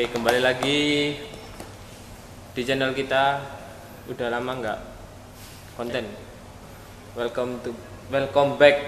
Oke, 0.00 0.16
kembali 0.16 0.40
lagi 0.40 1.12
di 2.56 2.62
channel 2.64 2.96
kita. 2.96 3.36
Udah 4.08 4.32
lama 4.32 4.56
nggak 4.56 4.78
konten. 5.76 6.08
Welcome 7.12 7.60
to 7.60 7.76
welcome 8.08 8.56
back 8.56 8.80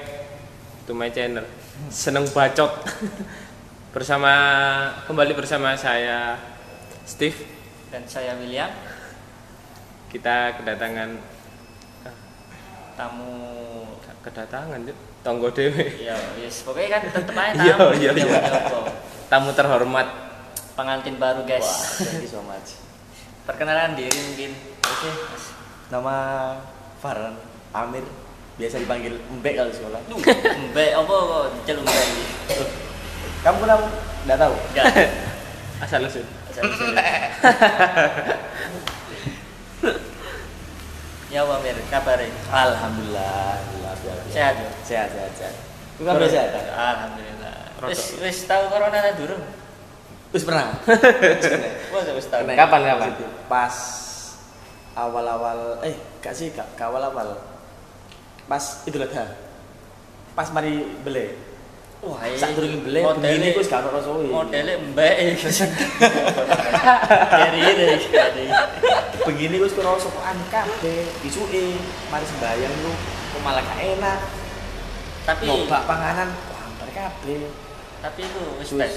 to 0.89 0.97
my 0.97 1.13
channel. 1.13 1.45
Seneng 1.93 2.25
bacot. 2.33 2.73
bersama 3.93 4.33
kembali 5.05 5.37
bersama 5.37 5.77
saya 5.77 6.41
Steve. 7.05 7.45
dan 7.93 8.09
saya 8.09 8.33
William 8.41 8.73
Kita 10.09 10.65
kedatangan 10.65 11.13
tamu 12.97 13.37
kedatangan 14.25 14.81
Cuk. 14.89 14.97
tonggo 15.21 15.53
dewe. 15.53 15.93
ya 16.09 16.17
yes 16.41 16.65
pokoknya 16.65 16.89
kan 16.89 17.01
tetep 17.05 17.37
aja 17.37 17.61
Iya, 17.69 17.75
tamu 17.77 18.01
iya, 18.01 18.11
iya. 18.17 18.41
Tamu 19.29 19.53
terhormat. 19.53 20.32
Pengantin 20.73 21.17
baru 21.17 21.43
guys 21.43 21.67
thank 21.99 22.21
you 22.21 22.31
so 22.31 22.41
much. 22.43 22.77
perkenalan 23.47 23.93
diri 23.93 24.15
mungkin 24.15 24.53
Oke, 24.83 25.11
nama 25.89 26.15
Farhan 26.99 27.35
Amir, 27.73 28.05
biasa 28.55 28.79
dipanggil 28.79 29.15
Mbek 29.41 29.55
kalau 29.57 29.73
sekolah. 29.73 30.01
Duh, 30.07 30.19
mbak 30.19 30.91
apa 30.93 31.15
kok 31.15 31.45
celung 31.65 31.83
mbak 31.83 31.97
ini 32.05 32.25
Kamu 33.45 33.59
kenapa? 33.59 33.87
Nggak 34.23 34.39
tahu. 34.39 34.55
enggak 34.71 34.85
Asal 35.83 36.07
usul. 36.07 36.23
Asal-usul. 36.47 36.95
ya 41.27 41.43
apa 41.43 41.55
Mir 41.59 41.77
kabarnya 41.89 42.29
Alhamdulillah, 42.47 43.57
alhamdulillah. 43.59 44.31
sehat 44.31 44.55
ya 44.55 44.71
Sehat, 44.85 45.09
sehat, 45.11 45.33
sehat. 45.35 45.55
Kamu 45.97 46.27
sehat? 46.29 46.51
alhamdulillah 46.71 47.57
wis 47.83 48.15
wis 48.21 48.47
tahu 48.47 48.69
corona 48.69 49.11
durung 49.17 49.43
Wis 50.35 50.49
pernah. 50.49 50.73
wis 50.89 52.09
wis 52.17 52.27
Kena 52.33 52.57
Kapan, 52.57 52.81
kapan? 52.89 53.11
Pas 53.53 53.75
awal-awal, 54.97 55.85
eh, 55.85 55.93
gak 56.25 56.33
sih, 56.33 56.49
gak, 56.57 56.65
gak 56.73 56.89
awal-awal. 56.89 57.37
Pas 58.49 58.65
Idul 58.89 59.05
Adha. 59.05 59.29
Pas 60.33 60.49
mari 60.49 60.89
beli. 61.05 61.53
wah 62.03 62.19
Saat 62.35 62.59
durung 62.59 62.83
beli, 62.83 62.99
modelnya 62.99 63.55
begini 63.55 63.63
sekarang 63.63 63.95
rasa 63.95 64.11
modelnya 64.11 64.75
mbak 64.91 65.15
dari 67.31 67.61
ini 67.63 67.85
dari 68.11 68.47
begini 69.23 69.57
sekarang 69.71 69.95
rasa 69.95 70.11
kok 70.11 70.25
kabeh 70.51 71.07
isuke 71.23 71.79
mari 72.11 72.27
sembayang 72.27 72.75
lu 72.83 72.91
kok 73.07 73.41
malah 73.47 73.63
gak 73.63 73.79
enak 73.79 74.19
tapi 75.23 75.47
nyoba 75.47 75.79
panganan 75.87 76.29
wah 76.51 76.61
hampir 76.67 76.91
kabeh 76.91 77.47
tapi 78.03 78.21
itu 78.27 78.43
wis 78.59 78.71
Wis. 78.75 78.81
tes 78.83 78.95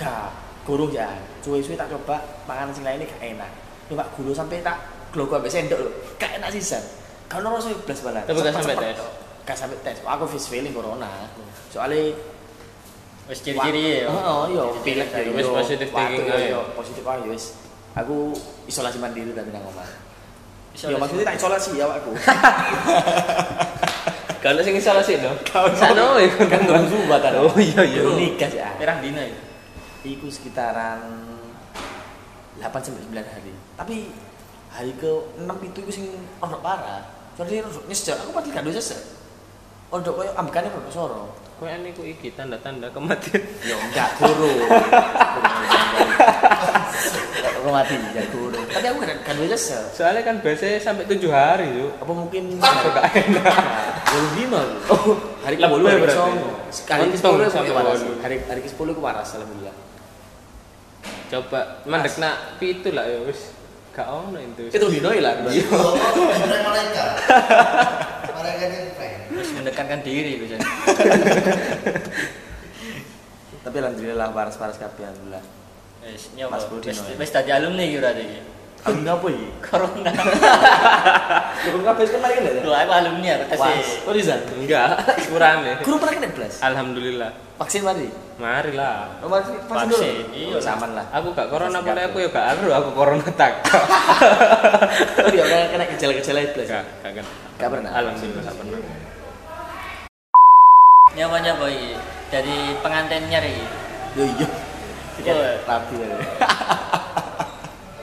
gak 0.00 0.41
guru 0.62 0.86
ya 0.94 1.10
suwe-suwe 1.42 1.74
tak 1.74 1.90
coba 1.90 2.22
panganan 2.46 2.70
sing 2.70 2.86
lainnya 2.86 3.06
gak 3.06 3.22
enak 3.34 3.50
nyoba 3.90 4.04
guru 4.14 4.30
sampai 4.30 4.62
tak 4.62 4.78
glogo 5.10 5.36
sampai 5.36 5.50
sendok 5.50 5.78
lho 5.82 5.90
gak 6.16 6.38
enak 6.38 6.48
sisan 6.54 6.82
kalau 7.26 7.56
rasa 7.56 7.72
blas 7.72 8.00
banget 8.04 8.24
Tapi 8.28 8.38
gak 8.44 8.54
sampai 8.54 8.76
tes? 8.78 8.96
gak 9.42 9.56
sampai 9.58 9.78
tes 9.82 9.96
aku 10.06 10.24
face 10.30 10.48
feeling 10.48 10.70
corona 10.70 11.08
soalnya 11.68 12.14
wis 13.26 13.38
ciri-ciri 13.42 14.02
ya 14.02 14.10
oh 14.10 14.46
iya 14.46 14.64
pilek 14.82 15.08
ya 15.10 15.30
Wis 15.30 15.46
iya. 15.46 15.54
positive 15.54 15.90
thinking 15.90 16.26
aja. 16.26 16.36
iya, 16.42 16.60
positif 16.74 17.02
aja 17.06 17.26
wis 17.26 17.44
aku 17.92 18.34
isolasi 18.66 18.98
mandiri 19.02 19.34
tapi 19.34 19.50
nang 19.50 19.66
omah 19.66 19.88
Isolasi. 20.72 20.88
Ya 20.88 20.96
maksudnya 20.96 21.24
tak 21.28 21.36
isolasi 21.36 21.70
ya 21.76 21.84
aku. 21.84 22.10
Kalau 24.40 24.60
sing 24.64 24.72
isolasi 24.72 25.20
lho. 25.20 25.28
Sano 25.76 26.16
ya 26.16 26.32
kan 26.48 26.64
ngurung 26.64 26.88
subat 26.88 27.20
kan. 27.20 27.36
Oh 27.36 27.52
iya 27.60 27.84
iya. 27.84 28.00
Nikah 28.00 28.48
ya. 28.48 28.68
Pirang 28.80 29.04
dina 29.04 29.20
ya? 29.20 29.36
Iku 30.02 30.26
sekitaran 30.26 30.98
8 32.58 32.68
sampai 32.76 33.02
9 33.06 33.22
hari. 33.22 33.52
Tapi 33.72 33.96
hari 34.68 34.92
ke 34.94 35.10
6 35.38 35.46
itu 35.62 35.78
iku 35.80 35.90
sing 35.90 36.06
ono 36.38 36.58
parah. 36.58 37.06
Soalnya 37.32 37.64
rodok 37.64 37.86
nyesel, 37.86 38.18
aku 38.18 38.30
padahal 38.30 38.52
gak 38.52 38.64
nyesel. 38.66 39.00
Rodok 39.88 40.14
koyo 40.18 40.30
ambekane 40.34 40.68
rodok 40.68 40.90
soro. 40.90 41.22
Kowe 41.56 41.70
niku 41.78 42.02
iki 42.02 42.34
tanda-tanda 42.34 42.90
kematian. 42.90 43.38
Ya 43.62 43.78
enggak 43.78 44.08
guru. 44.18 44.50
Aku 47.62 47.70
mati 47.70 47.94
ya 47.94 48.24
guru. 48.28 48.58
Tapi 48.66 48.86
aku 48.90 48.98
gak 49.00 49.18
gak 49.22 49.34
nyesel. 49.38 49.82
Soalnya 49.94 50.22
kan 50.26 50.36
biasanya 50.42 50.82
sampai 50.82 51.06
tujuh 51.06 51.30
hari 51.30 51.70
yuk. 51.78 51.94
Apa 52.02 52.10
mungkin 52.10 52.42
Gak 52.58 53.06
enak. 53.14 53.54
Baru 54.02 54.28
lima 54.36 54.60
Oh, 54.90 55.14
hari 55.40 55.54
ke 55.56 55.62
Lebih 55.62 55.72
bolu 55.72 55.84
hari 55.86 55.94
ke 55.94 56.04
berarti. 56.04 56.18
songo. 56.18 56.48
Hari 56.84 57.00
ke 57.00 57.06
Untung 57.06 57.20
sepuluh 57.22 57.44
aku 57.46 57.54
sampai 57.54 57.72
waras. 57.72 57.96
bolu. 57.96 58.12
Hari 58.20 58.36
hari 58.44 58.60
ke 58.60 58.68
sepuluh 58.68 58.90
aku 58.92 59.02
waras 59.02 59.28
alhamdulillah. 59.32 59.76
Coba 61.32 61.80
mandek 61.88 62.20
nak 62.20 62.60
pitu 62.60 62.92
lah 62.92 63.08
ya 63.08 63.24
wis. 63.24 63.56
Gak 63.96 64.04
ono 64.04 64.36
itu. 64.36 64.68
Itu 64.68 64.86
dino 64.92 65.08
lah. 65.08 65.32
Iya. 65.48 65.64
Yang 68.52 68.92
keren. 68.92 69.20
Wis 69.32 69.48
mendekankan 69.56 70.04
diri 70.04 70.36
biasanya. 70.36 70.60
Tapi 73.64 73.76
alhamdulillah 73.80 74.28
waras-waras 74.36 74.76
kabeh 74.76 75.08
alhamdulillah. 75.08 75.40
Wis 76.04 76.36
nyoba. 76.36 76.60
Mas 76.60 76.68
Budi 76.68 76.92
Wis 76.92 77.30
ya. 77.32 77.40
tadi 77.40 77.50
alumni 77.56 77.84
iki 77.88 77.96
berarti 77.96 78.22
iki. 78.28 78.40
Alhamdulillah 78.82 79.16
apa 79.16 79.26
iki? 79.32 79.48
Corona. 79.64 80.10
Guru 81.64 81.78
kabeh 81.80 82.04
kan 82.12 82.20
mari 82.20 82.34
kan 82.34 82.44
Lu 82.60 82.72
aku 82.76 82.92
alumni 82.92 83.28
aku 83.40 83.44
tes. 83.56 83.88
Oh 84.04 84.12
Rizal. 84.12 84.40
Enggak, 84.52 85.00
kurang 85.32 85.64
nih. 85.64 85.80
Guru 85.80 85.96
pernah 85.96 86.14
kena 86.20 86.28
belas. 86.34 86.60
Alhamdulillah. 86.60 87.30
Vaksin 87.56 87.86
mari. 87.86 88.10
Mari 88.42 88.74
lah. 88.74 89.22
Oh, 89.22 89.30
vaksin 89.30 89.54
vaksin 89.70 90.34
iya. 90.34 90.58
Oh, 90.58 90.58
Saman 90.58 90.98
lah. 90.98 91.06
Aku 91.14 91.30
gak 91.30 91.46
corona 91.46 91.78
boleh 91.78 92.10
aku 92.10 92.26
ya 92.26 92.28
gak 92.34 92.58
aru 92.58 92.74
aku 92.74 92.90
corona 92.90 93.22
tak. 93.38 93.62
Oh 95.22 95.30
dia 95.30 95.46
kena 95.46 95.70
kena 95.70 95.84
gejala-gejala 95.94 96.50
belas. 96.50 96.66
Gak, 96.66 96.84
gak 97.06 97.22
kan. 97.22 97.26
Gak 97.62 97.70
pernah? 97.70 97.90
Alhamdulillah 97.94 98.42
gak 98.42 98.56
pernah. 98.58 98.78
Nyoba 101.14 101.66
iki. 101.70 101.94
Dari 102.34 102.56
pengantinnya 102.82 103.38
iki. 103.46 103.66
Yo 104.18 104.26
iya. 104.26 104.46
Iya. 105.22 105.62
Rapi 105.62 105.94
ya. 106.02 106.06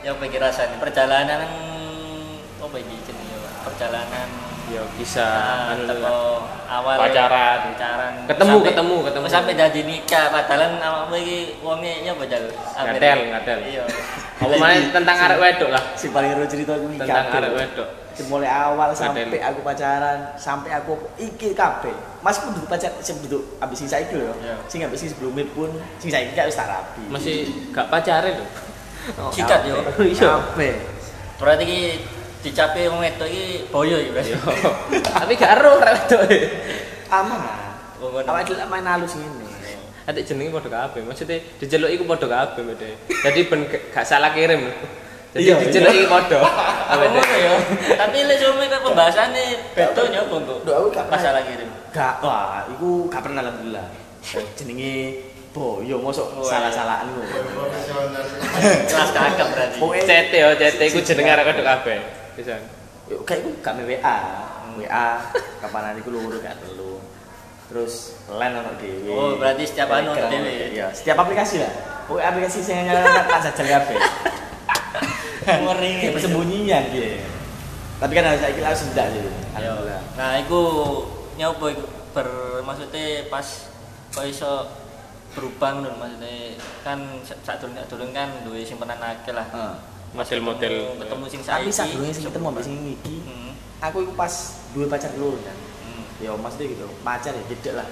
Ya 0.07 0.15
apa 0.15 0.23
iki 0.23 0.39
rasane 0.39 0.79
perjalanan 0.79 1.43
apa 2.63 2.75
iki 2.79 2.95
jenenge 3.03 3.35
Pak? 3.43 3.75
Perjalanan 4.69 4.85
Yo 4.85 4.97
kisah 5.01 5.73
anu 5.73 5.97
lah. 5.97 6.37
awal 6.69 6.95
Pacaran. 7.01 7.59
pacaran 7.73 8.13
Ketemu, 8.29 8.53
sampai- 8.53 8.67
ketemu, 8.69 8.95
ketemu. 9.01 9.25
sampai 9.25 9.53
dadi 9.57 9.81
nikah 9.83 10.25
padahal 10.29 10.61
awakmu 10.77 11.15
iki 11.17 11.39
wonge 11.59 12.05
nyapa 12.05 12.23
jal 12.29 12.43
Ngatel, 12.77 13.17
ngatel. 13.33 13.59
iya 13.65 13.83
Apa 14.39 14.55
mana 14.55 14.79
tentang 14.87 15.17
arek 15.19 15.35
wedok 15.37 15.67
lah. 15.67 15.83
Si 15.99 16.15
paling 16.15 16.31
seru 16.31 16.47
cerita 16.47 16.71
aku 16.71 16.87
iki 16.87 17.01
Tentang 17.01 17.27
arek 17.33 17.51
wedok. 17.51 17.89
Mulai 18.19 18.47
awal 18.47 18.89
sampai 18.93 19.25
aku 19.35 19.59
pacaran 19.59 20.31
sampai 20.35 20.71
aku 20.71 20.95
iki 21.17 21.51
kabeh. 21.51 21.91
Mas 22.21 22.39
pun 22.39 22.51
duduk 22.53 22.69
pacar 22.69 22.91
sing 22.99 23.19
duduk 23.19 23.59
abis 23.59 23.83
sing 23.83 23.89
saiki 23.89 24.15
lho. 24.15 24.31
Iya. 24.37 24.55
Sing 24.67 24.79
abis 24.79 24.95
sing 25.01 25.09
sebelumnya 25.09 25.43
pun 25.49 25.71
sing 25.97 26.07
saiki 26.07 26.31
gak 26.31 26.45
wis 26.45 26.55
tak 26.55 26.69
rapi. 26.69 27.03
Masih 27.09 27.51
gak 27.71 27.89
pacaran 27.89 28.31
loh. 28.37 28.47
Oh, 29.17 29.31
Sikat, 29.33 29.65
yo. 29.65 29.81
Iya. 29.97 30.39
Berarti 31.35 31.99
iki 32.39 32.55
dicapai 32.55 32.87
wong 32.87 33.03
wedok 33.03 33.27
iki 33.27 33.67
boyo 33.67 33.99
iki 33.99 34.11
berarti 34.15 34.31
Yo. 34.31 34.39
Tapi 35.19 35.33
gak 35.35 35.51
aru 35.59 35.75
arek 35.75 35.93
wedok. 36.07 36.21
e. 36.31 36.39
Aman. 37.11 37.41
Oh, 37.99 38.07
ngono. 38.15 38.31
Awak 38.31 38.47
dhewe 38.47 38.63
main 38.71 38.87
halus 38.87 39.19
ngene. 39.19 39.43
Adik 40.07 40.23
jenenge 40.23 40.55
padha 40.55 40.69
kabeh. 40.71 41.03
Maksudnya 41.03 41.37
dijeluk 41.59 41.91
iku 41.91 42.03
padha 42.07 42.27
kabeh 42.31 42.63
mede. 42.63 42.95
Jadi 43.11 43.39
ben 43.51 43.67
gak 43.67 44.05
salah 44.07 44.31
kirim. 44.31 44.71
Jadi 45.35 45.45
Iya, 45.45 45.55
dijeluk 45.59 45.91
iki 45.91 46.07
padha. 46.07 46.39
Ngono 46.95 47.19
ya. 47.19 47.53
Tapi 47.99 48.17
lek 48.23 48.37
sume 48.39 48.65
kan 48.71 48.79
pembahasannya 48.87 49.43
beto 49.75 50.01
nyoba 50.07 50.35
kok. 50.39 50.57
Duh, 50.63 50.73
aku 50.79 50.87
gak 50.95 51.05
pernah. 51.11 51.19
Masalah 51.19 51.41
kirim. 51.43 51.69
Gak, 51.91 52.13
wah, 52.23 52.63
iku 52.71 52.89
gak 53.11 53.21
pernah 53.27 53.41
alhamdulillah. 53.43 53.85
Jenenge 54.55 54.93
boyo 55.51 55.97
mosok 55.99 56.39
salah-salahan. 56.45 57.09
Profesional. 57.51 58.23
Kelas 58.87 59.09
kakak 59.11 59.47
berarti. 59.51 59.77
CT 60.07 60.31
yo, 60.39 60.49
CT 60.55 60.79
iku 60.87 60.99
jenenge 61.03 61.29
arek 61.35 61.59
kabeh. 61.61 62.18
Pisan. 62.39 62.63
Yuk, 63.11 63.27
kayak 63.27 63.39
iku 63.43 63.49
gak 63.59 63.75
WA. 63.83 64.17
WA 64.79 65.07
kapan 65.59 65.99
iku 65.99 66.09
luru 66.15 66.39
gak 66.39 66.55
telu. 66.63 67.03
Terus 67.67 68.15
LAN 68.31 68.55
ono 68.63 68.71
dhewe. 68.79 69.11
Oh, 69.11 69.35
berarti 69.35 69.67
setiap 69.67 69.91
anu 69.91 70.15
ono 70.15 70.25
dhewe. 70.31 70.71
Iya, 70.71 70.87
setiap 70.95 71.19
aplikasi 71.19 71.59
lah. 71.59 71.73
Pokoknya 72.07 72.31
aplikasi 72.31 72.59
sing 72.63 72.87
tak 72.87 73.41
sajal 73.43 73.67
kabeh. 73.67 73.99
Ngeri. 75.45 75.91
Kayak 75.99 76.13
persembunyian 76.15 76.83
gitu. 76.95 77.27
Tapi 77.99 78.11
kan 78.15 78.23
harus 78.31 78.41
saiki 78.41 78.61
langsung 78.63 78.89
ndak 78.95 79.07
sih. 79.11 79.21
Alhamdulillah. 79.59 80.01
Nah, 80.15 80.31
iku 80.39 80.61
nyoba 81.35 81.65
iku 81.75 81.83
ber 82.15 82.27
maksudnya 82.63 83.27
pas 83.27 83.69
kok 84.15 84.25
iso 84.25 84.65
berubah 85.37 85.77
ngono 85.77 85.93
maksudnya 85.99 86.57
kan 86.81 86.97
sak 87.21 87.61
durung 87.61 87.77
durung 87.85 88.11
kan 88.15 88.31
duwe 88.47 88.63
simpenan 88.63 88.97
akeh 88.97 89.35
lah. 89.35 89.45
Heeh. 89.51 89.75
Model-model 90.09 90.75
ketemu 90.97 91.23
sing 91.27 91.41
Tapi 91.41 91.69
saiki. 91.69 91.71
saat 91.71 91.89
dulu 91.93 92.03
sing 92.09 92.25
ketemu 92.25 92.45
ambek 92.49 92.63
sing 92.63 92.75
iki, 92.83 93.15
Hmm. 93.23 93.51
aku 93.79 93.97
iku 94.03 94.13
pas 94.13 94.33
duwe 94.71 94.85
pacar 94.85 95.13
dulu 95.13 95.37
kan. 95.39 95.53
Hmm. 95.85 96.03
Ya 96.17 96.33
maksudnya 96.33 96.73
gitu, 96.73 96.85
pacar 96.99 97.31
ya 97.31 97.43
tidak 97.47 97.73
lah. 97.79 97.87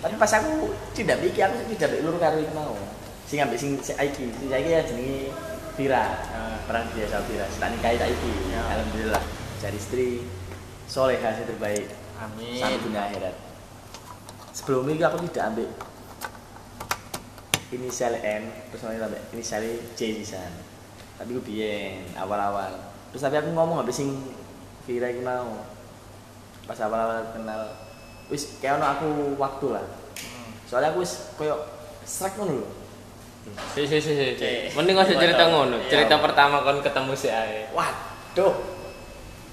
Tapi 0.00 0.14
pas 0.16 0.32
aku 0.32 0.72
tidak 0.96 1.20
pikir 1.20 1.44
aku 1.44 1.54
tidak 1.60 1.68
pikir 1.92 2.00
luru 2.00 2.16
karo 2.16 2.36
iku 2.36 2.54
mau. 2.54 2.74
sing 3.24 3.38
ambek 3.38 3.54
sing 3.54 3.78
sing 3.78 3.94
iki 3.94 4.26
sing 4.26 4.48
saiki 4.50 4.66
ya 4.68 4.82
jenenge 4.82 5.30
Vira 5.78 6.02
Ah. 6.34 6.58
pernah 6.66 6.82
biasa 6.90 7.22
Vira 7.30 7.46
tak 7.46 7.70
nikahi 7.70 7.94
iki 8.02 8.32
Ya. 8.50 8.58
alhamdulillah 8.74 9.22
cari 9.62 9.78
istri 9.78 10.26
soleha 10.90 11.30
yang 11.30 11.46
terbaik 11.46 11.94
Amin. 12.18 12.58
sampai 12.58 12.82
dunia 12.82 13.06
akhirat 13.06 13.34
sebelum 14.50 14.82
itu 14.90 15.04
aku 15.06 15.30
tidak 15.30 15.54
ambil 15.54 15.68
inisial 17.70 18.18
N 18.18 18.42
terus 18.66 18.82
nanti 18.82 18.98
sampai 18.98 19.20
inisial 19.30 19.62
J 19.94 20.00
sisan 20.18 20.50
tapi 21.20 21.30
gue 21.30 21.44
biyen 21.44 22.00
awal-awal 22.16 22.72
terus 23.12 23.20
tapi 23.20 23.36
aku 23.36 23.52
ngomong 23.52 23.84
habis 23.84 23.92
sing 23.94 24.08
Vira 24.82 25.06
iki 25.06 25.20
mau 25.20 25.60
pas 26.64 26.80
awal-awal 26.80 27.30
kenal 27.30 27.76
wis 28.26 28.56
kayak 28.58 28.80
ono 28.80 28.86
aku 28.88 29.08
waktu 29.36 29.68
lah 29.70 29.84
Hmm. 30.20 30.52
soalnya 30.64 30.90
aku 30.90 31.00
wis 31.00 31.32
koyo 31.34 31.56
srek 32.02 32.34
ngono 32.34 32.52
lho 32.58 32.68
Si 33.72 33.88
si 33.88 33.96
si 33.98 34.12
si. 34.12 34.36
Cek. 34.36 34.76
Mending 34.76 34.94
nggak 34.94 35.08
usah 35.08 35.16
cerita 35.16 35.48
ngono. 35.48 35.80
Iya. 35.80 35.88
Cerita 35.88 36.20
pertama 36.20 36.60
kon 36.60 36.84
ketemu 36.84 37.12
si 37.16 37.32
Ae. 37.32 37.72
waduh 37.72 38.52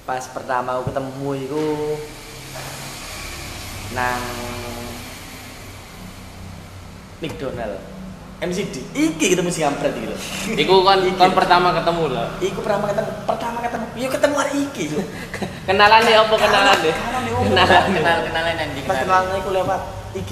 pas 0.03 0.19
pertama 0.27 0.75
aku 0.75 0.91
ketemu 0.91 1.29
iku 1.41 1.65
nang 3.91 4.19
McDonald 7.19 7.79
MCD 8.37 8.93
iki 8.93 9.33
ketemu 9.33 9.49
si 9.49 9.65
kampret 9.65 9.97
iki 9.97 10.05
lho 10.05 10.17
Iku 10.53 10.85
kon 10.85 11.01
Iki. 11.01 11.17
kon 11.17 11.33
pertama 11.33 11.73
ketemu 11.73 12.03
lah. 12.13 12.29
Iku 12.37 12.59
pertama 12.61 12.85
ketemu, 12.85 13.09
pertama 13.25 13.57
ketemu, 13.65 13.85
yo 13.97 14.07
ketemu 14.13 14.35
hari 14.37 14.51
iki. 14.69 14.83
Yo. 14.93 15.01
Kenalan 15.65 16.05
deh 16.05 16.13
apa 16.13 16.35
kenalan 16.37 16.77
deh? 16.85 16.93
Kenalan 16.93 17.21
deh. 17.25 17.33
Kenalan. 17.33 17.81
Kenal 17.97 18.17
kenalan 18.29 18.53
yang 18.61 18.69
di 18.77 18.81
Pas 18.85 18.97
kenalan 19.01 19.41
iku 19.41 19.49
lewat 19.49 19.81
IG. 20.13 20.31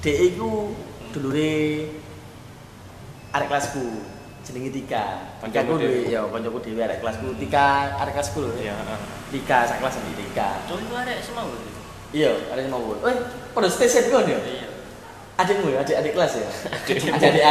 Dek 0.00 0.16
iku 0.32 0.72
dulure 1.12 1.54
arek 3.36 3.48
kelasku. 3.52 3.86
Jenenge 4.44 4.70
Tika. 4.72 5.04
Tika 5.44 5.60
ku 5.68 5.76
duwe 5.76 6.08
yo 6.08 6.32
kancaku 6.32 6.58
dhewe 6.64 6.80
arek 6.80 7.04
kelasku. 7.04 7.28
Tika 7.36 7.92
arek 8.00 8.12
kelasku 8.16 8.40
lho. 8.40 8.56
Iya, 8.56 8.72
heeh. 8.72 8.98
Tika 9.36 9.68
sak 9.68 9.84
kelas 9.84 10.00
sama 10.00 10.12
Tika. 10.16 10.48
Ada 10.64 11.12
semua 11.20 11.44
gitu. 11.52 11.68
Iya, 12.16 12.32
arek 12.56 12.72
mau. 12.72 12.96
Eh, 13.04 13.16
pada 13.52 13.68
stesen 13.68 14.08
kon 14.08 14.24
yo. 14.24 14.40
Iya. 14.40 14.73
Adikmu 15.34 15.66
ya, 15.74 15.82
adik 15.82 15.96
adik 16.00 16.12
kelas 16.14 16.38
ya. 16.38 16.48
Adik 16.86 17.10
adik 17.10 17.42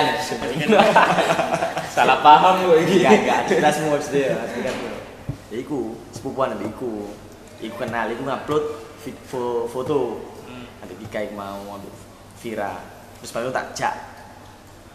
Salah 1.92 2.24
paham 2.24 2.64
gue 2.64 2.78
ini. 2.88 3.04
Iya, 3.04 3.10
enggak, 3.12 3.38
adik 3.44 3.58
kelasmu 3.60 3.88
maksudnya 3.92 4.22
ya, 4.32 4.36
adik. 4.40 4.64
Ya 5.52 5.58
iku, 5.60 6.00
sepupuan 6.16 6.56
ambek 6.56 6.72
iku. 6.72 7.12
Iku 7.60 7.76
kenal, 7.76 8.08
iku 8.16 8.24
ngupload 8.24 8.64
foto. 9.68 10.00
Hmm. 10.48 10.66
Ambek 10.80 10.98
Dika 11.04 11.20
iku 11.28 11.36
mau 11.36 11.76
ambek 11.76 11.92
Vira. 12.40 12.80
Terus 13.20 13.32
baru 13.36 13.52
tak 13.52 13.76
jak 13.76 13.96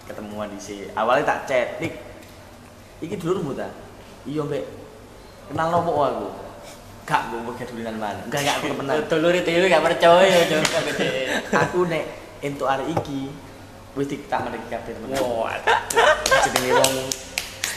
ketemuan 0.09 0.49
di 0.49 0.61
sini. 0.61 0.89
Awalnya 0.97 1.29
tak 1.29 1.41
chat, 1.45 1.69
Dik. 1.77 1.93
Iki 3.05 3.21
dulurmu 3.21 3.53
ta? 3.53 3.69
Iya, 4.25 4.49
Mbak. 4.49 4.65
Kenal 5.53 5.69
nopo 5.71 5.93
aku? 6.03 6.29
Gak, 7.05 7.33
gue 7.33 7.41
mau 7.41 7.53
kedulinan 7.57 7.97
mana? 7.97 8.21
Enggak, 8.29 8.41
enggak, 8.45 8.57
aku 8.61 8.67
kenal. 8.81 8.97
Dulur 9.09 9.33
itu 9.33 9.49
gak 9.49 9.85
percaya 9.85 10.37
aku 11.65 11.89
nek 11.89 12.05
entuk 12.45 12.71
arek 12.71 12.87
iki 12.95 13.31
wis 13.99 14.07
tak 14.31 14.47
mendek 14.47 14.63
kabeh 14.71 14.93
temen. 14.95 15.11
Wah. 15.19 15.59
jenenge 16.47 16.71
wong 16.79 16.95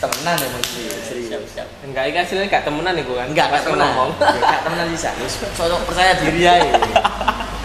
temenan 0.01 0.35
ya 0.37 0.47
mesti 0.49 0.81
serius. 1.05 1.29
Siap 1.29 1.43
siap. 1.53 1.67
Enggak, 1.85 2.03
ini 2.09 2.17
hasilnya 2.17 2.45
gak 2.49 2.65
temenan 2.65 2.93
iku 2.97 3.13
kan. 3.17 3.29
Enggak, 3.29 3.47
gak 3.53 3.63
temenan. 3.69 4.09
Gak 4.17 4.61
temenan 4.65 4.87
bisa. 4.89 5.09
Wis 5.21 5.33
sosok 5.37 5.81
percaya 5.85 6.17
diri 6.17 6.41
ae. 6.45 6.69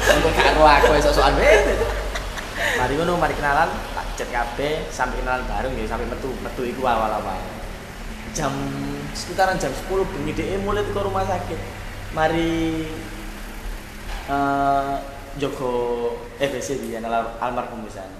Engko 0.06 0.28
gak 0.37 0.44
karo 0.52 0.62
aku 0.64 0.93
sok-sokan 1.00 1.37
wae. 1.40 1.76
Mari 2.76 2.93
ngono, 3.00 3.16
mari 3.16 3.32
kenalan, 3.32 3.72
tak 3.96 4.06
chat 4.20 4.28
kabeh 4.28 4.84
sampai 4.93 5.16
kenalan 5.20 5.44
bareng 5.48 5.72
ya 5.81 5.84
sampai 5.88 6.08
metu. 6.08 6.28
Metu 6.44 6.62
iku 6.69 6.84
awal-awal. 6.84 7.40
Jam 8.37 8.52
sekitaran 9.16 9.56
jam 9.56 9.72
10 9.72 10.12
bengi 10.12 10.32
dhek 10.37 10.60
mulai 10.60 10.84
ke 10.84 11.00
rumah 11.00 11.25
sakit. 11.25 11.60
Mari 12.12 12.84
eh 14.28 15.15
Joko 15.36 15.70
FBC 16.40 16.80
di 16.80 16.96
almar- 16.96 17.36
almarhum 17.40 17.84
di 17.84 17.92
sana. 17.92 18.16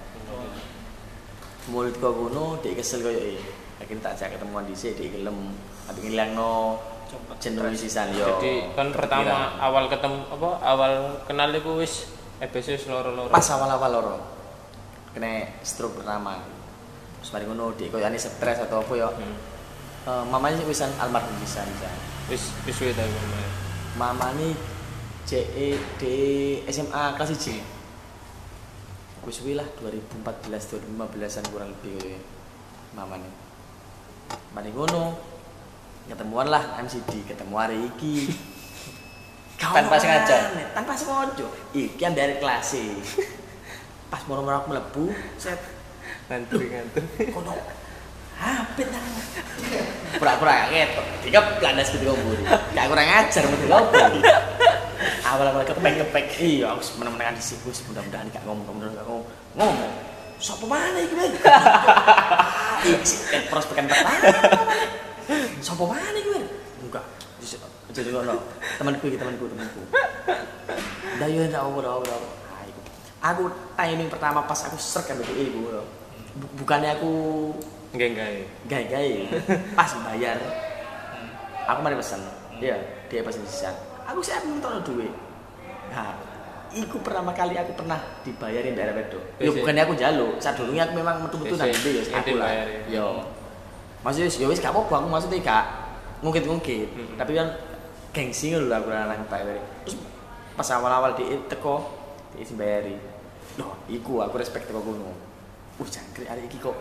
Mulut 1.67 1.97
kau 1.99 2.13
kono, 2.15 2.61
dia 2.63 2.71
kesel 2.77 3.03
kau 3.03 3.11
eh. 3.11 3.35
Akhirnya 3.77 4.09
tak 4.09 4.13
ajak 4.17 4.39
ketemuan 4.39 4.63
di 4.65 4.73
sini, 4.73 4.95
dia 4.95 5.07
gelem. 5.19 5.51
Tapi 5.85 5.99
ngilangno 6.07 6.79
jenuh 7.39 7.71
sisan 7.75 8.11
yo. 8.15 8.39
Jadi 8.39 8.71
kan 8.75 8.91
pertama 8.91 9.55
awal 9.59 9.87
ketemu 9.87 10.27
apa 10.27 10.49
awal 10.59 10.93
kenal 11.23 11.51
iku 11.55 11.79
wis 11.79 12.07
EBC 12.43 12.75
wis 12.75 12.85
loro-loro. 12.91 13.31
pas 13.31 13.47
awal-awal 13.47 13.91
loro 13.91 14.15
kena 15.15 15.47
stroke 15.63 16.03
pertama. 16.03 16.39
Terus 17.23 17.31
mari 17.33 17.45
ngono, 17.47 17.73
dia 17.75 17.89
kau 17.89 17.99
ani 17.99 18.19
stres 18.19 18.59
atau 18.63 18.83
apa 18.83 18.93
yo. 18.95 19.09
Hmm. 19.11 19.35
Eh, 20.07 20.23
mamanya 20.31 20.63
wisan 20.63 20.91
almarhum 20.99 21.33
sisan. 21.43 21.67
Wis 22.31 22.51
wis 22.63 22.75
suwe 22.75 22.91
ta. 22.95 23.03
Mas. 23.97 24.15
Ini 25.27 25.35
CE 25.43 25.67
D 25.99 26.03
SMA 26.71 27.03
kelas 27.19 27.35
1. 27.35 29.27
Wis 29.27 29.43
lah 29.59 29.67
2014 29.83 30.23
2015an 30.23 31.51
kurang 31.51 31.75
lebih 31.75 31.99
koyo 31.99 32.15
mama 32.95 33.19
nih. 33.19 33.33
Mari 34.55 34.71
ngono. 34.71 35.19
Ketemuan 36.07 36.47
lah 36.47 36.79
MCD, 36.79 37.27
ketemu 37.27 37.59
hari 37.59 37.75
iki. 37.91 38.31
Tanpa 39.59 39.99
sengaja? 39.99 40.55
Tanpa 40.71 40.95
sengaja. 40.95 41.43
Iki 41.75 42.07
arek 42.07 42.39
kelas 42.39 42.79
e. 42.79 42.95
Pas 44.15 44.23
moro-moro 44.31 44.63
aku 44.63 44.71
mlebu, 44.71 45.11
set 45.35 45.59
Ngantri 46.31 46.71
ngantri. 46.71 47.35
kono 47.35 47.51
hapit 48.39 48.87
nang 48.93 49.03
pura-pura 50.21 50.69
kaget 50.69 50.89
tiga 51.25 51.39
plandas 51.57 51.89
gitu 51.89 52.05
ngomong 52.05 52.45
gak 52.47 52.85
kurang 52.85 53.09
ajar 53.09 53.43
mesti 53.49 53.65
ngopo 53.65 53.97
awal-awal 55.35 55.63
kepek-kepek. 55.67 56.25
Iya 56.39 56.75
aku 56.75 57.03
menang-menangan 57.03 57.35
di 57.35 57.43
sini 57.43 57.59
mudah-mudahan 57.67 58.27
gak 58.31 58.43
ngomong 58.47 58.63
mudah-mudahan 58.63 58.93
gak 58.95 59.07
ngomong. 59.07 59.25
Ngomong 59.57 59.93
siapa 60.37 60.65
mana 60.69 61.01
iki 61.01 61.15
men 61.17 61.33
iki 62.85 63.05
sih 63.09 63.19
kan 63.33 63.41
prospekan 63.49 63.89
pertama. 63.89 64.29
Siapa 65.59 65.83
mana 65.83 66.17
iki 66.17 66.29
men 66.31 66.45
enggak. 66.85 67.05
Jadi 67.91 68.09
ngono. 68.13 68.35
Temanku 68.77 69.03
iki 69.09 69.17
temanku 69.17 69.45
temanku. 69.49 69.81
Dah 71.17 71.27
yo 71.27 71.41
ndak 71.49 71.61
apa 71.65 71.77
ndak 71.81 71.93
apa. 71.97 72.15
Ah, 73.17 73.33
aku 73.33 73.49
timing 73.73 74.09
pertama 74.13 74.45
pas 74.45 74.59
aku 74.69 74.77
serk 74.77 75.09
ambek 75.09 75.25
ibu 75.33 75.73
bukannya 76.61 76.93
aku 77.01 77.11
enggak. 77.97 78.13
ya. 78.13 78.45
gay-gay 78.69 79.25
pas 79.73 79.89
bayar 80.05 80.37
aku 81.65 81.79
mari 81.81 81.97
pesan 81.97 82.21
iya 82.61 82.77
dia 83.09 83.25
pesen 83.25 83.41
sisa 83.49 83.73
aku 84.07 84.19
sih 84.23 84.33
aku 84.33 84.45
minta 84.49 84.79
duit 84.81 85.13
nah 85.91 86.15
Iku 86.67 86.99
pertama 86.99 87.31
kali 87.31 87.55
aku 87.55 87.71
pernah 87.79 87.95
dibayarin 88.27 88.75
daerah 88.75 88.91
Wedo. 88.91 89.23
Yo 89.39 89.55
bukannya 89.55 89.87
aku 89.87 89.95
jaluk, 89.95 90.35
saat 90.35 90.59
dulunya 90.59 90.83
aku 90.83 90.99
memang 90.99 91.23
metu-metu 91.23 91.55
nang 91.55 91.71
wis, 91.71 91.79
ndi 91.79 91.89
ya 91.95 92.01
inti 92.03 92.11
aku 92.11 92.35
lah. 92.35 92.47
bayarin. 92.51 92.81
Yo. 92.91 93.07
Maksudnya 94.03 94.29
yo 94.35 94.47
wis 94.51 94.59
gak 94.59 94.75
apa-apa 94.75 94.93
aku 94.99 95.07
maksudnya 95.07 95.39
gak 95.47 95.63
ngungkit-ngungkit. 96.19 96.87
Mm-mm. 96.91 97.15
Tapi 97.15 97.31
kan 97.39 97.47
gengsi 98.11 98.51
ngono 98.51 98.67
lho 98.67 98.75
aku 98.83 98.87
nang 98.91 99.23
bayar. 99.31 99.57
Terus 99.87 99.95
pas 100.59 100.69
awal-awal 100.75 101.15
dia 101.15 101.39
teko 101.47 101.75
isi 102.35 102.53
bayari. 102.59 102.99
Loh, 103.55 103.71
iku 103.87 104.19
aku 104.27 104.35
respect 104.35 104.67
teko 104.67 104.83
kono. 104.83 105.15
Uh, 105.79 105.87
jangkrik 105.87 106.27
arek 106.27 106.51
iki 106.51 106.59
kok 106.59 106.75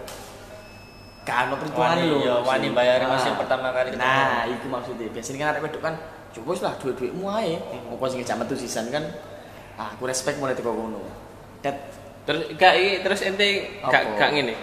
Kan 1.22 1.46
ono 1.46 1.62
perhitungan 1.62 1.94
lho. 2.02 2.26
iya, 2.26 2.34
wani 2.42 2.74
bayar 2.74 3.06
Nah. 3.06 3.14
masih 3.14 3.38
pertama 3.38 3.70
kali. 3.70 3.94
Nah, 3.94 4.50
iku 4.50 4.66
maksudnya. 4.66 5.14
Biasanya 5.14 5.38
kan 5.40 5.48
arek 5.54 5.62
wedok 5.70 5.82
kan 5.86 5.94
wis 6.44 6.60
lah 6.60 6.76
duit-duitmu 6.76 7.24
ae. 7.30 7.56
Hmm. 7.56 7.96
Mau 7.96 8.08
sing 8.10 8.20
jam 8.20 8.36
metu 8.36 8.52
sisan 8.52 8.92
kan 8.92 9.06
ah, 9.80 9.94
aku 9.96 10.04
respect 10.04 10.36
mulai 10.36 10.52
teko 10.52 10.74
kono. 10.74 11.00
Dat 11.64 11.76
Terus 12.26 12.42
gak 12.58 12.74
terus 13.06 13.20
ente 13.22 13.78
gak 13.86 14.18
gak 14.18 14.30
ngene. 14.34 14.54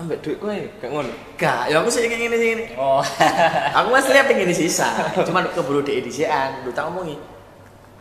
Ambek 0.00 0.18
duit 0.24 0.36
kowe 0.40 0.56
gak 0.80 0.90
ngono. 0.90 1.12
gak, 1.36 1.68
ya 1.68 1.78
aku 1.78 1.92
sih 1.92 2.08
kayak 2.08 2.18
gini 2.18 2.36
sih 2.40 2.50
ini. 2.56 2.64
Oh. 2.80 3.04
Aku 3.78 3.94
masih 3.94 4.10
lihat 4.16 4.26
pengen 4.26 4.50
sisa. 4.50 4.90
Cuman 5.28 5.46
keburu 5.54 5.86
di 5.86 6.02
edisian, 6.02 6.66
lu 6.66 6.74
tak 6.74 6.90
ngomongi. 6.90 7.14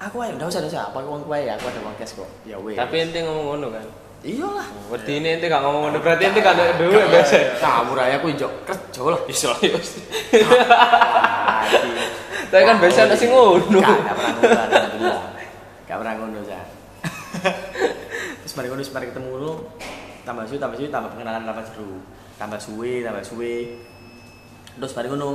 Aku 0.02 0.26
ayo, 0.26 0.34
udah 0.34 0.50
usah, 0.50 0.64
udah 0.64 0.72
usah. 0.74 0.84
Apa 0.90 1.06
uang 1.06 1.28
gue 1.30 1.38
ya? 1.44 1.54
Aku 1.60 1.70
ada 1.70 1.80
uang 1.86 1.96
cash 2.00 2.18
kok. 2.18 2.26
Ya 2.50 2.58
weh. 2.58 2.74
Tapi 2.74 2.96
ente 2.98 3.22
ngomong 3.22 3.46
ngono 3.46 3.68
kan. 3.78 3.86
iyalah. 4.24 4.68
Wedi 4.90 5.22
ini 5.22 5.28
ente 5.38 5.46
gak 5.52 5.62
ngomong 5.62 5.82
ngono 5.92 5.98
berarti 6.02 6.24
ente 6.32 6.40
gak 6.42 6.56
ada 6.56 6.74
duit 6.80 7.04
biasa. 7.14 7.62
Kabur 7.62 8.00
aja 8.00 8.16
aku 8.18 8.28
injok 8.32 8.52
kerja 8.66 9.02
lah. 9.04 9.22
Iso 9.30 9.52
yo. 9.62 9.76
Mati. 9.78 10.00
Tapi 12.54 12.70
kan 12.70 12.78
biasa 12.78 13.18
sing 13.18 13.34
ngono. 13.34 13.82
Gak, 13.82 13.98
gak 14.06 14.14
pernah 14.14 14.32
ngono, 14.38 14.54
alhamdulillah. 14.54 15.22
Gak 15.90 15.98
pernah 15.98 16.14
ngono, 16.22 16.40
Sa. 16.46 16.60
Terus 18.46 18.54
mari 18.54 18.68
ngono, 18.70 18.82
mari 18.86 19.06
ketemu 19.10 19.30
lu. 19.42 19.52
Tambah 20.22 20.44
suwe, 20.46 20.58
tambah 20.62 20.78
suwe, 20.78 20.88
tambah 20.94 21.10
pengenalan 21.18 21.44
tambah 21.50 21.66
seru. 21.66 21.94
Tambah 22.38 22.60
suwe, 22.62 23.02
tambah 23.02 23.24
suwe. 23.26 23.56
Terus 24.78 24.94
mari 24.94 25.08
ngono. 25.10 25.30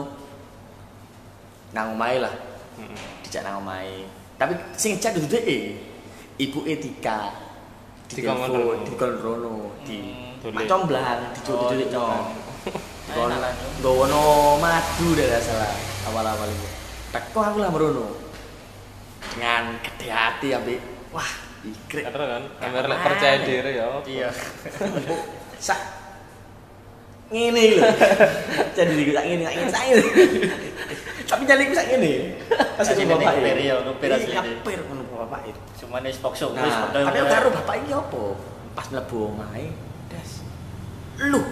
Nang 1.74 1.98
omahe 1.98 2.22
lah. 2.22 2.34
Dijak 3.26 3.42
nang 3.42 3.66
omahe. 3.66 4.06
Tapi 4.38 4.54
sing 4.78 5.02
chat 5.02 5.18
itu 5.18 5.26
dhek. 5.26 5.74
Ibu 6.38 6.70
Etika. 6.70 7.34
Di 8.06 8.22
telepon, 8.22 8.46
rono. 8.46 8.86
di 8.86 8.92
kon 8.94 9.12
rono, 9.18 9.54
di 9.82 9.98
Hmm. 9.98 10.54
Sulit. 10.54 10.54
Mak 10.54 10.64
comblang, 10.70 11.18
Oh, 11.18 11.34
diculik-culik 11.34 11.90
dicong. 11.90 12.30
Gon 13.10 13.26
Enak 13.34 13.42
lah, 13.42 13.52
Cuk. 13.58 13.82
gowono 13.82 14.22
madu 14.62 15.18
dah 15.18 15.42
salah 15.42 15.74
awal-awal 16.06 16.46
itu. 16.46 16.77
Teko 17.08 17.40
aku 17.40 17.58
lah 17.60 17.70
merono. 17.72 18.06
Dengan 19.32 19.76
gede 19.80 20.08
hati 20.12 20.48
ambek 20.52 20.78
wah, 21.12 21.30
ikrek. 21.64 22.04
Karena 22.10 22.24
kan, 22.38 22.42
ambil 22.68 22.96
percaya 23.00 23.36
diri 23.44 23.72
ya. 23.80 23.86
Iya. 24.04 24.28
sak 25.66 25.80
ngene 27.28 27.62
lho. 27.76 27.82
Jadi 28.76 28.92
iku 29.04 29.12
sak 29.16 29.24
ngene, 29.26 29.42
sak 29.44 29.54
ngene, 29.56 29.70
sak 29.72 29.84
ngene. 29.88 30.04
Tapi 31.28 31.42
nyali 31.44 31.62
iku 31.68 31.74
sak 31.76 31.86
ngene. 31.92 32.12
Pas 32.78 32.86
ketemu 32.88 33.10
bapak 33.16 33.32
ngepir, 33.36 33.56
iya, 33.60 33.74
ngepir 33.84 34.08
asline. 34.16 34.48
Ngepir 34.62 34.78
ngono 34.86 35.02
bapak 35.26 35.40
itu. 35.50 35.60
Cuman 35.84 36.04
wis 36.06 36.18
pokso 36.20 36.46
wis 36.54 36.60
Nah, 36.60 36.88
padha. 36.92 37.08
tapi 37.08 37.18
karo 37.26 37.48
bapak 37.52 37.74
iki 37.84 37.92
apa? 37.92 38.24
Pas 38.76 38.86
mlebu 38.92 39.16
omahe, 39.34 39.66
Des. 40.08 40.30
Lu 41.26 41.42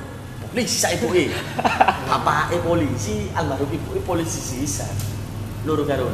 polisi 0.47 0.77
sak 0.79 0.97
ibuke. 1.01 1.29
Bapake 2.09 2.57
polisi, 2.63 3.27
almarhum 3.35 3.67
ibuke 3.67 4.01
polisi 4.07 4.39
sisa. 4.39 4.87
Loro 5.67 5.83
karo. 5.83 6.07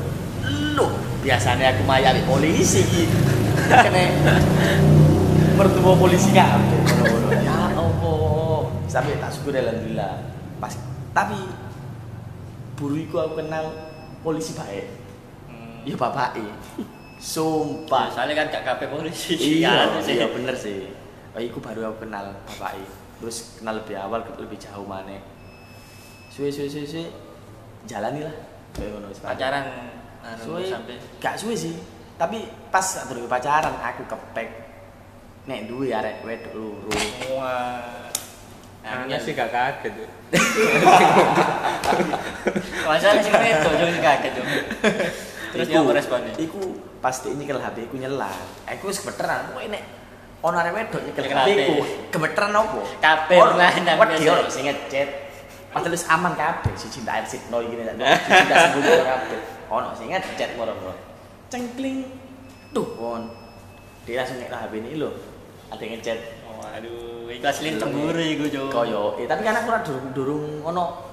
Lu 0.73 0.89
biasanya 1.21 1.77
aku 1.77 1.85
mayari 1.85 2.25
polisi 2.25 2.81
iki. 2.81 3.05
Kene 3.85 4.17
mertua 5.61 5.93
polisi 5.93 6.33
kabeh. 6.33 6.81
Ya 7.45 7.69
Allah. 7.77 8.65
Sampai 8.89 9.21
tak 9.21 9.29
syukur 9.29 9.53
alhamdulillah. 9.53 10.25
Pas 10.57 10.73
tapi 11.13 11.37
buru 12.81 12.97
iku 12.97 13.21
aku 13.21 13.45
kenal 13.45 13.93
polisi 14.25 14.57
baik. 14.57 14.89
Hmm. 15.53 15.85
Ya 15.85 16.01
bapake. 16.01 16.49
Sumpah. 17.21 18.09
Soalnya 18.09 18.41
kan 18.41 18.47
gak 18.49 18.65
kabeh 18.65 18.89
polisi. 18.89 19.37
iya, 19.37 19.85
sih. 20.03 20.17
iya 20.17 20.33
bener 20.33 20.57
sih. 20.57 20.89
Oh, 21.37 21.41
iku 21.41 21.61
baru 21.61 21.93
aku 21.93 22.09
kenal 22.09 22.33
bapak 22.49 22.81
Terus 23.21 23.61
kenal 23.61 23.79
lebih 23.79 24.01
awal, 24.01 24.25
lebih 24.41 24.59
jauh 24.59 24.89
mana. 24.89 25.21
Suwe 26.33 26.49
suwe 26.49 26.67
suwe 26.67 26.89
suwe. 26.89 27.05
Jalani 27.87 28.25
lah. 28.25 28.52
Pacaran. 29.23 29.67
Anu 30.23 30.43
Suwe 30.43 30.71
gak 31.19 31.35
suwe 31.35 31.55
sih. 31.59 31.75
Tapi 32.15 32.47
pas 32.71 32.87
durung 33.11 33.27
pacaran 33.27 33.75
aku 33.83 34.07
kepek 34.07 34.49
nek 35.51 35.67
duwe 35.67 35.91
arek 35.91 36.23
wedok 36.23 36.53
loro. 36.55 36.91
Wah. 37.35 38.07
Anaknya 38.83 39.19
sih 39.19 39.35
gak 39.35 39.51
kaget. 39.51 39.95
ya. 39.95 40.09
Masalah 42.87 43.23
sih 43.23 43.31
itu 43.31 43.71
jadi 43.79 43.99
kaget 43.99 44.33
dong. 44.39 44.49
Terus 45.53 45.67
dia 45.69 45.81
meresponnya. 45.83 46.33
Iku 46.39 46.79
pasti 47.03 47.35
nyekel 47.35 47.59
HP 47.59 47.91
ku 47.91 47.99
nyelang. 47.99 48.43
Aku 48.71 48.91
wis 48.91 49.03
gemeteran. 49.03 49.51
Kowe 49.51 49.67
nek 49.67 49.83
ono 50.43 50.57
arek 50.63 50.73
wedok 50.75 51.03
nyekel 51.03 51.25
HP 51.27 51.49
ku 51.67 51.75
gemeteran 52.15 52.55
opo? 52.59 52.87
Kabeh 53.03 53.39
nang 53.59 53.99
Wedi 53.99 54.27
ono 54.31 54.47
sing 54.47 54.71
ngechat. 54.71 55.32
Padahal 55.73 55.93
wis 55.97 56.05
aman 56.05 56.37
kabeh 56.37 56.73
si 56.77 56.87
cinta 56.93 57.17
air 57.17 57.25
sipno 57.25 57.65
iki 57.65 57.81
nek 57.81 57.97
si 58.25 58.31
cinta 58.31 58.55
sembunyi 58.69 59.03
kabeh. 59.09 59.41
Ono 59.73 59.89
sing 59.97 60.13
ngechat 60.13 60.51
moro-moro. 60.61 60.93
Cengkling. 61.49 62.05
Tuh, 62.77 62.87
kon. 62.97 63.33
Dia 64.05 64.21
langsung 64.21 64.37
nyekel 64.37 64.57
HP 64.57 64.73
ini 64.85 65.01
lho. 65.01 65.11
Ada 65.73 65.81
yang 65.81 65.93
ngechat. 65.97 66.19
Waduh, 66.63 67.27
iku 67.33 67.45
asli 67.49 67.69
cemburu 67.81 68.23
iku, 68.23 68.45
Jo. 68.47 68.63
Koyo, 68.71 69.19
eh, 69.19 69.27
tapi 69.27 69.43
kan 69.43 69.59
aku 69.61 69.67
ora 69.73 69.81
durung-durung 69.83 70.63
ono 70.63 71.11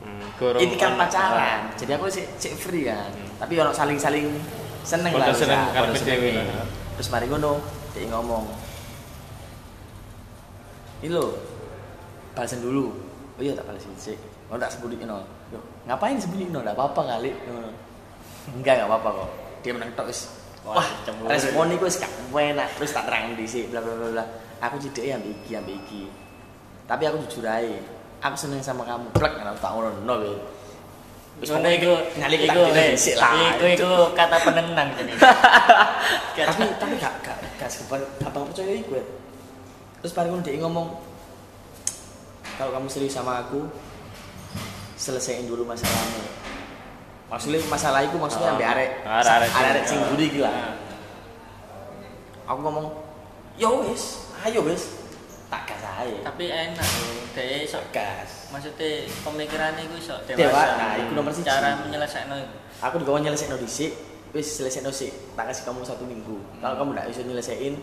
Hmm, 0.00 0.32
ini 0.56 0.80
kan 0.80 0.96
pacaran. 0.96 1.76
Jadi 1.76 1.92
aku 1.92 2.08
sih 2.08 2.24
sik 2.40 2.56
free 2.56 2.88
kan. 2.88 3.12
Tapi 3.36 3.52
ono 3.60 3.68
saling-saling 3.68 4.32
seneng 4.80 5.12
Padha 5.12 5.28
lah. 5.28 5.36
seneng 5.36 5.60
padha 5.76 5.92
seneng. 5.92 6.48
Terus 6.96 7.08
mari 7.12 7.28
ngono, 7.28 7.60
dia 7.92 8.08
ngomong. 8.08 8.48
Ini 11.04 11.12
lo, 11.12 11.36
balasan 12.32 12.64
dulu. 12.64 13.09
Oh 13.40 13.42
iya 13.42 13.56
tak 13.56 13.72
balasin 13.72 13.96
sih. 13.96 14.16
Oh 14.52 14.60
tak 14.60 14.68
sembunyiin 14.68 15.08
no. 15.08 15.24
Loh, 15.48 15.64
ngapain 15.88 16.20
sembunyiin 16.20 16.52
no? 16.52 16.60
Enggak 16.60 16.76
apa-apa 16.76 17.16
kali. 17.16 17.32
Ngono. 17.32 17.72
Enggak, 18.52 18.74
enggak 18.76 18.88
apa-apa 18.92 19.08
kok. 19.16 19.30
Dia 19.64 19.72
menang 19.72 19.90
tok 19.96 20.12
wis. 20.12 20.28
Wah, 20.60 20.84
cemburu. 21.08 21.32
respon 21.32 21.72
wis 21.80 21.96
gak 21.96 22.12
enak. 22.36 22.68
Terus 22.76 22.92
tak 22.92 23.08
terang 23.08 23.32
dhisik 23.40 23.72
bla 23.72 23.80
bla 23.80 23.96
bla 23.96 24.08
bla. 24.12 24.24
Aku 24.60 24.76
cideke 24.76 25.16
ambek 25.16 25.32
iki 25.40 25.56
ambek 25.56 25.72
iki. 25.88 26.04
Tapi 26.84 27.02
aku 27.08 27.16
jujur 27.24 27.48
ae. 27.48 27.80
Aku 28.20 28.36
seneng 28.36 28.60
sama 28.60 28.84
kamu. 28.84 29.08
Plek 29.16 29.32
kan 29.32 29.48
aku 29.48 29.58
tak 29.64 29.72
ngono 29.72 29.88
no 30.04 30.14
we. 30.20 30.32
Wis 31.40 31.48
Ngono 31.48 31.68
iku, 31.72 31.92
nyali 32.20 32.36
kita 32.44 32.52
iku, 32.52 32.62
dhisik 32.76 33.16
lah. 33.16 33.56
Iku 33.56 33.64
iku 33.72 33.90
kata 34.12 34.36
penenang 34.44 34.92
jadi. 35.00 35.16
tapi 36.52 36.64
tapi 36.76 36.94
gak 37.00 37.14
gak 37.24 37.40
gak 37.56 37.72
sebar 37.72 38.04
abang 38.20 38.44
percaya 38.52 38.76
iku. 38.76 39.00
Terus 40.04 40.12
paling 40.12 40.44
dia 40.44 40.60
ngomong 40.60 41.08
kalau 42.60 42.76
kamu 42.76 42.86
serius 42.86 43.16
sama 43.16 43.40
aku 43.40 43.64
selesaiin 44.94 45.48
dulu 45.48 45.64
masalahmu. 45.64 46.20
Maksudnya 47.32 47.62
masalah 47.72 48.04
itu 48.04 48.20
maksudnya 48.20 48.52
Oh, 48.52 48.54
ambek 48.58 48.68
arek 48.68 48.90
sing- 49.48 49.56
arek 49.64 49.84
sing 49.88 49.98
buri 50.12 50.24
iki 50.28 50.40
lah. 50.44 50.52
Nah, 50.52 50.74
Aku 52.44 52.60
ngomong, 52.60 52.90
"Yo 53.56 53.86
wis, 53.86 54.26
ayo 54.42 54.60
wis." 54.66 54.98
Tak 55.46 55.66
gas 55.66 55.82
ae. 56.02 56.18
Tapi 56.22 56.46
enak 56.46 56.78
loh, 56.78 57.26
dia 57.34 57.62
iso 57.62 57.78
gas. 57.90 58.50
maksudnya 58.50 59.06
pemikirannya 59.22 59.82
iku 59.86 59.94
iso 59.96 60.14
Dewa, 60.26 60.46
dewasa. 60.50 60.74
nah, 60.76 60.94
iku 60.94 61.12
nomor 61.14 61.30
siji. 61.30 61.46
Cara 61.46 61.78
menyelesaikan 61.80 62.34
itu. 62.36 62.56
Aku 62.82 62.98
juga 62.98 63.10
mau 63.14 63.22
nyelesain 63.22 63.54
dhisik, 63.56 63.94
wis 64.30 64.46
selesai 64.58 64.82
sik. 64.90 65.12
Tak 65.34 65.50
kasih 65.50 65.62
kamu 65.64 65.82
satu 65.82 66.02
minggu. 66.02 66.38
Kalau 66.58 66.74
kamu 66.76 66.90
nggak 66.92 67.06
bisa 67.08 67.22
nyelesain, 67.22 67.74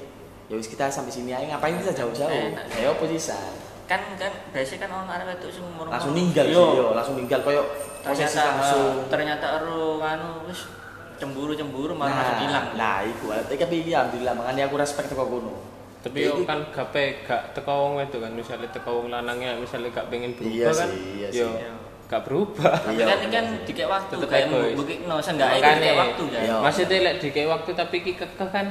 ya 0.48 0.56
wis 0.56 0.68
kita 0.68 0.88
sampai 0.88 1.12
sini 1.12 1.32
aja. 1.32 1.44
Ngapain 1.50 1.76
kita 1.80 1.96
jauh-jauh? 1.96 2.32
Ya 2.78 2.88
apa 2.88 3.04
sih 3.06 3.20
San? 3.20 3.52
Kan 3.88 4.02
kan 4.14 4.32
biasanya 4.52 4.80
kan 4.84 4.92
orang 4.94 5.10
Arab 5.10 5.28
itu 5.34 5.48
sing 5.50 5.64
umur 5.64 5.88
Langsung 5.88 6.12
ninggal 6.12 6.44
sih, 6.44 6.54
Yo. 6.54 6.66
yo, 6.76 6.88
langsung 6.92 7.16
ninggal 7.16 7.40
koyo 7.40 7.64
posisi 8.02 8.36
Ternyata 8.36 8.44
langsung. 8.54 8.92
ternyata 9.08 9.46
ero 9.58 9.80
anu 9.98 10.30
wis 10.44 10.60
cemburu-cemburu 11.16 11.94
malah 11.94 12.14
langsung 12.14 12.40
hilang. 12.44 12.66
Nah, 12.76 13.00
iku. 13.02 13.26
Tapi 13.34 13.76
iki 13.80 13.92
alhamdulillah 13.92 14.36
makanya 14.36 14.68
aku 14.68 14.76
respect 14.76 15.08
kok 15.10 15.18
kono. 15.18 15.56
Tapi 15.98 16.18
yo 16.22 16.44
kan 16.44 16.68
gape 16.70 17.24
gak 17.24 17.52
teko 17.52 17.74
wong 17.74 17.94
wedok 17.98 18.22
kan 18.22 18.32
misalnya 18.32 18.70
teko 18.70 18.90
wong 18.94 19.08
lanangnya 19.08 19.56
misalnya 19.56 19.90
gak 19.90 20.08
pengen 20.08 20.36
berubah 20.36 20.54
Iya 20.54 20.68
kan. 20.70 20.88
sih, 20.88 21.02
iya 21.18 21.28
yo 21.34 21.48
sih. 21.50 21.68
gak 22.06 22.22
berubah. 22.24 22.72
Tapi 22.78 22.94
Iya, 22.94 23.04
kan 23.04 23.18
bener 23.18 23.32
kan 23.34 23.46
sih. 23.46 23.60
dikek 23.66 23.88
waktu 23.88 24.14
Tetep 24.14 24.30
kayak 24.30 24.46
egois. 24.46 24.64
membukikno 24.70 25.16
seenggak 25.18 25.50
dikek 25.58 25.96
waktu 25.98 26.24
ya. 26.28 26.40
iya. 26.40 26.56
Maksudnya 26.62 26.98
lek 27.02 27.16
dikei 27.18 27.46
waktu 27.46 27.70
tapi 27.74 27.96
iki 27.98 28.12
kekeh 28.14 28.50
kan 28.50 28.68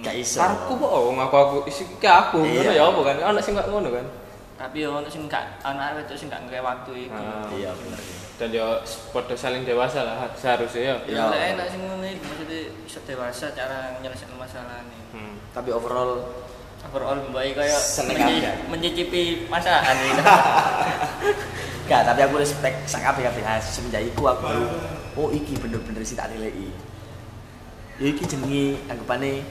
Gak 0.00 0.14
iso. 0.14 0.38
Karku 0.38 0.72
kok 0.76 0.90
oh 0.90 1.10
ngaku 1.10 1.36
aku 1.36 1.56
isi 1.66 1.82
aku 1.98 2.38
Iya. 2.40 2.52
ngono 2.58 2.70
ya 2.70 2.82
apa 2.86 3.00
kan 3.02 3.16
ono 3.26 3.38
sing 3.40 3.52
kok 3.54 3.66
ngono 3.66 3.88
kan. 3.90 4.06
Tapi 4.62 4.86
yo 4.86 4.94
ono 4.94 5.10
sing 5.10 5.26
gak 5.26 5.58
ana 5.66 5.90
Arab 5.90 6.06
itu 6.06 6.14
sing 6.14 6.30
gak 6.30 6.46
ngekek 6.46 6.62
waktu 6.62 7.10
iku. 7.10 7.18
Ah. 7.18 7.50
Iya, 7.50 7.74
bener. 7.74 7.98
Dan 8.38 8.48
yo 8.54 8.66
padha 9.10 9.34
saling 9.34 9.66
dewasa 9.66 10.06
lah 10.06 10.30
seharusnya 10.38 10.94
yo. 10.94 10.96
Iya. 11.10 11.18
Ya 11.18 11.24
lek 11.34 11.42
enak 11.58 11.66
sing 11.66 11.82
iku 11.82 12.24
maksudnya 12.30 12.60
iso 12.86 12.98
dewasa 13.02 13.50
cara 13.58 13.98
menyelesaikan 13.98 14.38
masalah 14.38 14.78
ini. 14.86 14.98
Hmm. 15.18 15.34
Tapi 15.50 15.74
overall 15.74 16.22
Overall 16.82 17.14
mbak 17.30 17.54
kayak 17.54 17.78
Seneng 17.78 18.18
menci- 18.18 18.58
mencicipi 18.66 19.22
masakan 19.46 19.94
ini. 20.02 20.22
gak, 21.90 22.02
tapi 22.06 22.20
aku 22.26 22.42
respect 22.42 22.90
sak 22.90 23.06
kabeh 23.06 23.22
kabeh 23.26 23.42
semenjak 23.62 24.02
iku 24.02 24.30
aku 24.30 24.42
baru 24.46 24.66
oh 25.14 25.28
iki 25.30 25.54
bener-bener 25.58 26.02
sih 26.02 26.18
tak 26.18 26.34
nilai. 26.34 26.50
Ya 28.02 28.06
iki 28.10 28.26
jenenge 28.26 28.82
anggapane 28.90 29.46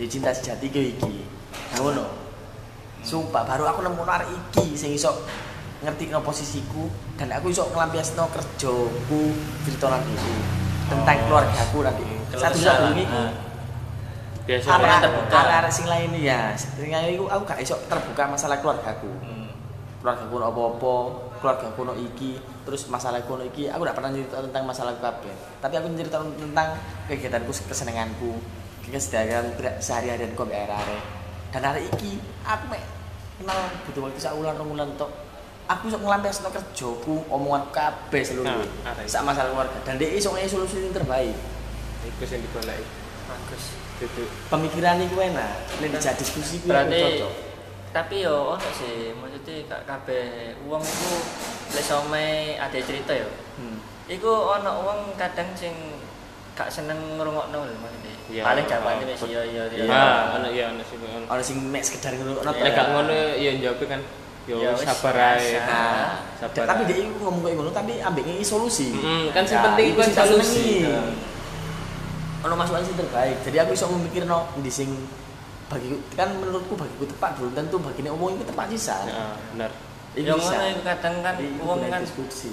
ya 0.00 0.06
cinta 0.08 0.32
sejati 0.32 0.72
ki 0.72 0.96
iki. 0.96 1.16
Nah, 1.76 1.84
ngono. 1.84 2.04
Sumpah 3.00 3.42
baru 3.48 3.64
aku 3.66 3.80
nemu 3.80 4.02
arek 4.04 4.28
iki 4.28 4.76
sing 4.76 4.92
iso 4.92 5.24
ngerti 5.80 6.12
no 6.12 6.20
posisiku 6.20 6.84
dan 7.16 7.32
aku 7.32 7.48
iso 7.48 7.64
ngelampiasno 7.72 8.28
kerjaku 8.28 9.22
cerita 9.64 9.88
nanti 9.88 10.12
tentang 10.86 11.18
keluargaku 11.24 11.78
nanti. 11.80 12.04
Satu 12.36 12.58
satu 12.60 12.84
ini 12.92 13.04
Ah. 13.08 13.32
Biasa 14.40 14.66
Apa 14.72 14.86
lah. 14.88 15.00
terbuka. 15.04 15.38
arek 15.62 15.72
sing 15.72 15.86
lain 15.88 16.10
ya. 16.20 16.52
Sing 16.56 16.90
lain 16.90 17.16
iku 17.16 17.30
aku 17.30 17.42
gak 17.48 17.60
iso 17.62 17.76
terbuka 17.88 18.28
masalah 18.28 18.60
keluargaku. 18.60 19.10
Hmm. 19.24 19.38
keluarga 20.00 20.24
kuno 20.32 20.44
apa-apa, 20.48 20.96
keluarga 21.44 21.68
kuno 21.76 21.92
iki, 21.92 22.40
terus 22.64 22.88
masalah 22.88 23.20
kuno 23.20 23.44
iki, 23.44 23.68
aku 23.68 23.84
tidak 23.84 24.00
pernah 24.00 24.08
cerita 24.16 24.40
tentang 24.40 24.64
masalah 24.64 24.96
kabeh. 24.96 25.34
Tapi 25.60 25.76
aku 25.76 25.92
cerita 25.92 26.16
tentang 26.24 26.68
kegiatanku, 27.04 27.52
kesenanganku, 27.68 28.32
keseharian 28.88 29.52
sehari-harianku 29.76 30.40
ambek 30.40 30.72
arek 30.72 31.19
Dan 31.50 31.62
hari 31.66 31.90
iki 31.90 32.22
aku 32.46 32.64
mek 32.70 32.82
kenal 33.42 33.60
butuh 33.88 34.00
waktu 34.06 34.20
sak 34.22 34.34
wulan 34.38 34.54
rong 34.54 34.70
wulan 34.70 34.90
tok. 34.94 35.10
Aku 35.70 35.86
iso 35.86 36.02
nglampiasno 36.02 36.50
kerjaku, 36.50 37.22
omongan 37.30 37.70
kabeh 37.70 38.22
seluruh. 38.26 38.66
Nah, 38.82 38.90
sak 39.06 39.22
masalah 39.22 39.54
keluarga. 39.54 39.78
Dan 39.86 40.02
dia 40.02 40.10
iso 40.10 40.34
ngasih 40.34 40.50
solusi 40.50 40.82
yang 40.82 40.90
terbaik. 40.90 41.34
Iku 42.02 42.22
sing 42.26 42.42
digoleki. 42.42 42.82
Bagus. 43.30 43.64
Itu 44.00 44.24
Pemikiran 44.50 44.98
iku 45.04 45.20
enak, 45.20 45.54
nek 45.78 45.88
dijak 45.92 46.16
diskusi 46.16 46.58
ku 46.64 46.72
Berarti 46.72 47.20
cocok. 47.20 47.32
tapi 47.90 48.22
yo 48.22 48.54
ono 48.54 48.68
sih 48.70 49.10
maksudnya 49.18 49.66
gak 49.66 49.82
kabeh 49.82 50.54
wong 50.70 50.78
iku 50.78 51.10
lek 51.74 51.84
some 51.84 52.14
ada 52.56 52.78
cerita 52.80 53.12
yo. 53.12 53.28
Hmm. 53.60 53.76
Iku 54.08 54.30
ono 54.30 54.88
wong 54.88 55.00
kadang 55.20 55.52
sing 55.52 55.74
gak 56.60 56.68
seneng 56.68 56.98
ngrungokno 57.16 57.58
lho 57.64 57.76
maksudnya. 57.80 58.12
Iya, 58.30 58.42
Paling 58.44 58.64
jawabane 58.68 59.02
oh, 59.02 59.08
wis 59.08 59.22
iya 59.26 59.42
iya 59.42 59.62
iya. 59.72 59.84
Iya. 59.88 59.96
Ah, 59.96 60.36
ono 60.36 60.48
iya 60.52 60.64
ono 60.68 60.82
sih 60.84 60.96
ono. 61.00 61.24
Ono 61.24 61.40
sing 61.40 61.56
mek 61.66 61.82
sekedar 61.82 62.12
ngono 62.14 62.36
to. 62.36 62.52
Nek 62.52 62.72
gak 62.76 62.86
ngono 62.92 63.14
ya 63.34 63.50
njawab 63.56 63.80
kan 63.88 64.00
yo 64.44 64.56
Ya 64.60 64.70
sabar 64.76 65.16
ae. 65.34 65.56
Nah, 65.56 66.20
Sabar 66.36 66.64
tapi 66.68 66.82
dia 66.84 66.96
iku 67.00 67.16
ngomong 67.18 67.42
kayak 67.42 67.56
ngono 67.56 67.70
tapi 67.72 67.92
ambek 67.98 68.22
ngeki 68.28 68.44
solusi. 68.44 68.92
Kan 69.32 69.44
sing 69.48 69.56
Ya, 69.56 69.64
penting 69.64 69.86
iku 69.90 69.98
kan 70.04 70.08
sing 70.12 70.18
solusi. 70.20 70.68
Nah. 70.84 71.12
Ono 72.44 72.54
masukan 72.54 72.82
sing 72.84 72.96
terbaik. 72.96 73.36
Jadi 73.40 73.56
aku 73.56 73.70
iso 73.72 73.84
memikirno 73.88 74.38
ndi 74.60 74.70
sing 74.70 74.88
bagiku 75.66 75.96
kan 76.12 76.28
menurutku 76.34 76.74
bagiku 76.74 77.04
tepat 77.06 77.38
belum 77.38 77.52
tentu 77.54 77.76
bagine 77.78 78.08
omong 78.10 78.36
itu 78.36 78.44
tepat 78.44 78.66
sisa. 78.68 78.96
Heeh, 79.08 79.32
bener. 79.54 79.70
Iku 80.12 80.26
Ya 80.28 80.34
ngono 80.36 80.64
iku 80.68 80.82
kadang 80.84 81.14
kan 81.22 81.34
Iku 81.38 81.62
wong 81.64 81.78
kan 81.86 82.00
diskusi. 82.04 82.52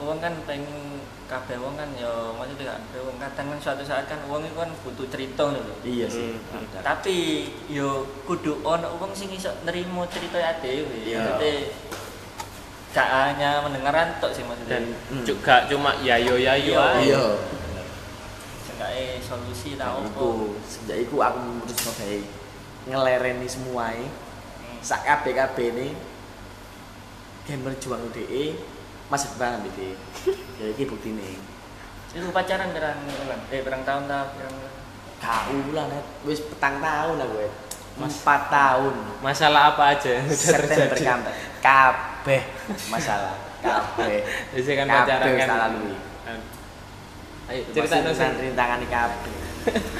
wong 0.00 0.16
kan 0.16 0.32
pengen 0.48 0.89
kabeh 1.30 1.62
wong 1.62 1.78
kan 1.78 1.86
ya 1.94 2.10
maksudnya 2.34 2.74
gak 2.74 3.06
wong 3.06 3.14
kadang 3.22 3.46
kan 3.54 3.58
suatu 3.62 3.86
saat 3.86 4.10
kan 4.10 4.18
wong 4.26 4.42
iku 4.42 4.66
kan 4.66 4.70
butuh 4.82 5.06
cerita 5.06 5.46
ngono 5.46 5.62
lho. 5.62 5.76
Iya 5.86 6.06
sih. 6.10 6.34
Hmm, 6.34 6.66
hmm. 6.66 6.82
Tapi 6.82 7.16
yo 7.70 8.02
kudu 8.26 8.58
ono 8.66 8.98
wong 8.98 9.14
sing 9.14 9.30
iso 9.30 9.54
nerimo 9.62 10.02
cerita 10.10 10.42
dhewe. 10.58 11.06
Iya. 11.06 11.22
Maksudnya 11.22 11.54
gak 12.90 13.08
hanya 13.30 13.62
mendengaran 13.62 14.18
tok 14.18 14.34
sih 14.34 14.42
maksudnya. 14.42 14.82
Dan 14.82 14.84
Hmm. 15.06 15.22
juga 15.22 15.70
cuma 15.70 15.94
yayo 16.02 16.34
yayo 16.34 16.74
Iya. 16.74 16.82
ae. 16.98 17.02
Iya. 17.06 17.24
Seenggaknya 18.66 19.04
solusi 19.22 19.70
tau 19.78 20.02
iku 20.02 20.30
sejak 20.66 20.98
iku 21.06 21.22
aku 21.22 21.38
memutuskan 21.38 21.94
kayak 21.94 22.26
ngelereni 22.90 23.46
semua 23.46 23.94
sak 24.80 25.04
kabeh 25.04 25.36
kabeh 25.36 25.66
ini 25.76 25.88
game 27.44 27.62
berjuang 27.62 28.00
DE 28.10 28.56
depan 29.10 29.58
ambek 29.58 29.72
DE. 29.74 29.90
Ya 30.62 30.66
iki 30.70 30.86
buktine. 30.86 31.34
Itu 32.14 32.30
pacaran 32.30 32.70
berang 32.70 33.02
bulan? 33.02 33.40
Eh 33.50 33.60
berang 33.66 33.82
tahun 33.82 34.06
ta? 34.06 34.34
Berang 34.38 34.54
Gak 35.20 35.52
ulah 35.52 35.84
net 35.92 36.06
wis 36.24 36.40
petang 36.40 36.80
tahun 36.80 37.16
aku 37.20 37.34
wet. 37.36 37.52
Empat 38.00 38.40
tahun. 38.48 38.94
Masalah 39.20 39.76
apa 39.76 39.92
aja 39.92 40.10
yang 40.16 40.26
sudah 40.32 40.64
September 40.64 40.96
terjadi? 40.96 41.32
Kabeh 41.60 42.42
masalah. 42.88 43.36
Kabeh. 43.60 44.24
Jadi 44.56 44.72
kan 44.80 44.86
pacaran 44.88 45.26
wis 45.28 45.40
kan. 45.44 45.48
tak 45.48 45.58
lalui. 45.60 45.96
Ayo 47.50 47.60
cerita 47.74 47.96
rintangan 48.40 48.80
kabeh. 48.88 49.36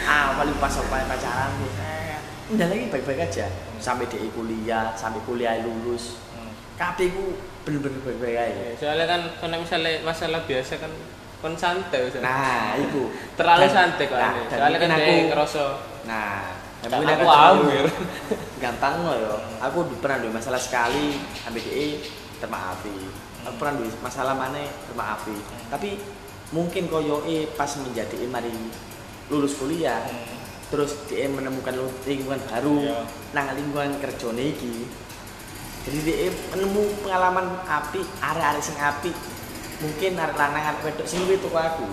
ah, 0.08 0.32
paling 0.40 0.56
pas 0.56 0.72
pas 0.72 1.02
pacaran 1.04 1.50
wis 1.60 1.76
eh, 1.84 2.16
udah 2.56 2.66
lagi 2.72 2.84
baik-baik 2.88 3.28
aja. 3.28 3.46
Sampai 3.76 4.08
DE 4.08 4.32
kuliah, 4.32 4.96
sampai 4.96 5.20
kuliah 5.28 5.60
lulus. 5.60 6.16
Hmm. 6.32 6.56
Kabeh 6.80 7.12
ku 7.12 7.36
bener-bener 7.60 8.00
baik-baik 8.00 8.36
aja. 8.36 8.64
Soalnya 8.76 9.06
kan 9.06 9.20
kalau 9.36 9.56
misalnya 9.56 10.00
masalah 10.00 10.40
biasa 10.42 10.74
kan 10.76 10.92
kon 11.38 11.54
santai 11.54 12.04
Ustaz. 12.04 12.20
Nah, 12.20 12.76
itu 12.76 13.02
terlalu 13.34 13.64
Dan- 13.64 13.74
santai 13.74 14.04
kok 14.06 14.16
nah, 14.16 14.32
Soalnya 14.46 14.78
kan 14.78 14.90
aku- 14.92 15.28
ngerasa 15.28 15.62
Nah, 16.00 16.40
ya 16.80 16.86
"Tak, 16.86 16.96
mungkin 16.96 17.12
aku 17.14 17.28
ambil. 17.28 17.84
gampang 18.58 18.94
loh 19.00 19.16
yo. 19.16 19.34
Aku 19.60 19.78
pernah 20.00 20.16
duwe 20.18 20.32
masalah 20.32 20.56
sekali 20.56 21.16
ambil 21.44 21.60
DE 21.62 22.00
termaafi. 22.38 22.96
Aku 23.42 23.54
pernah 23.56 23.74
duwe 23.76 23.88
masalah 24.00 24.32
mana 24.32 24.60
termaafi. 24.84 25.36
Tapi 25.68 25.96
mungkin 26.50 26.88
koyo 26.88 27.24
e 27.24 27.48
pas 27.50 27.68
menjadi 27.78 28.20
mari 28.26 28.52
lulus 29.28 29.54
kuliah, 29.54 30.00
terus 30.66 31.06
dia 31.06 31.24
menemukan 31.26 31.72
lu- 31.72 32.00
lingkungan 32.02 32.40
baru 32.42 32.76
Iya. 32.82 33.00
nang 33.32 33.46
lingkungan 33.54 33.96
kerjane 33.98 34.44
iki. 34.50 34.88
Jadi 35.80 35.98
dia 36.04 36.28
menemu 36.52 36.82
pengalaman 37.00 37.46
api, 37.64 38.00
arek-arek 38.20 38.62
sing 38.62 38.76
api. 38.76 39.10
Mungkin 39.80 40.12
arek 40.20 40.36
lanang 40.36 40.64
arek 40.76 40.80
wedok 40.84 41.06
sing 41.08 41.24
tuku 41.24 41.56
aku. 41.56 41.88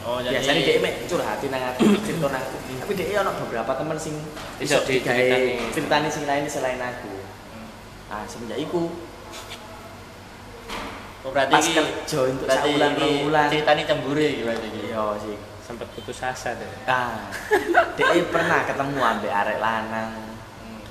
Oh 0.00 0.16
jadi 0.24 0.40
biasanya 0.40 0.60
dia 0.64 0.80
mek 0.80 0.94
curhati 1.04 1.46
nang 1.52 1.60
aku 1.76 1.84
cerita 2.00 2.26
nang 2.32 2.40
aku 2.40 2.56
tapi 2.72 2.92
dia 2.96 3.20
ono 3.20 3.36
beberapa 3.36 3.72
teman 3.76 4.00
sing 4.00 4.16
Iso 4.56 4.80
digawe 4.88 5.28
ceritani 5.76 6.08
sing 6.08 6.24
lain 6.24 6.48
selain 6.48 6.80
aku 6.80 7.20
nah 8.08 8.24
semenjak 8.24 8.56
iku 8.64 8.88
Oh 11.20 11.28
berarti 11.36 11.52
pas 11.52 11.60
kerja 11.68 12.18
untuk 12.32 12.48
rong 12.48 13.28
bulan 13.28 13.52
Ceritanya 13.52 13.84
cemburu 13.84 14.24
iki 14.24 14.40
berarti 14.40 14.66
iki. 14.72 14.88
iya 14.88 15.04
sih 15.20 15.36
sempat 15.60 15.92
putus 15.92 16.16
asa 16.24 16.56
deh. 16.56 16.64
ah 16.88 17.28
dia 18.00 18.24
pernah 18.24 18.64
ketemu 18.64 18.98
ambek 19.04 19.28
arek 19.28 19.60
lanang 19.60 20.16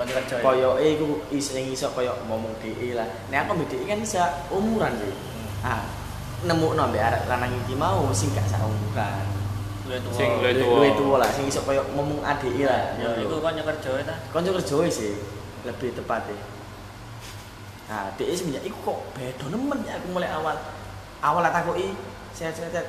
kerja. 0.07 0.35
ya? 0.39 0.43
koyoke 0.45 0.85
iku 0.95 1.07
iso 1.35 1.49
sing 1.59 1.65
iso 1.67 1.87
koyo 1.91 2.15
ngomong 2.31 2.55
DE 2.63 2.95
lah 2.95 3.07
nek 3.27 3.43
aku 3.43 3.59
ambek 3.59 3.67
DE 3.75 3.83
kan 3.83 3.99
bisa 3.99 4.21
umuran 4.47 4.93
sih 4.95 5.13
ah 5.67 5.83
nemu 6.47 6.71
ambek 6.71 7.03
arek 7.03 7.23
lanang 7.27 7.51
iki 7.67 7.75
mau 7.75 8.07
sing 8.15 8.31
gak 8.31 8.47
saumuran 8.47 9.27
Luwih 9.89 10.05
tuwa. 10.05 10.13
Sing 10.21 10.29
luwih 10.37 10.91
tuwa. 10.93 11.15
lah 11.17 11.29
sing 11.33 11.49
iso 11.49 11.65
koyo 11.65 11.81
ngomong 11.97 12.21
ADI 12.21 12.61
lah 12.63 12.93
Ya 13.01 13.09
iku 13.19 13.41
kon 13.41 13.57
kerja 13.57 13.89
ta. 14.05 14.15
konco 14.31 14.53
kerja 14.55 14.77
sih 14.87 15.17
lebih 15.67 15.91
tepatnya 15.97 16.37
nah 17.89 18.05
dia 18.15 18.29
semenjak 18.37 18.61
itu 18.69 18.77
kok 18.85 19.01
beda 19.17 19.49
nemen 19.49 19.81
ya 19.81 19.97
aku 19.97 20.13
mulai 20.13 20.29
awal 20.29 20.53
awal 21.25 21.41
tak 21.41 21.65
takoki 21.65 21.97
sehat 22.37 22.53
sehat 22.53 22.69
sehat. 22.69 22.87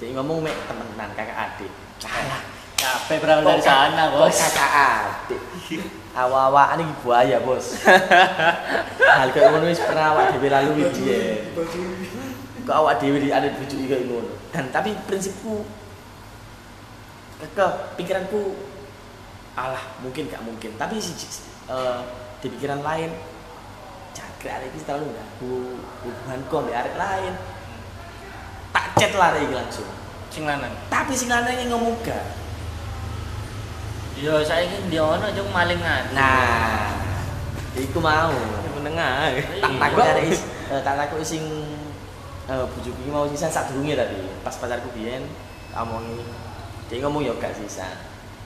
dia 0.00 0.16
ngomong 0.16 0.40
mek 0.40 0.56
temenan 0.64 1.12
kakak 1.12 1.36
adik 1.36 1.70
salah 2.00 2.40
Kabeh 2.78 3.18
berawal 3.18 3.42
dari 3.42 3.58
sana, 3.58 4.06
Bos. 4.14 4.38
kakak 4.38 4.70
adik 4.70 5.42
awal-awal 6.18 6.74
ini 6.74 6.90
buaya 7.06 7.38
bos. 7.38 7.78
Hal 9.18 9.30
kayak 9.30 9.54
ngono 9.54 9.70
wis 9.70 9.78
pernah 9.78 10.14
awak 10.14 10.34
dhewe 10.34 10.48
lalui 10.50 10.90
dia 10.90 11.46
kok 12.68 12.76
awak 12.84 13.00
dhewe 13.00 13.16
di 13.16 13.32
ada 13.32 13.48
bujuk 13.56 13.80
kayak 13.88 14.04
ngono? 14.04 14.36
Dan 14.52 14.68
tapi 14.68 14.92
prinsipku 15.08 15.64
ke 17.40 17.66
pikiranku 17.96 18.52
alah 19.56 19.80
mungkin 20.04 20.28
gak 20.28 20.44
mungkin. 20.44 20.76
Tapi 20.76 21.00
si 21.00 21.16
eh, 21.72 22.00
di 22.44 22.46
pikiran 22.52 22.84
lain 22.84 23.08
jangkrik 24.12 24.52
arek 24.52 24.68
iki 24.76 24.84
terlalu 24.84 25.16
ganggu 25.16 25.80
hubunganku 26.04 26.54
ambek 26.60 26.76
arek 26.76 26.94
lain. 27.00 27.34
Tak 28.76 28.86
chat 29.00 29.12
lah 29.16 29.32
arek 29.32 29.48
langsung. 29.48 29.88
Sing 30.28 30.44
lanang. 30.44 30.76
tapi 30.92 31.16
sing 31.16 31.32
lanang 31.32 31.56
yang 31.56 31.72
ngomong 31.72 31.96
gak 32.04 32.20
Ya 34.18 34.42
saiki 34.42 34.90
ndi 34.90 34.98
ono 34.98 35.30
jung 35.30 35.46
malingan. 35.54 36.10
nah 36.10 36.90
iku 37.78 38.02
mau. 38.02 38.34
Menengah. 38.74 39.30
tak 39.62 39.74
takut 39.78 40.02
arek 40.02 40.24
is 40.30 40.42
eh, 40.70 40.80
tak 40.82 40.94
takut 40.98 41.22
sing 41.22 41.42
eh 42.50 42.64
bojoku 42.66 42.98
iki 42.98 43.10
mau 43.14 43.26
sisa 43.30 43.46
sak 43.46 43.70
durunge 43.70 43.94
tadi. 43.94 44.18
Pas 44.42 44.54
pacarku 44.58 44.90
biyen 44.90 45.22
tak 45.70 45.86
omongi. 45.86 46.26
Dia 46.90 47.04
ngomong 47.06 47.22
ya 47.22 47.34
gak 47.38 47.54
sisa 47.54 47.86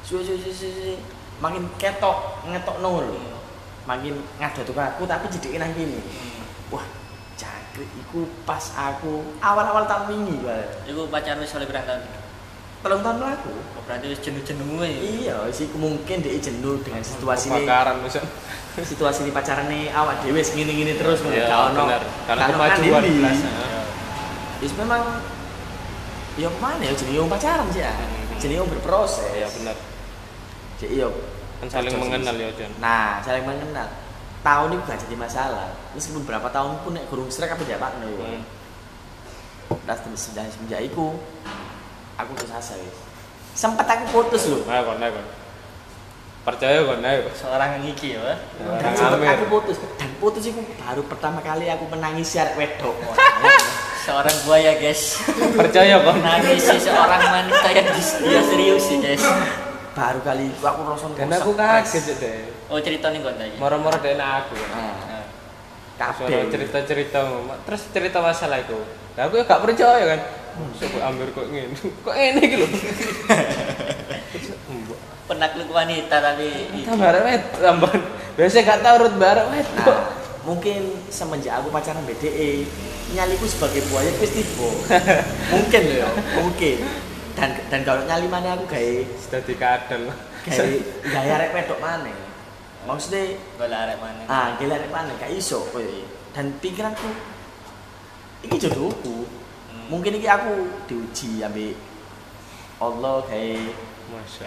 suwe 0.02 0.20
suwe 0.26 0.34
suwe 0.34 0.52
suwe 0.52 0.94
makin 1.38 1.62
ketok 1.78 2.42
ngetok 2.42 2.82
nol 2.82 3.06
makin 3.86 4.18
ngadot 4.42 4.66
aku 4.66 5.02
tapi 5.08 5.26
jadi 5.32 5.56
nang 5.62 5.72
kene. 5.72 6.04
Wah 6.68 6.84
jangkrik 7.40 7.88
iku 7.96 8.28
pas 8.44 8.76
aku 8.76 9.24
awal-awal 9.40 9.88
tahun 9.88 10.04
wingi 10.12 10.36
Pak. 10.44 10.84
Iku 10.84 11.08
pacar 11.08 11.40
wis 11.40 11.56
oleh 11.56 11.64
berang 11.64 11.88
tahun. 11.88 12.21
Telung 12.82 13.02
tahun 13.02 13.18
laku 13.22 13.52
Oh, 13.78 13.82
berarti 13.90 14.14
wis 14.14 14.20
jenuh-jenuh 14.22 14.78
ya. 14.78 14.90
iya 14.90 15.36
sih 15.50 15.66
mungkin 15.74 16.22
dia 16.22 16.38
jenuh 16.38 16.78
dengan 16.86 17.02
situasi 17.02 17.50
ini 17.50 17.66
Kebakaran 17.66 17.98
Ustaz. 18.06 18.22
situasi 18.78 19.26
ini 19.26 19.34
pacaran 19.34 19.66
nih 19.66 19.90
awak 19.90 20.22
dewe 20.22 20.38
gini-gini 20.38 20.94
terus 20.98 21.18
Iya, 21.26 21.50
gak 21.50 21.60
ono. 21.74 21.82
Karena 22.30 22.44
kemajuan 22.52 23.02
belas. 23.02 23.38
Wis 24.62 24.72
memang 24.78 25.02
ya 26.38 26.48
mana 26.62 26.82
ya 26.86 26.94
jadi 26.94 27.26
pacaran 27.26 27.66
sih 27.74 27.82
ya. 27.82 27.90
Jadi 28.38 28.54
berproses. 28.62 29.26
Iya 29.34 29.48
benar. 29.50 29.76
Jadi 30.78 30.94
yo 31.02 31.10
Kan 31.62 31.68
saling 31.70 31.94
mengenal 31.94 32.34
ya 32.34 32.50
Jan. 32.58 32.70
Nah, 32.82 33.22
saling 33.22 33.46
mengenal. 33.46 33.86
Tahun 34.42 34.68
ini 34.74 34.82
gak 34.82 34.98
jadi 35.06 35.14
masalah. 35.14 35.70
Meskipun 35.94 36.22
berapa 36.26 36.50
tahun 36.50 36.82
pun 36.82 36.98
nek 36.98 37.06
gurung 37.10 37.30
srek 37.30 37.54
apa 37.54 37.62
jabat 37.66 37.98
nih. 37.98 38.14
Hmm. 38.14 38.42
Das 39.86 40.02
semenjak 40.06 40.86
iku 40.86 41.18
aku 42.16 42.30
putus 42.34 42.50
asa 42.50 42.74
wis. 42.78 42.96
Sempet 43.52 43.84
aku 43.84 44.04
putus 44.10 44.48
loh. 44.48 44.64
Ayo 44.64 44.82
kon, 44.84 44.98
ayo 44.98 45.12
kon. 45.12 45.26
Percaya 46.42 46.78
kon, 46.82 47.00
ayo. 47.00 47.28
Seorang 47.36 47.78
yang 47.78 47.84
iki 47.86 48.18
ya. 48.18 48.34
Dan 48.58 48.66
Orang 48.66 48.94
sempet 48.96 49.18
Amir. 49.22 49.28
aku 49.36 49.44
putus 49.46 49.76
dan 49.94 50.10
putus 50.18 50.42
itu 50.42 50.58
baru 50.80 51.02
pertama 51.06 51.38
kali 51.38 51.68
aku 51.68 51.84
menangis 51.86 52.34
arek 52.34 52.56
wedok. 52.58 52.96
Seorang 54.02 54.34
buaya, 54.42 54.74
guys. 54.80 55.22
Percaya 55.54 56.02
kon. 56.02 56.18
Nangis 56.18 56.58
si 56.58 56.76
seorang 56.82 57.22
wanita 57.22 57.68
yang 57.70 57.86
dia 57.94 58.42
serius 58.42 58.82
sih, 58.82 58.98
guys. 58.98 59.22
baru 59.92 60.24
kali 60.24 60.48
itu 60.48 60.64
aku 60.64 60.80
rasa 60.88 61.04
Dan 61.12 61.28
aku 61.36 61.52
kaget 61.52 62.16
deh. 62.16 62.48
Oh, 62.72 62.80
cerita 62.80 63.12
nih 63.12 63.20
kon 63.20 63.36
tadi. 63.36 63.60
Moro-moro 63.60 64.00
deh 64.00 64.16
aku. 64.16 64.56
Nah, 64.56 64.96
Nah, 65.04 65.24
kabeh. 66.00 66.48
cerita-cerita 66.50 67.20
terus 67.68 67.82
cerita 67.92 68.18
masalah 68.18 68.58
itu. 68.58 68.74
Lah 69.14 69.28
aku 69.28 69.36
ya 69.38 69.44
gak 69.44 69.62
percaya 69.62 70.02
kan. 70.16 70.20
Coba 70.52 70.98
ambil 71.08 71.28
kok 71.32 71.46
ngene. 71.48 71.76
Kok 72.06 72.14
ngene 72.14 72.40
iki 72.42 72.56
lho. 72.60 72.68
penakluk 75.22 75.70
wanita 75.72 76.16
tapi 76.20 76.48
Tambah 76.84 77.24
wet 77.24 77.42
tambah. 77.56 77.92
Biasa 78.36 78.64
gak 78.64 78.80
tau 78.84 79.00
urut 79.00 79.14
bareng 79.16 79.48
wet. 79.48 79.68
Nah, 79.80 80.12
mungkin 80.44 80.98
semenjak 81.08 81.62
aku 81.62 81.72
pacaran 81.72 82.04
BDE, 82.04 82.66
nyaliku 83.14 83.46
sebagai 83.48 83.80
buaya 83.88 84.12
wis 84.20 84.32
tiba. 84.34 84.68
mungkin 85.54 85.82
loh, 85.88 85.96
ya, 86.04 86.08
mungkin. 86.36 86.78
dan 87.32 87.48
dan 87.72 87.80
kalau 87.80 88.04
nyali 88.04 88.28
mana 88.28 88.52
aku 88.52 88.68
gawe 88.68 88.96
Dadi 89.32 89.54
kadal. 89.56 90.12
gawe 90.44 90.72
gawe 91.00 91.28
arek 91.32 91.50
wedok 91.56 91.80
mana 91.80 92.12
maksudnya 92.84 93.40
Golek 93.56 93.78
arek 93.88 93.96
maneh. 94.04 94.24
ah 94.28 94.52
gawe 94.60 94.68
arek 94.68 94.90
mana 94.92 95.16
gak 95.16 95.32
iso 95.32 95.64
iki. 95.72 96.04
dan 96.36 96.52
pikiranku 96.60 97.08
iki 98.44 98.56
jodohku. 98.60 99.24
Mungkin 99.92 100.16
iki 100.16 100.24
aku 100.24 100.72
diuji 100.88 101.44
ambil 101.44 101.76
Allah 102.80 103.16
kayak 103.28 103.76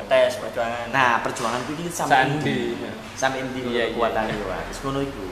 tes 0.09 0.33
perjuangan. 0.41 0.89
nah 0.89 1.21
perjuanganku 1.21 1.77
ini 1.77 1.85
sampai 1.89 2.37
endi? 2.37 2.73
sampai 3.13 3.45
endi 3.45 3.61
Iya, 3.61 3.69
iya, 3.69 3.83
iya, 3.89 3.93
kekuatan 3.93 4.23
iya. 4.29 4.57
itu 4.69 4.79
ngono 4.85 4.99
iku. 5.05 5.25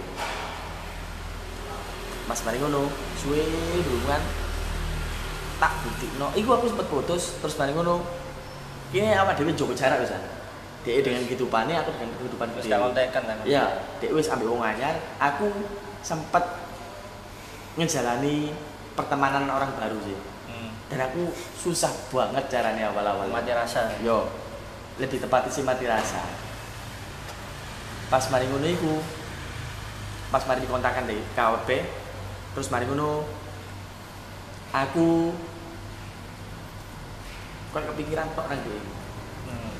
Mas 2.30 2.40
mari 2.46 2.58
ngono. 2.58 2.88
Suwe 3.20 3.42
hubungan 3.84 4.22
tak 5.60 5.74
buktikno. 5.86 6.28
Iku 6.34 6.50
aku 6.50 6.66
sempet 6.72 6.88
putus 6.90 7.38
terus 7.44 7.56
mari 7.60 7.76
ngono. 7.76 8.02
Kene 8.90 9.14
awak 9.18 9.38
dhewe 9.38 9.54
jogo 9.58 9.74
jarak 9.74 10.02
wis 10.02 10.14
dia 10.84 11.00
dengan 11.00 11.24
kehidupannya 11.24 11.80
aku 11.80 11.96
dengan 11.96 12.12
kehidupan 12.20 12.48
Terus 12.60 12.66
dia 12.68 12.76
gak 12.76 12.82
kontekan 12.92 13.24
kan. 13.24 13.38
Iya, 13.48 13.66
dek 14.04 14.12
wis 14.12 14.28
ambil 14.28 14.52
wong 14.52 14.64
anyar, 14.68 15.00
aku 15.16 15.48
sempat 16.04 16.44
ngejalani 17.80 18.52
pertemanan 18.94 19.50
orang 19.50 19.74
baru 19.78 19.98
sih. 20.06 20.18
Hmm. 20.50 20.70
Dan 20.90 21.00
aku 21.10 21.34
susah 21.58 21.92
banget 22.14 22.46
caranya 22.50 22.94
awal-awal. 22.94 23.30
Mati 23.30 23.52
rasa. 23.54 23.98
Yo, 24.02 24.30
lebih 25.02 25.22
tepatnya 25.22 25.50
sih 25.50 25.66
mati 25.66 25.86
rasa. 25.90 26.22
Pas 28.10 28.24
mari 28.30 28.46
ngono 28.46 28.68
iku, 28.70 28.94
pas 30.30 30.46
mari 30.46 30.62
dikontakan 30.62 31.10
deh 31.10 31.18
KWP, 31.34 31.70
terus 32.54 32.70
mari 32.70 32.86
ngono 32.86 33.26
aku 34.70 35.34
kok 37.74 37.90
kepikiran 37.90 38.30
tok 38.38 38.46
nang 38.54 38.62
dhewe. 38.62 38.82
Hmm. 39.50 39.74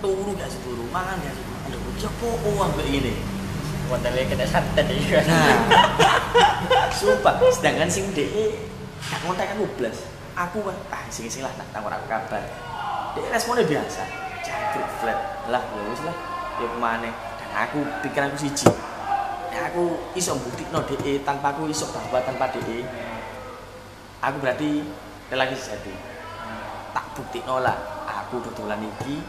Turu 0.00 0.32
gak 0.40 0.48
sih 0.48 0.60
turu, 0.64 0.88
mangan 0.88 1.20
gak 1.20 1.36
sih. 1.36 1.44
Aduh, 1.68 1.80
apa 2.00 2.26
oh 2.32 2.64
ambek 2.64 2.88
ngene. 2.88 3.35
Wondele 3.86 4.26
kena 4.26 4.42
santet 4.42 4.86
iki 4.90 5.14
kan. 5.14 5.24
Nah, 5.30 6.90
sumpah. 6.90 7.38
Sedangkan 7.54 7.86
sing 7.86 8.10
DE 8.10 8.58
gak 8.98 9.22
ngontek 9.22 9.54
aku 9.54 9.64
blas. 9.78 10.10
Aku 10.34 10.58
kan, 10.66 10.76
ah 10.90 11.06
sing 11.06 11.30
sing 11.30 11.46
lah 11.46 11.54
tak 11.54 11.70
takon 11.70 11.94
aku 11.94 12.06
kabar. 12.10 12.42
DE 13.14 13.26
responnya 13.30 13.62
biasa. 13.62 14.02
Jangkrik 14.42 14.90
flat. 14.98 15.18
Lah, 15.48 15.62
ya 15.62 15.80
wis 15.86 16.02
lah. 16.02 16.16
Ya 16.58 16.66
ke 16.66 16.78
mana? 16.82 17.10
Dan 17.38 17.50
aku 17.54 17.78
pikiranku 18.02 18.34
siji. 18.34 18.66
Ya 19.54 19.70
aku 19.70 20.02
iso 20.18 20.34
buktikno 20.34 20.82
DE 20.84 21.22
tanpa 21.22 21.54
aku 21.54 21.70
iso 21.70 21.86
bahwa 21.94 22.18
tanpa 22.26 22.50
DE 22.50 22.82
aku 24.18 24.36
berarti 24.42 24.82
lelaki 25.30 25.54
sejati. 25.54 25.94
Tak 26.90 27.06
buktikno 27.14 27.62
lah. 27.62 27.78
Aku 28.26 28.42
dodolan 28.42 28.82
iki 28.82 29.22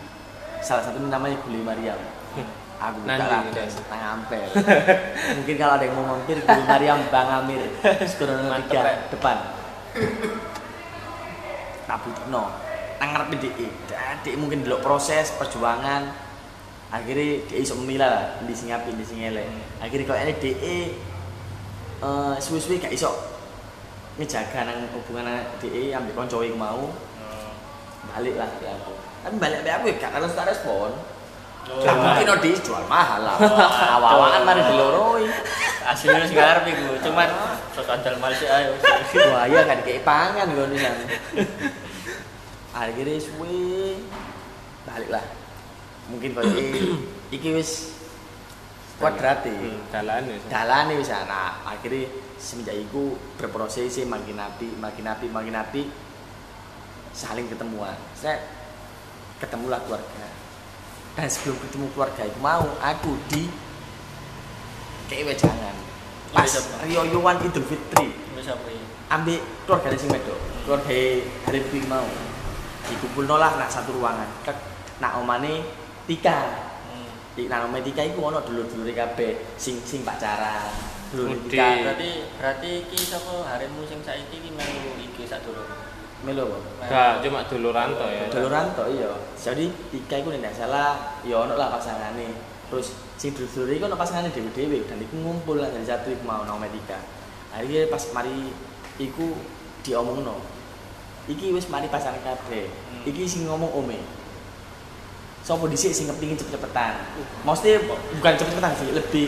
salah 0.65 0.81
satu 0.81 0.97
namanya 0.97 1.37
Gule 1.45 1.61
Mariam. 1.61 2.01
Aku 2.77 3.01
buka 3.01 3.09
Nanti, 3.09 3.25
lah, 3.25 3.41
nang 3.89 4.03
ampel. 4.21 4.47
Mungkin 5.41 5.55
kalau 5.57 5.73
ada 5.81 5.83
yang 5.89 5.95
mau 5.97 6.13
mampir 6.13 6.37
Gule 6.37 6.63
Mariam 6.69 7.01
Bang 7.09 7.25
Amir 7.41 7.61
Mantep, 8.53 8.69
tiga 8.69 8.81
Rek. 8.85 8.97
depan. 9.09 9.37
Tak 11.89 11.97
buktikno. 12.05 12.43
Nang 13.01 13.09
ngarep 13.13 13.27
DE. 13.41 13.67
DE 14.21 14.37
mungkin 14.37 14.61
delok 14.61 14.85
proses 14.85 15.33
perjuangan. 15.37 16.05
Akhirnya 16.93 17.41
DE 17.49 17.57
iso 17.65 17.73
memilah 17.81 18.09
lah, 18.13 18.25
di 18.45 18.53
sing 18.53 18.69
apik, 18.69 18.93
di 18.93 19.03
sing 19.03 19.25
elek. 19.25 19.47
Akhirnya 19.81 20.05
kalau 20.05 20.19
ini 20.21 20.33
DE 20.37 20.77
eh 21.97 22.35
suwe-suwe 22.37 22.77
gak 22.77 22.93
iso 22.93 23.09
ngejaga 24.17 24.69
nang 24.69 24.85
hubungan 24.93 25.25
DE 25.57 25.93
ambil 25.93 26.13
konco 26.13 26.45
iku 26.45 26.53
mau 26.53 26.93
Hmm. 27.17 27.53
balik 28.13 28.37
lah 28.37 28.49
ke 28.61 28.69
aku 28.69 28.93
tapi 29.25 29.35
balik 29.41 29.65
ke 29.65 29.69
aku 29.73 29.85
ya 29.89 29.95
gak 29.97 30.13
harus 30.13 30.37
tak 30.37 30.45
respon 30.45 30.93
Gak 31.67 31.95
mungkin 31.99 32.27
oh, 32.31 32.37
jual 32.39 32.83
mahal 32.87 33.27
lah. 33.27 33.35
Awal-awalan 33.99 34.41
mari 34.47 34.61
diloroi. 34.71 35.27
Aslinya 35.87 36.23
wis 36.23 36.31
ngarep 36.31 36.63
iku, 36.67 36.99
cuman 37.07 37.27
sok 37.71 37.87
andal 37.91 38.15
mal 38.19 38.31
sih 38.35 38.47
ayo. 38.47 38.75
iya 39.47 39.61
kan 39.63 39.79
kayak 39.83 40.03
pangan 40.03 40.51
gue 40.51 40.75
nih 40.75 40.83
akhirnya 42.75 43.15
suwe 43.23 43.95
balik 44.83 45.09
lah. 45.11 45.23
Mungkin 46.11 46.35
kalau 46.35 46.51
iki 47.31 47.49
wis 47.55 47.95
kuadrate 48.99 49.47
Hmm, 49.47 49.79
dalane. 49.87 50.35
dalane 50.51 50.93
wis 50.99 51.07
nah 51.07 51.63
akhirnya 51.63 52.11
semenjak 52.35 52.75
itu 52.75 53.15
berproses 53.39 53.95
makin 54.03 54.39
api 54.39 54.67
makin 54.75 55.05
api 55.07 55.25
makin 55.31 55.55
api 55.55 55.81
saling 57.15 57.47
ketemuan. 57.47 57.95
Saya 58.11 58.43
ketemulah 59.39 59.79
keluarga 59.87 60.46
dan 61.17 61.25
sebelum 61.25 61.57
ketemu 61.65 61.85
keluarga 61.97 62.21
itu. 62.29 62.37
Mau 62.37 62.77
aku 62.77 63.17
di 63.33 63.49
kayak 65.09 65.33
wejangan. 65.33 65.75
Pas 66.29 66.45
Iya, 66.45 66.61
siapa? 66.61 66.85
Rio 66.85 67.01
Yowan 67.17 67.41
Idul 67.41 67.65
Fitri. 67.65 68.13
Ambil 69.09 69.41
keluarga 69.65 69.97
sing 69.97 70.13
wedok 70.13 70.37
keluarga 70.67 70.99
hari 71.47 71.63
itu 71.63 71.79
mau 71.87 72.03
dikumpul 72.91 73.23
nolak 73.23 73.55
nak 73.55 73.71
satu 73.71 73.95
ruangan. 73.95 74.27
Tek, 74.43 74.59
nak 74.99 75.15
omane 75.23 75.63
Tika. 76.03 76.67
Hmm. 76.91 77.07
di 77.31 77.47
nak 77.47 77.71
omane 77.71 77.87
Tika 77.87 78.03
itu 78.03 78.19
ono 78.19 78.43
dulur 78.43 78.67
dulur 78.67 78.91
kabeh 78.91 79.55
sing 79.55 79.79
sing 79.87 80.03
pacaran. 80.03 80.67
Udah. 81.15 81.39
Tika. 81.47 81.67
Berarti 81.87 82.11
berarti 82.35 82.69
iki 82.83 82.99
sapa 82.99 83.47
harimu 83.47 83.87
sing 83.87 84.03
saiki 84.03 84.43
iki 84.43 84.51
melu 84.51 84.99
iki 84.99 85.23
sak 85.23 85.47
durung. 85.47 85.71
Melo 86.25 86.57
Gak 86.81 87.21
cuma 87.21 87.45
duluran 87.45 87.93
to 87.93 88.05
ya. 88.09 88.25
duluran 88.33 88.65
to 88.73 88.83
iya. 88.89 89.11
Jadi 89.37 89.69
Tika 89.93 90.15
itu 90.23 90.29
tidak 90.33 90.53
salah 90.57 91.19
ya 91.21 91.35
ono 91.45 91.53
lah 91.53 91.69
pasangane 91.73 92.33
terus 92.67 92.97
sing 93.15 93.31
dulur 93.37 93.69
itu 93.69 93.85
ono 93.85 93.95
pasangane 93.95 94.33
dewe 94.33 94.83
dan 94.89 94.97
iku 94.97 95.15
ngumpul 95.21 95.61
lah 95.61 95.69
dari 95.69 95.85
satu 95.85 96.09
iku 96.09 96.23
mau 96.25 96.41
nomor 96.43 96.67
Tika 96.73 96.99
akhirnya 97.53 97.87
pas 97.87 98.03
mari 98.11 98.49
iku 98.97 99.37
diomongno 99.85 100.57
iki 101.27 101.51
wis 101.51 101.67
mari 101.67 101.91
pasangan 101.91 102.23
kabeh. 102.23 102.71
Hmm. 102.71 103.03
iki 103.03 103.27
sing 103.27 103.45
ngomong 103.45 103.71
ome. 103.75 103.99
Sopo 105.43 105.67
dhisik 105.67 105.95
sing 105.95 106.11
kepingin 106.11 106.35
cepet-cepetan? 106.39 106.99
Maksudnya 107.47 107.79
bukan 108.19 108.33
cepet-cepetan 108.35 108.73
sih 108.79 108.89
lebih 108.91 109.27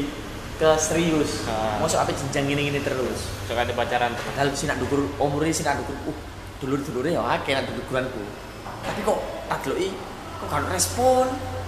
ke 0.60 0.70
serius. 0.76 1.48
Ah. 1.48 1.80
maksud 1.80 1.96
apa 1.96 2.12
jenjang 2.12 2.52
ini-ini 2.52 2.84
terus. 2.84 3.32
Sekali 3.48 3.72
pacaran. 3.72 4.12
padahal 4.12 4.52
sing 4.52 4.68
nak 4.68 4.80
dukur 4.84 5.08
umure 5.20 5.48
sing 5.52 5.64
nak 5.64 5.80
dukur 5.80 5.96
uh 6.12 6.18
dulur-dulure 6.60 7.10
ya 7.10 7.22
akeh 7.26 7.52
nak 7.52 7.68
dukuranku 7.70 8.22
tapi 8.80 9.00
kok 9.02 9.20
tak 9.48 9.60
deloki 9.64 9.90
kok 10.40 10.48
gak 10.48 10.68
respon 10.70 11.26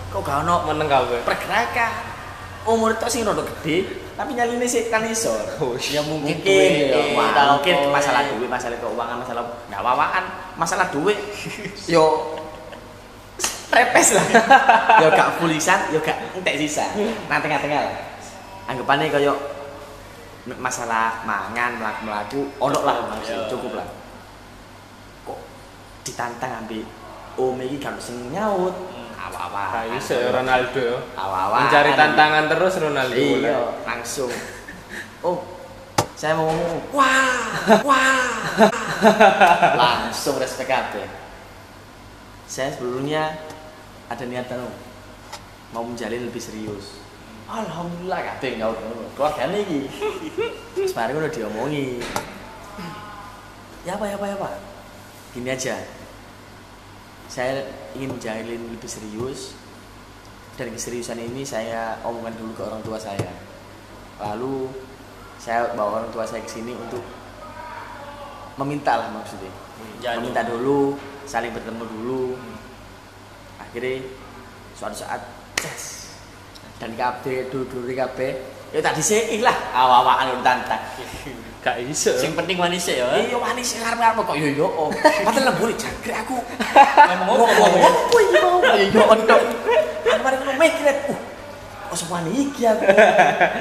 kok 0.08 0.22
gak 0.22 0.44
ono 0.44 0.68
Meneng 0.68 0.88
kabeh. 0.88 1.24
pergerakan. 1.24 1.94
Umur 2.62 2.94
itu 2.94 3.08
sing 3.10 3.26
rada 3.26 3.42
gede 3.42 3.90
tapi 4.14 4.38
nyaline 4.38 4.62
sih 4.64 4.86
kan 4.86 5.02
isor 5.04 5.42
Oh, 5.58 5.74
Ya 5.82 5.98
mungkin 6.04 6.38
mungkin 6.38 6.46
duwe, 6.46 6.94
ya, 6.94 7.18
wah, 7.18 7.58
mungkin 7.58 7.74
apa, 7.74 7.90
masalah 7.90 8.22
eh. 8.22 8.30
duit 8.32 8.46
masalah 8.46 8.78
keuangan 8.78 9.18
masalah 9.18 9.44
nggak 9.66 9.82
wawaan 9.82 10.24
masalah 10.54 10.86
duit. 10.94 11.18
Yo 11.90 12.06
repes 13.72 14.14
lah. 14.14 14.26
Yo 15.02 15.08
gak 15.10 15.42
fulisan 15.42 15.80
yo 15.90 15.98
gak 16.00 16.20
entek 16.38 16.60
sisa. 16.60 16.86
Nah 17.26 17.42
tengah-tengah 17.42 17.82
lah 17.82 17.96
anggapannya 18.68 19.10
kayak 19.10 19.38
masalah 20.58 21.24
mangan 21.24 21.72
melaku 22.02 22.46
ono 22.58 22.80
lah 22.82 23.10
maksudnya 23.10 23.42
Iya. 23.42 23.50
cukup 23.50 23.72
lah 23.74 23.88
ditantang 26.02 26.66
ambil 26.66 26.84
om 27.38 27.58
ini 27.62 27.78
kan 27.78 27.96
sing 28.02 28.32
nyaut. 28.34 28.74
Awa-awa 29.22 29.86
Gak 29.86 30.02
iso 30.02 30.18
ya 30.18 30.34
Ronaldo 30.34 30.82
ya. 30.82 30.98
awa-awa 31.14 31.58
Mencari 31.62 31.94
tantangan 31.94 32.46
terus 32.50 32.74
Ronaldo. 32.82 33.14
iya 33.16 33.60
langsung. 33.86 34.34
Oh 35.22 35.46
saya 36.18 36.34
mau 36.34 36.50
ngomong. 36.50 36.82
Wah 36.90 37.80
wah. 37.86 38.26
Langsung 39.82 40.42
respect 40.42 40.70
kabeh. 40.70 41.06
Saya 42.50 42.74
sebelumnya 42.74 43.38
ada 44.10 44.26
niatan 44.26 44.66
oh, 44.66 44.74
mau 45.70 45.86
menjalin 45.86 46.26
lebih 46.26 46.42
serius. 46.42 46.98
Alhamdulillah 47.46 48.22
kabeh 48.36 48.58
nyaut 48.58 48.78
ngono. 48.82 49.06
Keluargane 49.14 49.58
iki. 49.66 49.82
Terus 50.74 50.94
mari 50.98 51.14
ngono 51.14 51.30
diomongi 51.30 52.02
ya 53.82 53.98
apa 53.98 54.06
ya 54.06 54.16
apa 54.18 54.26
ya 54.30 54.36
apa 54.38 54.50
gini 55.32 55.50
aja. 55.52 55.80
Saya 57.32 57.64
ingin 57.96 58.16
menjalin 58.16 58.62
lebih 58.76 58.90
serius. 58.92 59.56
Dan 60.60 60.76
keseriusan 60.76 61.18
ini 61.18 61.48
saya 61.48 61.98
omongkan 62.04 62.36
dulu 62.36 62.52
ke 62.54 62.64
orang 62.68 62.84
tua 62.84 63.00
saya. 63.00 63.32
Lalu 64.20 64.68
saya 65.42 65.74
bawa 65.74 66.04
orang 66.04 66.12
tua 66.14 66.28
saya 66.28 66.44
ke 66.44 66.52
sini 66.52 66.76
untuk 66.76 67.02
meminta 68.60 69.00
lah 69.00 69.10
maksudnya. 69.16 69.52
Meminta 70.20 70.44
dulu. 70.46 71.00
saling 71.22 71.54
bertemu 71.56 71.86
dulu. 71.88 72.36
Akhirnya 73.62 74.04
suatu 74.76 75.06
saat 75.06 75.22
yes. 75.64 76.12
dan 76.82 76.92
KB 76.98 77.48
dulu 77.54 77.64
dulu 77.70 77.94
KB 77.94 78.20
Ya 78.72 78.80
tak 78.80 78.96
diseki 78.96 79.44
lah, 79.44 79.54
udah 79.76 80.40
tantang. 80.40 80.80
Gak 81.62 81.78
iso. 81.86 82.10
Sing 82.18 82.34
penting 82.34 82.58
manis 82.58 82.90
ya. 82.90 83.06
Iya 83.22 83.38
wani 83.38 83.62
sing 83.62 83.86
arep-arep 83.86 84.18
kok 84.18 84.34
yo 84.34 84.50
yo. 84.50 84.66
oh. 84.66 84.90
Padahal 84.98 85.54
lembur 85.54 85.70
jangkrik 85.78 86.18
aku. 86.26 86.42
Ngomong 86.42 87.38
apa 87.46 87.54
Ngomong 87.54 87.78
ya? 87.78 87.90
apa 87.94 88.18
iki 88.18 88.38
mau? 88.42 88.58
Yo 88.66 88.86
yo. 88.90 89.02
Aku 89.06 90.22
mari 90.26 90.36
ngono 90.42 90.54
mikir 90.58 90.86
aku. 90.90 91.14
Oh 91.94 91.98
sepani 91.98 92.34
iki 92.34 92.66
aku. 92.66 92.82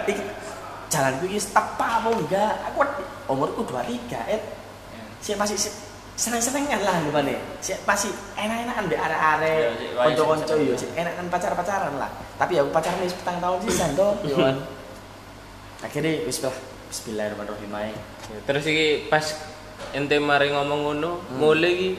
Iki 0.08 0.22
jalanku 0.88 1.28
iki 1.28 1.44
tepa 1.44 2.00
apa 2.00 2.08
enggak? 2.08 2.52
Aku 2.72 2.78
umurku 3.36 3.68
23, 3.68 4.32
et. 4.32 4.42
Sik 5.20 5.36
masih 5.36 5.60
seneng-senengan 6.16 6.80
lah 6.80 6.96
gimana 7.04 7.36
Sik 7.60 7.84
masih 7.84 8.08
enak-enakan 8.32 8.88
mbek 8.88 8.96
arek-arek. 8.96 9.64
Iya, 9.76 10.16
seneng-seneng. 10.16 10.60
yo 10.64 10.74
sik 10.80 10.90
enakan 10.96 11.28
pacar-pacaran 11.28 11.92
lah. 12.00 12.08
Tapi 12.40 12.64
aku 12.64 12.72
pacaran 12.72 13.04
wis 13.04 13.12
petang 13.12 13.36
tahun 13.44 13.60
sisan 13.68 13.92
to, 13.92 14.08
yo 14.24 14.40
kan. 14.40 14.56
Akhirnya 15.84 16.24
wis 16.24 16.40
lah 16.40 16.69
Bismillahirrahmanirrahim 16.90 17.70
ae. 17.78 17.94
Ya, 17.94 18.38
Terus 18.50 18.66
iki 18.66 19.06
pas 19.06 19.22
ente 19.94 20.18
mari 20.18 20.50
ngomong 20.50 20.90
ngono, 20.90 21.22
mulai 21.38 21.70
iki 21.70 21.90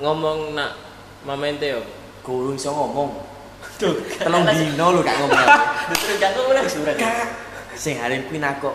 ngomong 0.00 0.56
nak 0.56 0.80
mama 1.28 1.44
ente 1.44 1.76
yo. 1.76 1.84
Gurung 2.24 2.56
iso 2.56 2.72
ngomong. 2.72 3.20
Tuh, 3.80 3.92
Telung 4.16 4.48
dino 4.48 4.86
lu 4.96 5.04
gak 5.04 5.20
ngomong. 5.20 5.44
Terus 5.92 6.16
gak 6.16 6.40
ngomong 6.40 6.56
lagi 6.56 6.72
surat. 6.72 6.96
Kak, 6.96 7.36
sing 7.76 8.00
hari 8.00 8.24
kuwi 8.24 8.40
nako. 8.40 8.72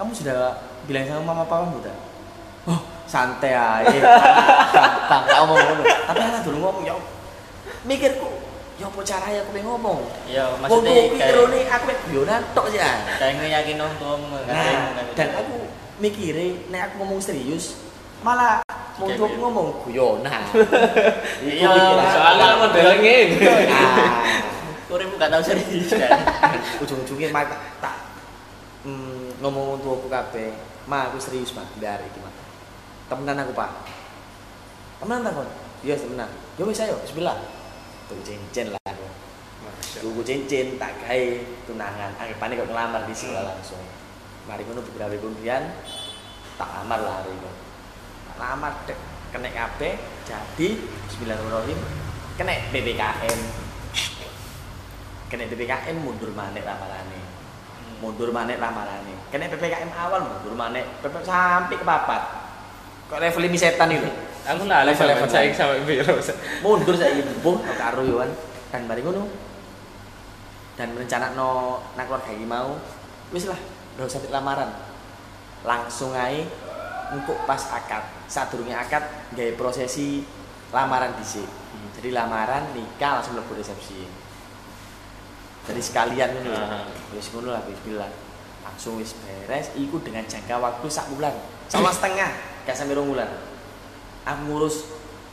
Kamu 0.00 0.16
sudah 0.16 0.64
bilang 0.88 1.04
sama 1.04 1.28
mama 1.28 1.44
papamu 1.44 1.76
udah? 1.84 1.96
Oh, 2.64 2.80
santai 3.04 3.52
aja. 3.52 4.00
Gampang 4.80 5.22
gak 5.28 5.38
ngomong 5.44 5.58
ngono. 5.60 5.82
Tapi 6.08 6.20
ana 6.24 6.38
durung 6.40 6.62
ngomong 6.64 6.84
ya. 6.88 6.96
Mikirku, 7.84 8.25
ya 8.76 8.84
apa 8.86 9.00
caranya 9.00 9.40
aku 9.40 9.50
pengen 9.56 9.68
ngomong? 9.72 10.00
Ya 10.28 10.44
Wong 10.52 10.60
maksudnya 10.60 10.92
kuwi 10.92 11.16
kayak 11.16 11.28
kirone 11.32 11.60
aku 11.64 11.84
mek 11.88 11.98
guyonan 12.04 12.42
tok 12.52 12.66
sih. 12.68 12.80
ah. 12.80 12.96
kayak 13.16 13.32
ngeyakin 13.40 13.80
orang 13.80 13.96
tua 13.96 14.14
Nah, 14.44 14.84
dan 15.16 15.28
aku 15.32 15.56
mikire 15.96 16.46
nek 16.68 16.80
aku 16.92 16.94
ngomong 17.00 17.20
serius 17.20 17.80
malah 18.20 18.60
mau 18.96 19.08
gitu. 19.08 19.24
ngomong 19.40 19.66
guyonan. 19.84 20.42
Iya, 21.46 21.68
Soalnya 22.04 22.46
modelnya 22.60 22.94
ngene. 23.00 23.36
Ah. 23.72 24.12
Urip 24.86 25.10
gak 25.18 25.30
tau 25.32 25.42
serius 25.42 25.90
kan. 25.90 26.20
ujung-ujungnya 26.84 27.32
mak 27.32 27.48
tak, 27.80 27.96
mm, 28.84 29.40
ngomong 29.40 29.80
untuk 29.80 29.98
aku 29.98 30.08
kabeh 30.12 30.52
ma 30.86 31.10
aku 31.10 31.18
serius 31.18 31.50
mak 31.56 31.66
dari 31.80 32.06
iki 32.06 32.20
mak 32.22 32.30
temenan 33.10 33.42
aku 33.42 33.52
pak 33.56 33.70
temenan 35.02 35.26
tak 35.26 35.32
kon 35.34 35.48
iya 35.82 35.98
temenan 35.98 36.30
ya 36.54 36.62
wis 36.62 36.78
ayo 36.78 36.94
bismillah 37.02 37.34
tuh 38.06 38.18
cincin 38.22 38.70
lah 38.70 38.82
aku 38.86 39.06
tuku 39.98 40.22
cincin 40.22 40.78
tak 40.78 40.94
gawe 41.02 41.22
tunangan 41.66 42.10
anggapane 42.22 42.52
kok 42.54 42.68
ngelamar 42.70 43.02
di 43.10 43.14
sini 43.14 43.34
langsung 43.34 43.82
mari 44.46 44.62
ngono 44.62 44.78
beberapa 44.86 45.18
kemudian 45.18 45.74
tak 46.54 46.68
lamar 46.70 47.02
lah 47.02 47.14
hari 47.22 47.34
itu 47.34 47.50
tak 48.30 48.36
lamar 48.38 48.72
dek 48.86 48.98
kena 49.34 49.50
kabeh 49.50 49.94
jadi 50.22 50.68
bismillahirrahmanirrahim 51.10 51.78
kena 52.38 52.54
PPKM 52.70 53.38
kena 55.26 55.44
PPKM 55.50 55.96
mundur 55.98 56.30
manek 56.30 56.62
ramalane 56.62 57.20
mundur 57.98 58.30
manek 58.30 58.62
ramalane 58.62 59.14
kena 59.34 59.50
PPKM 59.50 59.90
awal 59.98 60.22
mundur 60.22 60.54
manek 60.54 60.86
sampai 61.26 61.74
ke 61.74 61.82
papat 61.82 62.45
kok 63.06 63.18
level 63.22 63.42
ini 63.46 63.58
setan 63.58 63.90
itu? 63.94 64.10
Aku 64.46 64.62
lali 64.70 64.94
Level-level 64.94 65.26
sama 65.26 65.34
saya 65.34 65.50
sama 65.50 65.74
Biro. 65.82 66.14
mundur 66.62 66.94
saya 66.94 67.18
ibu 67.18 67.58
karo 67.74 68.06
yo 68.06 68.22
kan 68.22 68.30
dan 68.70 68.82
mari 68.86 69.02
ngono. 69.02 69.26
Dan 70.78 70.94
merencana 70.94 71.34
no 71.34 71.82
nak 71.98 72.06
keluarga 72.06 72.30
iki 72.30 72.46
mau 72.46 72.78
wis 73.34 73.50
lah 73.50 73.58
udah 73.98 74.06
usah 74.06 74.22
lamaran. 74.30 74.70
Langsung 75.66 76.14
aja 76.14 76.46
engkau 77.10 77.34
pas 77.42 77.58
akad. 77.74 78.06
Saat 78.30 78.54
durungnya 78.54 78.78
akad 78.86 79.02
gaya 79.34 79.58
prosesi 79.58 80.22
lamaran 80.70 81.18
dhisik. 81.18 81.46
Jadi 81.98 82.14
lamaran 82.14 82.70
nikah 82.70 83.18
langsung 83.18 83.34
mlebu 83.34 83.58
resepsi. 83.58 84.06
Jadi 85.66 85.82
sekalian 85.82 86.38
ngono 86.38 86.54
ya. 86.54 86.86
Wis 87.18 87.34
ngono 87.34 87.50
lah 87.50 87.66
bismillah 87.66 88.10
langsung 88.62 89.02
wis 89.02 89.18
beres 89.26 89.74
iku 89.74 89.98
dengan 90.06 90.22
jangka 90.22 90.54
waktu 90.62 90.86
sak 90.86 91.10
bulan. 91.10 91.34
Sama 91.66 91.90
setengah 91.90 92.55
gak 92.66 92.74
sampai 92.74 92.98
rong 92.98 93.14
bulan 93.14 93.30
aku 94.26 94.42
ngurus 94.50 94.76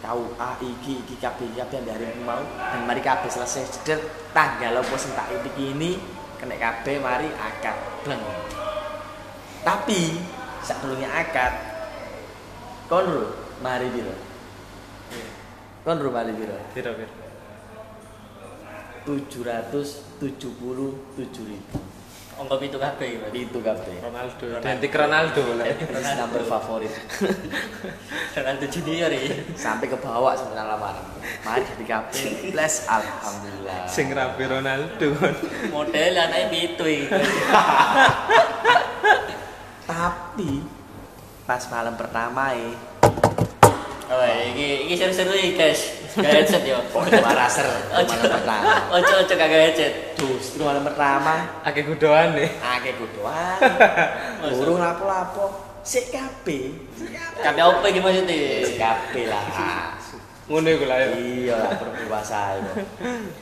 kau 0.03 0.35
A 0.35 0.59
iki 0.59 0.99
iki 0.99 1.15
kabeh 1.15 1.47
kabeh 1.55 1.79
dari 1.87 2.03
aku 2.11 2.21
mau. 2.27 2.43
Dan 2.43 2.83
mari 2.83 2.99
kabeh 2.99 3.31
selesai. 3.31 3.87
Jeder 3.87 4.03
tanggal 4.35 4.83
apa 4.83 4.95
sing 4.99 5.15
tak 5.15 5.31
ini 5.55 5.95
kena 6.35 6.59
kabeh 6.59 6.99
mari 6.99 7.31
akad. 7.31 8.03
Bleng. 8.03 8.19
Tapi 9.63 10.19
sak 10.59 10.83
durunge 10.83 11.07
akad 11.07 11.55
kon 12.91 13.07
ro 13.07 13.25
mari 13.63 13.87
piro? 13.87 14.11
Kon 15.87 16.03
ro 16.03 16.11
mari 16.11 16.35
piro? 16.35 16.59
Biro, 16.75 16.91
Biro. 16.99 17.15
777 19.07 20.23
ribu 21.47 21.79
Ongkop 22.33 22.59
itu 22.59 22.77
kabeh 22.81 23.21
berarti. 23.21 23.39
itu 23.45 23.59
kabeh 23.61 23.95
Ronaldo. 24.01 24.45
Identik 24.59 24.91
Ronaldo 24.91 25.43
lah. 25.53 25.65
Itu 25.69 25.85
number 25.93 26.41
favorit 26.43 26.91
Ronaldo 28.37 28.65
Junior 28.67 29.09
ya. 29.13 29.21
sampai 29.53 29.85
ke 29.85 29.95
bawah 29.95 30.33
sebenarnya 30.33 30.73
lamaran 30.73 31.05
mari 31.45 31.61
jadi 31.63 31.85
kabeh 31.85 32.49
plus 32.49 32.89
alhamdulillah 32.89 33.85
Sing 33.85 34.09
rapi 34.09 34.43
Ronaldo. 34.49 35.07
Model 35.69 36.13
anaknya 36.17 36.47
pitu 36.49 36.85
iki. 36.89 37.05
tapi 39.89 40.63
pas 41.43 41.63
malam 41.69 41.93
pertama 41.93 42.55
eh 42.55 42.75
Oh, 44.13 44.21
iki 44.21 44.85
iki 44.85 44.93
seru-seru 44.93 45.33
guys. 45.57 46.02
Gak 46.13 46.29
headset 46.29 46.61
yo. 46.61 46.77
kok 46.93 47.09
ada 47.09 47.33
raser. 47.33 47.65
Ojo. 47.97 48.15
Ojo 48.93 49.13
ojo 49.25 49.33
kagak 49.33 49.61
headset. 49.71 49.93
justru 50.13 50.61
malam 50.61 50.85
pertama. 50.85 51.61
Akeh 51.65 51.81
kudoan 51.81 52.37
nih. 52.37 52.49
akeh 52.61 52.93
kudoan. 53.01 53.57
Burung 54.53 54.77
lapo-lapo. 54.77 55.57
Sik 55.81 56.13
kabeh. 56.13 56.77
Sik 56.93 57.09
kabeh. 57.09 57.41
Kabeh 57.41 57.61
opo 57.65 57.85
iki 57.89 57.99
maksudnya? 57.99 58.37
sik 58.61 58.77
kabeh 58.77 59.23
lah. 59.25 59.43
Ngono 60.45 60.67
iku 60.69 60.85
lah 60.85 60.97
ya. 61.01 61.07
iya 61.17 61.55
lah 61.55 61.71
perlu 61.79 61.95
dewasa 61.97 62.59
itu 62.61 62.71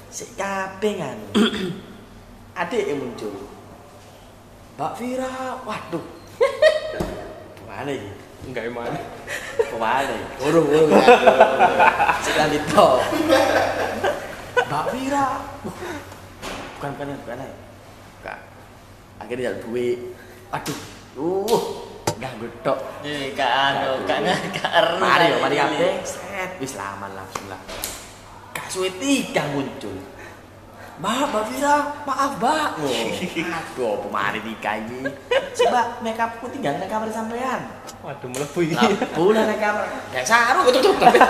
sik 0.07 0.29
kabeh 0.39 0.93
kan. 0.95 1.17
Adik 2.62 2.88
yang 2.88 3.03
muncul. 3.03 3.36
Mbak 4.79 4.91
Vira 4.95 5.60
waduh. 5.67 6.05
Mana 7.67 7.91
ini 7.91 8.20
Enggak 8.47 8.63
emang. 8.67 8.89
ke 9.62 9.77
mana 9.77 10.12
ini 10.12 10.27
burung 10.41 10.65
burung 10.67 10.89
sedang 12.25 12.49
dito 12.51 12.89
Mbak 14.67 14.86
Vira 14.91 15.27
bukan 15.63 16.89
bukan 16.97 17.08
bukan 17.21 17.38
bukan. 18.19 18.39
Akhirnya 19.21 19.54
jalan 19.54 19.60
duit. 19.63 19.99
Aduh. 20.49 20.80
Uh 21.15 21.91
nggak 22.21 22.38
gedok 22.38 22.77
Jadi 23.01 23.34
gak 23.34 23.49
anu, 23.49 24.06
gak 24.06 24.21
gak 24.54 24.69
eru. 24.77 25.01
mari 25.01 25.34
mari 25.41 25.58
kabeh. 25.58 26.06
Set. 26.06 26.62
Wis 26.62 26.77
lama 26.77 27.10
langsung 27.17 27.49
lah 27.49 27.58
gak 28.54 28.67
suwe 28.69 28.93
tiga 29.01 29.41
muncul 29.49 29.97
Mbak, 30.99 31.23
Mbak 31.32 31.43
Vira, 31.54 31.75
maaf 32.04 32.32
Mbak. 32.36 32.67
Oh, 32.84 32.89
aduh, 32.89 33.89
apa 33.95 34.08
mari 34.12 34.39
nikah 34.43 34.75
ini? 34.82 35.08
Mbak, 35.56 35.86
make 36.04 36.19
upku 36.19 36.45
tinggal 36.51 36.75
di 36.75 36.88
kamar 36.91 37.08
sampean. 37.13 37.62
Waduh 38.04 38.27
iki. 38.60 38.75
Lampu 38.75 39.32
lah 39.32 39.45
di 39.47 39.58
kamar. 39.62 39.86
Gak 40.12 40.25
saru, 40.27 40.67
tutup 40.67 40.99
tutup. 40.99 41.21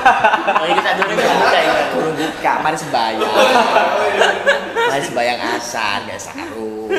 Oh, 0.58 0.66
iki 0.66 0.82
tak 0.82 0.94
dulu 0.98 1.14
gak 1.14 1.36
buka 1.38 1.60
ya. 1.62 1.74
Kurung 1.94 2.16
buka, 2.18 2.54
mari 2.66 2.78
sembayang. 2.80 3.34
Mari 4.90 5.04
sembayang 5.06 5.40
asan, 5.60 6.00
gak 6.10 6.22
saru. 6.22 6.90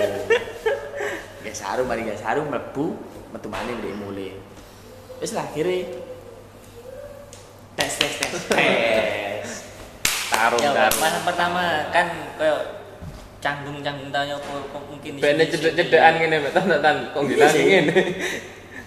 Gak 1.43 1.57
saru, 1.57 1.83
mari 1.83 2.07
gak 2.07 2.21
saru, 2.23 2.47
mlebu, 2.47 2.87
metu 3.35 3.49
maneh 3.51 3.75
ndek 3.81 3.95
mulai. 3.99 4.33
Wis 5.19 5.35
lah 5.39 5.47
akhirnya 5.47 5.87
tes 7.79 7.95
tes 7.95 8.13
tes 8.19 8.45
tes. 8.51 9.49
Tarung 10.33 10.61
Ya, 10.61 10.71
tarung. 10.73 10.99
masa 10.99 11.19
pertama 11.23 11.63
kan 11.89 12.07
koyo 12.35 12.57
canggung-canggung 13.39 14.09
tanya 14.09 14.35
apa 14.35 14.51
apa 14.57 14.79
mungkin 14.87 15.13
Bene 15.19 15.43
cedek-cedekan 15.45 16.15
ngene, 16.17 16.37
Mbak. 16.41 16.53
Tan 16.53 16.71
tan? 16.79 16.97
Kok 17.11 17.21
Iya 17.21 17.29
ngilang 17.29 17.53
sih. 17.53 17.63
ngene. 17.67 17.95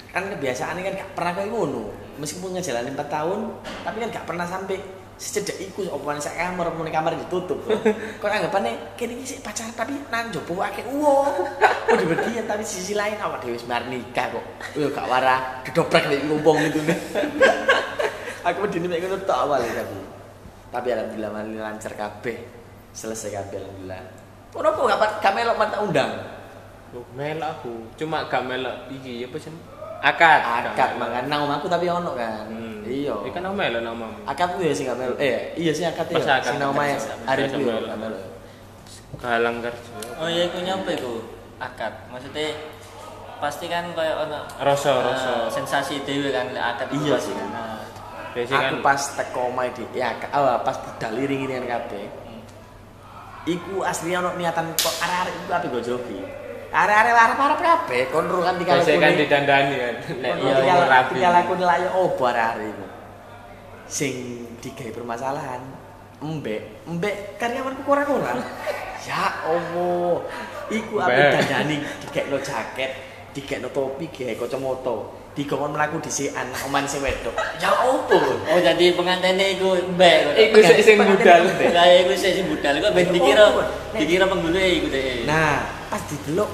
kan 0.10 0.24
kebiasaan 0.32 0.80
kan 0.80 0.94
gak 0.96 1.12
pernah 1.12 1.32
kayak 1.34 1.50
ngono. 1.52 1.92
Meskipun 2.16 2.56
ngejalanin 2.56 2.96
4 2.96 3.04
tahun 3.10 3.40
tapi 3.84 3.98
kan 4.00 4.10
gak 4.10 4.26
pernah 4.26 4.48
sampai 4.48 4.80
secedek 5.16 5.60
iku 5.62 5.88
omongan 5.92 6.20
sak 6.22 6.36
kamar 6.36 6.72
omongan 6.72 6.92
kamar 6.92 7.16
ditutup 7.16 7.56
kok 8.20 8.28
anggapannya 8.28 8.76
kene 8.96 9.16
iki 9.16 9.24
sik 9.26 9.40
pacaran 9.40 9.72
tapi 9.72 9.96
nang 10.08 10.28
jopo 10.28 10.60
akeh 10.60 10.84
uang 10.84 11.36
udah 11.88 12.06
berdiam 12.06 12.44
tapi 12.44 12.64
sisi 12.64 12.92
lain 12.92 13.16
awak 13.20 13.40
dhewe 13.40 13.56
wis 13.56 13.64
mari 13.64 13.88
nikah 13.92 14.28
kok. 14.32 14.44
Yo 14.76 14.92
gak 14.92 15.08
wara 15.08 15.64
didobrak 15.64 16.04
nek 16.08 16.20
ngomong 16.22 16.68
gitu 16.68 16.80
nih 16.88 17.00
aku 18.44 18.58
medine 18.64 18.88
mek 18.88 19.00
ngono 19.02 19.18
tok 19.24 19.40
awal 19.42 19.60
tapi 19.60 19.96
tapi 20.76 20.92
alhamdulillah 20.92 21.32
mari 21.32 21.56
lancar 21.56 21.94
kabeh 21.94 22.38
selesai 22.92 23.32
kabeh 23.34 23.58
alhamdulillah 23.58 24.04
Ora 24.52 24.72
apa 24.72 24.82
gak 24.86 25.00
gak 25.20 25.34
melok 25.34 25.56
mata 25.56 25.78
undang 25.80 26.12
melok 27.12 27.50
aku. 27.54 27.74
Cuma 27.96 28.24
gak 28.26 28.40
melok 28.42 28.88
iki 28.90 29.24
apa 29.24 29.36
sih? 29.36 29.52
Akad. 30.00 30.40
akad 30.70 30.96
mangan 30.96 31.24
nang 31.28 31.44
omahku 31.44 31.66
tapi 31.66 31.88
ono 31.88 32.12
kan 32.14 32.46
Hmm. 32.46 32.84
iya 32.86 33.12
Iki 33.16 33.32
kan 33.32 33.44
aku 33.44 33.56
melok 33.58 33.82
namamu. 33.82 34.16
akad 34.24 34.54
ku 34.54 34.62
ya 34.62 34.72
sing 34.72 34.86
gak 34.86 34.96
melu 34.96 35.16
eh 35.18 35.56
iya 35.56 35.72
sih 35.72 35.84
akad 35.84 36.08
ya 36.08 36.20
sing 36.40 36.56
nang 36.56 36.72
akad, 36.72 37.00
hari 37.26 37.44
ku 37.48 37.60
ya 37.60 37.76
gak 37.82 37.98
melu 37.98 38.20
Galang 39.16 39.56
kerja. 39.60 39.92
oh 40.16 40.28
iya 40.28 40.44
iku 40.46 40.58
nyapa 40.62 40.90
iku 40.94 41.14
akad 41.58 41.94
maksudnya 42.08 42.48
pasti 43.36 43.66
kan 43.66 43.92
kayak 43.92 44.16
ono 44.22 44.40
Rasa, 44.58 44.92
eh, 44.92 45.00
rasa. 45.04 45.34
sensasi 45.50 46.04
dewe 46.04 46.32
kan 46.32 46.48
akad 46.54 46.88
Iya 46.92 47.12
pasti 47.12 47.32
sih. 47.32 47.36
kan 47.36 47.48
Nah, 47.50 47.76
kan 47.76 47.85
aku 48.36 48.76
pas 48.84 49.00
teko 49.16 49.48
omahe 49.48 49.72
di 49.72 49.84
ya 49.96 50.12
ah, 50.36 50.60
pas 50.60 50.76
budal 50.76 51.16
iring-iringan 51.16 51.64
kabeh 51.66 52.06
iku 53.46 53.86
asli 53.86 54.12
ono 54.12 54.36
niatan 54.36 54.76
kok 54.76 54.96
arek-arek 55.00 55.34
iku 55.40 55.48
kabeh 55.48 55.68
go 55.72 55.80
jogi 55.80 56.20
arek-arek 56.76 57.14
arep-arep 57.16 57.60
kabeh 57.62 58.02
kon 58.12 58.28
ro 58.28 58.44
kan 58.44 58.60
biasanya 58.60 59.00
kan 59.00 59.14
didandani 59.16 59.76
kan. 59.80 59.96
Nek 60.20 60.34
Kon 60.36 60.64
iya 60.66 60.76
rapi. 60.84 61.12
tiga 61.16 61.30
laku 61.32 61.54
layo 61.62 61.90
opo 61.96 62.24
arek-arek 62.28 62.68
iku 62.68 62.86
sing 63.86 64.14
digawe 64.60 64.92
permasalahan 64.92 65.62
embek 66.20 66.90
embek 66.90 67.38
karyawanku 67.38 67.86
kurang-kurang 67.86 68.42
ya 69.08 69.30
Allah 69.46 70.26
iku 70.74 70.94
aku 70.98 71.14
Mbek. 71.14 71.32
dandani 71.38 71.76
dikekno 72.02 72.38
jaket 72.42 72.92
dikekno 73.32 73.70
topi 73.70 74.10
gawe 74.10 74.34
kacamata 74.42 74.98
dikon 75.36 75.76
mlaku 75.76 76.00
disikan 76.00 76.48
oman 76.64 76.88
sing 76.88 77.04
wedok. 77.04 77.36
Ya 77.60 77.68
opo? 77.84 78.16
Oh 78.48 78.60
jadi 78.64 78.96
pengantinnya 78.96 79.60
iku 79.60 79.76
mbek 79.94 80.32
Iku 80.50 80.58
sik 80.64 80.80
sing 80.80 80.96
budal. 80.96 81.44
kayak 81.60 82.08
iku 82.08 82.12
sik 82.16 82.32
sing 82.40 82.46
budal. 82.48 82.74
Iku 82.80 82.88
ben 82.96 83.08
dikira 83.12 83.44
dikira 84.00 84.26
penggulu 84.32 84.56
iku 84.56 84.88
deh 84.88 85.28
nah 85.28 85.68
pas 85.92 86.00
didelok 86.08 86.48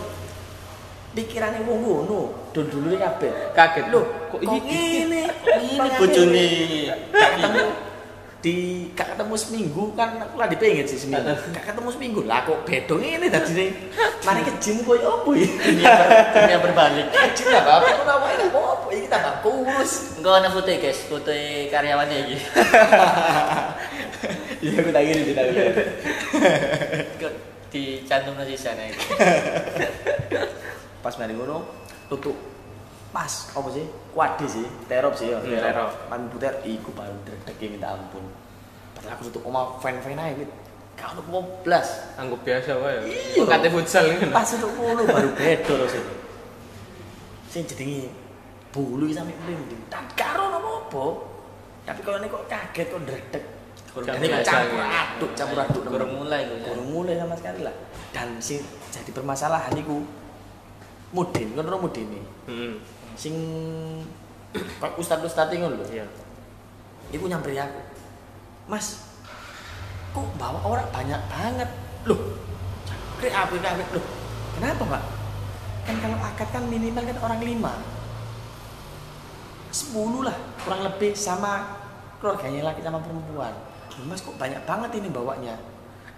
pikirane 1.11 1.59
wong 1.67 1.79
ngono. 1.83 2.21
Don 2.51 2.65
dulure 2.71 2.95
kabeh. 2.99 3.55
Kaget. 3.55 3.85
lho 3.91 4.01
Kok 4.31 4.39
kok 4.43 4.55
iki? 4.59 5.05
ngene? 5.07 5.23
Ini 5.59 5.87
bojone 5.99 6.47
gak 6.87 7.29
ketemu 7.35 7.63
di 8.41 8.89
gak 8.97 9.13
ketemu 9.13 9.37
seminggu 9.37 9.93
kan 9.93 10.17
aku 10.17 10.41
lagi 10.41 10.57
pengen 10.57 10.85
sih 10.89 10.97
seminggu. 10.97 11.29
Gak 11.53 11.61
ketemu 11.61 11.89
seminggu. 11.93 12.21
Lah 12.25 12.41
kok 12.41 12.65
bedong 12.65 13.05
ini 13.05 13.29
tadi 13.29 13.53
nih 13.53 13.69
mari 14.25 14.41
ke 14.41 14.53
gym 14.57 14.81
koyo 14.81 15.21
opo 15.21 15.37
ya 15.37 15.45
dunia 15.45 16.57
berbalik. 16.57 17.05
Gym 17.37 17.47
lah 17.53 17.61
bapak 17.61 17.89
aku 17.93 18.03
tahu 18.03 18.25
ini 18.33 18.45
opo 18.49 18.87
ini 18.89 19.05
tambah 19.05 19.33
kurus. 19.45 20.17
Engko 20.17 20.29
ana 20.33 20.49
foto 20.49 20.73
guys, 20.73 20.99
foto 21.05 21.31
karyawannya 21.69 22.17
iki. 22.25 22.37
iya 24.65 24.77
aku 24.81 24.89
tak 24.89 25.03
gini 25.05 25.31
tak 25.33 25.45
gini 25.49 25.71
Kok 27.21 27.33
dicantum 27.69 28.41
di 28.41 28.57
sana 28.57 28.83
itu. 28.89 28.99
pas 31.01 31.17
mari 31.17 31.33
ngono 31.33 31.65
tutup 32.13 32.50
pas 33.11 33.31
apa 33.51 33.69
sih? 33.71 33.85
Kuade 34.15 34.45
sih 34.47 34.65
terop 34.87 35.13
sih 35.15 35.31
ya 35.31 35.37
Hmm, 35.39 35.59
terop. 35.59 35.91
man 36.07 36.31
puter 36.31 36.53
iku 36.63 36.91
baru 36.95 37.15
dredeg 37.27 37.59
minta 37.67 37.91
ampun. 37.91 38.23
Padahal 38.95 39.15
aku 39.15 39.21
tutup 39.27 39.47
omah 39.47 39.79
fan-fan 39.79 40.15
aja 40.15 40.35
gitu 40.35 40.53
gak 40.91 41.17
ono 41.17 41.21
poblas 41.25 41.87
Anggap 42.13 42.39
biasa 42.45 42.71
wae. 42.77 42.99
Iya. 43.09 43.41
Kate 43.47 43.67
futsal 43.73 44.03
kan. 44.21 44.29
pas 44.29 44.45
tutup 44.45 44.71
ngono 44.77 45.01
baru 45.07 45.29
bedo 45.33 45.73
rasane 45.81 46.13
sing 47.51 47.67
jenenge 47.67 48.07
bulu 48.71 49.03
iki 49.09 49.15
sampe 49.17 49.35
merinding 49.43 49.81
dan 49.91 50.07
karo 50.15 50.47
apa-apa. 50.47 51.05
Tapi 51.83 51.99
kalau 52.05 52.17
ini 52.23 52.31
kok 52.31 52.43
kaget 52.47 52.87
kok 52.87 53.01
dredeg 53.03 53.43
Kurang 53.91 54.23
ini 54.23 54.39
campur 54.47 54.79
aduk 54.79 55.31
campur 55.35 55.57
aduk. 55.59 55.83
Kurang 55.83 56.11
mulai 56.15 56.47
ya. 56.47 56.55
kurang 56.63 56.87
mulai 56.87 57.19
sama 57.19 57.35
sekali 57.35 57.59
lah. 57.67 57.75
Dan 58.15 58.39
sing 58.39 58.63
jadi 58.87 59.11
permasalahan 59.11 59.75
iku 59.75 59.99
mudin 61.11 61.51
kan 61.59 61.67
mudin 61.67 62.07
nih. 62.07 62.23
Heeh. 62.47 62.73
Sing 63.15 63.35
pak 64.81 64.95
ustad 64.99 65.23
ustad 65.23 65.51
ngono 65.51 65.79
lho. 65.79 65.85
Iya. 65.87 66.05
iku 67.11 67.27
nyamperin 67.27 67.67
aku. 67.67 67.81
Mas 68.71 69.03
kok 70.11 70.27
bawa 70.39 70.59
orang 70.63 70.87
banyak 70.91 71.21
banget? 71.27 71.69
Loh 72.07 72.19
jangkrik 72.87 73.33
apa 73.37 73.53
jangkrik 73.53 73.89
loh 73.93 74.05
kenapa 74.57 74.83
pak? 74.97 75.03
Kan 75.81 75.95
kalau 76.01 76.17
akad 76.19 76.47
kan 76.51 76.63
minimal 76.67 77.03
kan 77.03 77.17
orang 77.21 77.41
lima. 77.43 77.73
Sepuluh 79.71 80.27
lah 80.27 80.35
kurang 80.63 80.83
lebih 80.83 81.15
sama 81.15 81.79
keluarganya 82.19 82.71
laki 82.71 82.83
sama 82.83 82.99
perempuan. 82.99 83.53
Loh, 83.97 84.05
mas 84.07 84.23
kok 84.23 84.35
banyak 84.35 84.61
banget 84.67 84.91
ini 84.99 85.07
bawanya? 85.11 85.55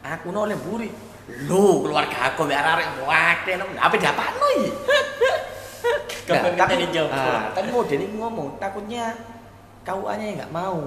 Aku 0.04 0.34
noleh 0.36 0.58
buri 0.60 0.92
lo 1.48 1.80
keluarga 1.80 2.36
aku 2.36 2.44
biar 2.44 2.76
arek 2.76 3.00
wakil 3.08 3.60
apa 3.80 3.96
dapat 3.96 4.32
no 4.36 4.48
Kapan 6.24 6.52
kita 6.56 6.76
dijawab? 6.80 7.12
ah, 7.12 7.44
tapi 7.52 7.68
mau 7.68 7.84
Denny 7.84 8.08
ngomong 8.10 8.56
takutnya 8.56 9.12
KUA-nya 9.84 10.26
yang 10.26 10.38
nggak 10.40 10.54
mau. 10.54 10.80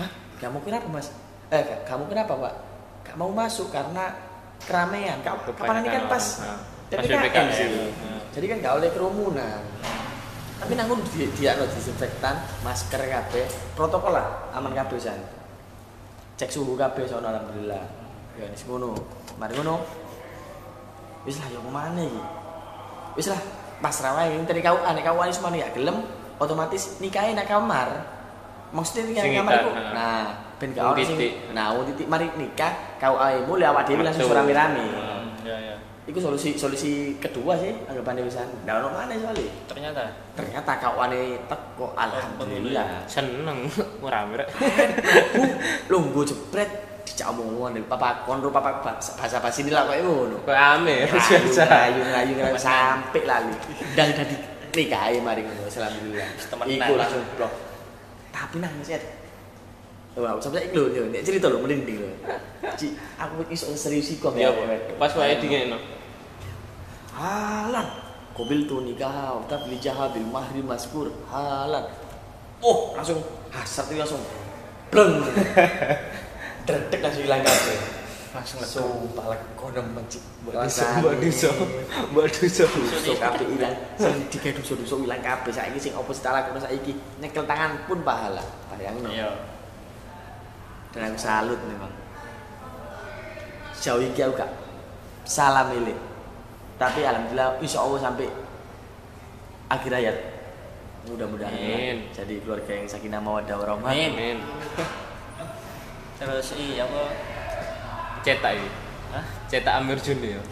Hah? 0.00 0.08
Kamu 0.38 0.58
kenapa 0.60 0.86
mas? 0.88 1.12
Eh, 1.48 1.60
ka- 1.60 1.82
kamu 1.86 2.08
kenapa 2.08 2.32
pak? 2.34 2.54
Gak 3.04 3.16
mau 3.16 3.28
masuk 3.28 3.68
karena 3.68 4.16
keramaian. 4.64 5.20
Ka- 5.20 5.36
Kapan 5.46 5.84
ini 5.84 5.90
kan 5.90 6.04
pas. 6.08 6.24
Nah, 6.40 6.58
PPKM 6.88 7.20
PPKM. 7.22 7.46
sih. 7.50 7.68
Nah. 7.68 8.20
Jadi 8.32 8.46
kan 8.46 8.56
gak 8.58 8.74
oleh 8.74 8.88
kerumunan. 8.90 9.60
Tapi 10.56 10.72
nanggung 10.72 11.04
dia 11.12 11.28
dia 11.30 11.50
no 11.52 11.68
disinfektan, 11.68 12.32
masker 12.62 12.96
kabeh, 12.98 13.44
protokol 13.76 14.16
lah, 14.16 14.48
aman 14.50 14.72
kabeh 14.72 14.96
san. 14.96 15.20
Cek 16.34 16.48
suhu 16.48 16.72
kabeh 16.74 17.04
sono 17.04 17.28
alhamdulillah. 17.28 17.84
Ya 18.34 18.48
wis 18.48 18.64
ngono. 18.64 18.96
Mari 19.36 19.52
ngono. 19.54 19.84
Wis 21.22 21.36
lah 21.36 21.48
yo 21.48 21.60
ke 21.60 21.68
mana 21.68 22.00
iki? 22.00 22.22
Wis 23.14 23.28
lah, 23.28 23.40
pasrah 23.80 24.12
wae 24.16 24.36
tadi 24.48 24.60
kau 24.64 24.78
aneh 24.80 25.02
kau 25.04 25.18
aneh 25.20 25.34
semua 25.34 25.52
ya 25.52 25.68
gelem 25.72 26.00
otomatis 26.40 27.00
nikahin 27.00 27.36
nak 27.36 27.48
kamar. 27.48 27.88
Maksudnya 28.72 29.02
nikahin 29.08 29.40
kamar 29.40 29.52
itu. 29.62 29.70
Nah, 29.72 30.24
ben 30.56 30.70
kau 30.72 30.92
ono 30.92 31.02
sing 31.04 31.18
nah 31.52 31.72
wong 31.72 31.84
titik 31.92 32.08
mari 32.08 32.26
nikah 32.36 32.72
kau 33.00 33.16
ae 33.20 33.44
mulai 33.44 33.68
awak 33.68 33.88
dhewe 33.88 34.02
langsung 34.04 34.32
rame-rame. 34.32 34.84
Hmm. 34.92 35.26
Ya 35.44 35.56
ya. 35.56 35.76
Iku 36.06 36.22
solusi 36.22 36.54
solusi 36.54 37.18
kedua 37.18 37.58
sih 37.58 37.74
anggapannya 37.90 38.22
wisan. 38.22 38.46
Ndak 38.62 38.74
ono 38.78 38.88
mana 38.94 39.12
soalnya. 39.18 39.50
Ternyata 39.66 40.02
Ternyata 40.38 40.70
kau 40.78 40.96
aneh 41.02 41.40
teko 41.50 41.96
alhamdulillah. 41.98 43.08
Seneng 43.10 43.66
ora 44.06 44.22
rek. 44.30 44.48
Lu 45.90 46.06
nggo 46.06 46.22
jebret 46.22 46.85
dijak 47.06 47.30
omong 47.30 47.70
dari 47.70 47.86
papa 47.86 48.26
konro 48.26 48.50
papa 48.50 48.82
bahasa 48.82 49.38
bahasa 49.38 49.62
ini 49.62 49.70
lah 49.70 49.86
kayak 49.86 50.02
ngono. 50.02 50.42
Kok 50.42 50.50
ame 50.50 51.06
Rayu, 51.06 51.14
biasa. 51.30 51.62
rayu, 51.70 52.00
rayu, 52.02 52.34
rayu, 52.42 52.58
sampai 52.58 53.22
lali. 53.22 53.54
Dan 53.94 54.10
tadi 54.10 54.34
nikahi 54.74 55.22
mari 55.22 55.46
ngono, 55.46 55.70
alhamdulillah. 55.70 56.28
Temenan. 56.50 56.74
Iku 56.74 56.92
langsung 56.98 57.22
blok. 57.38 57.52
Tapi 58.34 58.56
nangis 58.58 58.90
ya. 58.90 58.98
Wah, 60.16 60.34
sampai 60.42 60.72
lho, 60.74 60.90
yo, 60.90 61.06
nek 61.12 61.22
cerita 61.22 61.46
lho 61.46 61.62
merinding 61.62 62.02
lho. 62.02 62.10
Ci, 62.74 62.98
aku 63.20 63.46
iso 63.52 63.70
serius 63.76 64.10
kok 64.18 64.34
Iya, 64.34 64.50
pas 64.98 65.12
wae 65.14 65.38
dingene. 65.38 65.78
Halan. 67.14 67.86
Kobil 68.36 68.68
tuh 68.68 68.84
nikah, 68.84 69.40
tapi 69.48 69.80
jaha 69.80 70.12
bil 70.12 70.26
mahri 70.28 70.60
maskur. 70.60 71.08
Halan. 71.32 71.88
Oh, 72.60 72.92
langsung 72.96 73.20
hasrat 73.52 73.88
itu 73.92 74.00
langsung 74.00 74.20
bleng. 74.92 75.20
Dredeg 76.66 77.00
langsung 77.00 77.22
hilang 77.22 77.42
kabeh. 77.46 77.78
langsung 78.36 78.60
Sumpah 78.60 79.32
lah 79.32 79.38
kono 79.56 79.80
mencik. 79.80 80.20
Mbak 80.44 80.68
Duso, 80.68 80.84
Mbak 81.00 81.14
Duso. 81.24 81.50
Mbak 82.12 82.26
Duso. 82.36 82.64
Duso 82.68 83.12
kabeh 83.16 83.46
ilang. 83.48 83.76
Sing 83.96 84.12
digawe 84.28 84.52
duso-duso 84.60 84.94
ilang 85.00 85.22
kabeh 85.24 85.48
saiki 85.54 85.78
sing 85.80 85.92
opo 85.96 86.12
setelah 86.12 86.44
kono 86.44 86.60
saiki 86.60 86.92
nyekel 87.22 87.48
tangan 87.48 87.86
pun 87.88 88.04
pahala. 88.04 88.44
Bayangno. 88.68 89.08
Iya. 89.08 89.30
Dan 90.92 91.14
aku 91.14 91.16
salut 91.16 91.60
memang. 91.64 91.92
Sejauh 93.72 94.04
ini 94.04 94.12
aku 94.20 94.36
gak 94.36 94.52
salah 95.24 95.72
milih. 95.72 95.96
Tapi 96.76 97.08
alhamdulillah 97.08 97.56
insya 97.64 97.80
Allah 97.80 98.00
sampai 98.04 98.28
akhir 99.72 99.92
hayat. 99.96 100.16
Mudah-mudahan 101.06 101.54
Amin. 101.54 102.10
jadi 102.10 102.42
keluarga 102.42 102.72
yang 102.74 102.90
sakinah 102.90 103.22
mawaddah 103.22 103.56
warahmah. 103.62 103.94
Amin. 103.94 104.42
Terus 106.16 106.46
iya 106.56 106.84
apa? 106.88 107.02
Cetak 108.24 108.52
iki. 108.56 108.68
Hah? 109.12 109.24
Cetak 109.46 109.74
Amir 109.80 109.98
Juni 110.00 110.34
ya. 110.34 110.42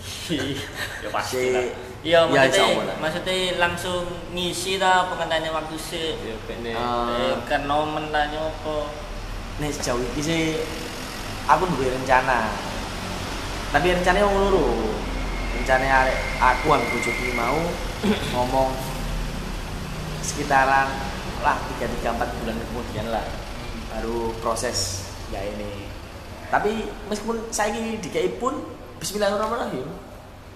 ya 1.03 1.09
Si- 1.25 1.53
lah. 1.53 1.65
Ya, 2.05 2.21
Iya, 2.29 2.29
maksudnya, 2.29 3.01
maksudnya 3.01 3.37
langsung 3.57 4.05
ngisi 4.37 4.77
lah 4.77 5.09
pengantinnya 5.09 5.49
waktu 5.57 5.73
sih. 5.81 6.13
Ya 6.21 6.37
kene. 6.45 6.77
Ah. 6.77 7.09
Eh, 7.17 7.37
kan 7.49 7.65
nomen 7.65 8.13
nyopo. 8.13 8.93
Nih 9.57 9.73
sejauh 9.73 9.97
ini 9.97 10.21
sih 10.21 10.43
aku 11.49 11.65
duwe 11.73 11.89
rencana. 11.97 12.53
Tapi 13.73 13.97
rencananya 13.97 14.29
wong 14.29 14.37
loro. 14.37 14.69
Rencananya 15.57 16.05
arek 16.05 16.19
aku 16.37 16.77
yang 16.77 16.85
bojoku 16.93 17.27
mau 17.33 17.59
ngomong 18.37 18.69
sekitaran 20.21 20.89
lah 21.41 21.57
3 21.81 21.89
3 21.89 22.17
4 22.17 22.37
bulan 22.41 22.57
kemudian 22.57 23.07
lah 23.13 23.25
baru 23.93 24.33
proses 24.41 25.09
ya 25.33 25.41
ini. 25.41 25.89
Tapi 26.51 26.89
meskipun 27.09 27.49
saya 27.49 27.73
ini 27.77 27.97
dikai 28.01 28.37
pun 28.37 28.61
Bismillahirrahmanirrahim. 29.01 29.89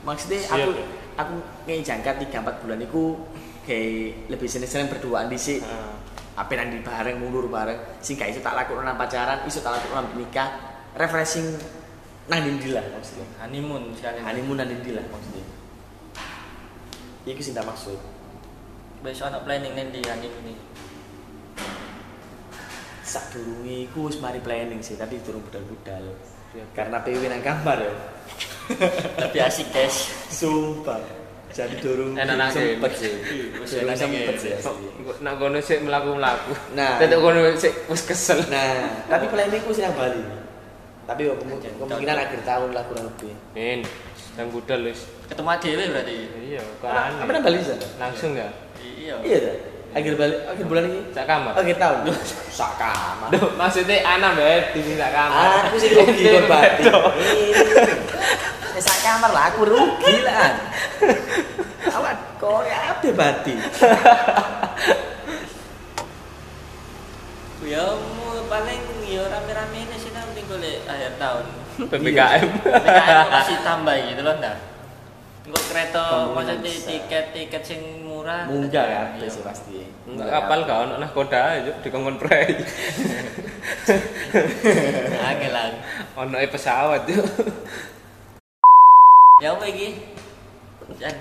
Maksudnya 0.05 0.41
Siap, 0.41 0.57
aku 0.57 0.71
ya? 0.73 0.87
aku 1.19 1.35
ngei 1.69 1.81
jangka 1.85 2.17
3 2.17 2.45
4 2.45 2.63
bulan 2.65 2.79
iku 2.81 3.19
kayak 3.67 4.31
lebih 4.33 4.49
sering-sering 4.49 4.89
berduaan 4.89 5.29
dhisik. 5.29 5.61
Heeh. 5.65 5.95
apa 6.39 6.55
nanti 6.55 6.79
bareng 6.87 7.19
mundur 7.19 7.51
bareng 7.51 7.99
sing 7.99 8.15
gak 8.15 8.31
iso 8.31 8.39
tak 8.39 8.55
lakukan 8.55 8.87
nang 8.87 8.95
pacaran 8.95 9.43
iso 9.43 9.59
tak 9.59 9.75
lakukan 9.75 10.07
nang 10.07 10.15
nikah 10.15 10.47
refreshing 10.95 11.59
nang 12.31 12.47
ndi 12.47 12.71
lah 12.71 12.87
maksudnya 12.95 13.27
honeymoon 13.43 13.91
sekali 13.99 14.23
honeymoon 14.23 14.55
nang 14.55 14.71
ndi 14.71 14.95
lah 14.95 15.03
maksudnya 15.11 15.43
iku 17.27 17.43
sing 17.43 17.59
tak 17.59 17.67
maksud 17.67 17.99
wis 19.03 19.19
ana 19.19 19.43
planning 19.43 19.75
ning 19.75 19.91
di 19.91 19.99
honeymoon 20.07 20.55
iki 20.55 20.63
sak 23.09 23.33
durunge 23.33 23.89
iku 23.89 24.13
wis 24.13 24.21
mari 24.21 24.37
planning 24.45 24.85
sih 24.85 25.01
tapi 25.01 25.17
durung 25.25 25.41
budal-budal. 25.49 26.13
Karena 26.77 27.01
PW 27.01 27.23
nang 27.33 27.41
kamar 27.41 27.81
ya. 27.81 27.93
Lebih 29.25 29.41
asik 29.49 29.73
guys. 29.73 30.13
Sumpah. 30.29 31.01
Jadi 31.49 31.81
durung 31.81 32.13
Enak 32.13 32.37
nang 32.37 32.53
sempet 32.53 32.93
sih. 32.93 33.13
Wis 33.65 33.81
enak 33.81 33.97
sempet 33.97 34.37
sih 34.37 34.53
nak 35.25 35.35
kono 35.41 35.59
sik 35.65 35.81
mlaku-mlaku. 35.83 36.53
Nah. 36.77 37.01
Tetek 37.01 37.19
kono 37.19 37.41
sik 37.57 37.73
wis 37.89 38.03
kesel. 38.05 38.39
nah 38.53 39.09
tapi 39.09 39.25
planningku 39.33 39.73
sih 39.73 39.83
nang 39.89 39.97
Bali. 39.97 40.21
Tapi 41.09 41.25
ya, 41.25 41.33
kemungkinan, 41.41 41.75
kemungkinan 41.81 42.17
akhir 42.21 42.41
tahun 42.45 42.71
lah 42.77 42.85
kurang 42.85 43.09
lebih. 43.09 43.33
Men, 43.57 43.81
nang 44.37 44.53
budal 44.53 44.85
wis. 44.85 45.09
ketemu 45.25 45.57
dhewe 45.61 45.85
berarti? 45.93 46.17
Iya, 46.53 46.63
kok 46.81 46.89
aneh. 46.89 47.21
apa 47.25 47.31
nang 47.33 47.45
Bali 47.45 47.59
sana 47.65 47.89
Langsung 47.97 48.33
ya. 48.37 48.49
iya. 48.85 49.17
Iya 49.25 49.39
akhir 49.89 50.13
Bali 50.21 50.35
akhir 50.45 50.65
bulan 50.69 50.85
ini 50.85 51.01
Sak 51.17 51.25
kamar. 51.25 51.53
akhir 51.57 51.77
tahun 51.81 51.99
sak 52.53 52.73
kamar 52.77 53.29
Duh, 53.33 53.57
maksudnya 53.57 53.97
anak 54.05 54.37
bet 54.37 54.65
di 54.77 54.95
sak 54.95 55.11
kamar. 55.17 55.69
Aku 55.73 55.77
sih 55.81 55.91
rugi 55.97 56.23
kon 56.29 56.45
berarti. 56.45 56.83
Ini 56.85 58.81
sak 58.85 58.99
kamar 59.01 59.31
lah 59.33 59.45
aku 59.49 59.63
rugi 59.65 60.15
lah. 60.23 60.53
Awak 61.89 62.15
kok 62.37 62.63
ya 62.69 62.79
apa 62.93 63.09
berarti? 63.11 63.55
ya 67.69 67.85
mu 68.01 68.49
paling 68.49 68.81
ya 69.05 69.25
rame-rame 69.29 69.79
ini 69.89 69.97
sih 70.01 70.13
nanti 70.13 70.41
golek 70.49 70.85
akhir 70.89 71.17
tahun 71.21 71.45
PPKM. 71.89 72.47
PPKM 72.65 73.27
masih 73.29 73.57
tambah 73.65 73.93
gitu 73.93 74.21
loh 74.25 74.35
ndak 74.37 74.57
Engko 75.49 75.65
kereta 75.73 76.29
maksudnya 76.37 76.69
tiket-tiket 76.69 77.63
sing 77.65 77.81
murah 78.05 78.45
Munggah 78.45 78.85
ya, 78.85 79.03
sih 79.25 79.41
pasti. 79.41 79.81
Enggak 80.05 80.29
kapal 80.29 80.69
kau 80.69 80.85
nah 81.01 81.09
koda 81.09 81.57
aja 81.57 81.73
di 81.81 81.89
kongkon 81.89 82.21
prei. 82.21 82.53
Angel 85.33 85.53
lah. 85.57 85.73
Ono 86.21 86.37
e 86.37 86.45
pesawat 86.53 87.09
yo. 87.09 87.25
Ya 89.41 89.57
apa 89.57 89.65
iki? 89.73 90.05
Jan. 91.01 91.17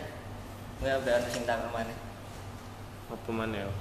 Enggak 0.83 0.99
ada 1.07 1.11
ana 1.23 1.27
sing 1.31 1.47
tak 1.47 1.63
mana. 1.71 1.95
Apa 3.07 3.29
mana 3.31 3.55
yo? 3.63 3.71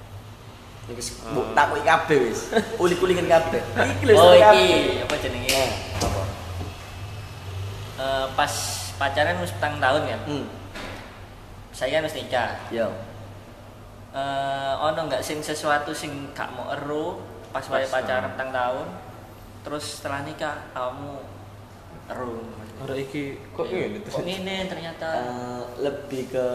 Iki 0.87 1.27
mbok 1.35 1.51
takoki 1.51 1.83
kabeh 1.83 2.17
wis. 2.31 2.55
Uli-ulikan 2.79 3.27
kabeh. 3.27 3.59
Iki 3.99 4.03
lho 4.07 4.15
Oh 4.15 4.31
iki 4.31 5.03
apa 5.03 5.15
jenenge? 5.19 5.51
Eh, 5.51 5.71
apa? 5.99 6.21
Eh, 7.99 8.25
pas 8.31 8.53
pacaran 8.97 9.37
wis 9.41 9.53
petang 9.55 9.77
tahun 9.77 10.03
ya. 10.09 10.17
Hmm. 10.25 10.45
Saya 11.71 12.01
kan 12.01 12.07
wis 12.09 12.17
nikah. 12.17 12.49
Yo. 12.73 12.89
Eh 14.13 14.73
ono 14.81 14.99
enggak 15.05 15.21
sing 15.21 15.39
sesuatu 15.45 15.93
sing 15.93 16.33
gak 16.33 16.49
mau 16.57 16.73
ero 16.73 17.21
pas 17.53 17.63
wae 17.69 17.85
pacaran 17.85 18.27
ah. 18.27 18.31
petang 18.33 18.51
tahun. 18.51 18.87
Terus 19.61 19.85
setelah 20.01 20.25
nikah 20.25 20.57
kamu 20.73 21.13
ero. 22.09 22.41
Ora 22.77 22.93
iki 22.93 23.41
kok 23.57 23.65
ngene 23.69 23.97
Kok 24.05 24.05
terus. 24.09 24.25
ngene 24.25 24.55
ternyata. 24.69 25.07
Eh, 25.17 25.61
lebih 25.81 26.23
ke 26.29 26.47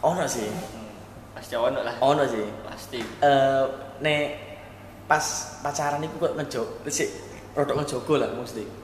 ono 0.00 0.24
sih. 0.24 0.48
Hmm, 0.48 0.88
Pasti 1.36 1.54
ono 1.56 1.80
lah. 1.84 1.94
Ono 2.00 2.24
sih. 2.24 2.44
Pasti. 2.64 3.00
Eh 3.00 3.64
nek 4.00 4.24
pas 5.04 5.24
pacaran 5.60 6.00
iku 6.06 6.16
kok 6.22 6.34
ngejo 6.38 6.62
sik 6.86 7.10
rodok 7.52 7.82
ngejogo 7.82 8.14
lah 8.16 8.30
mesti. 8.32 8.79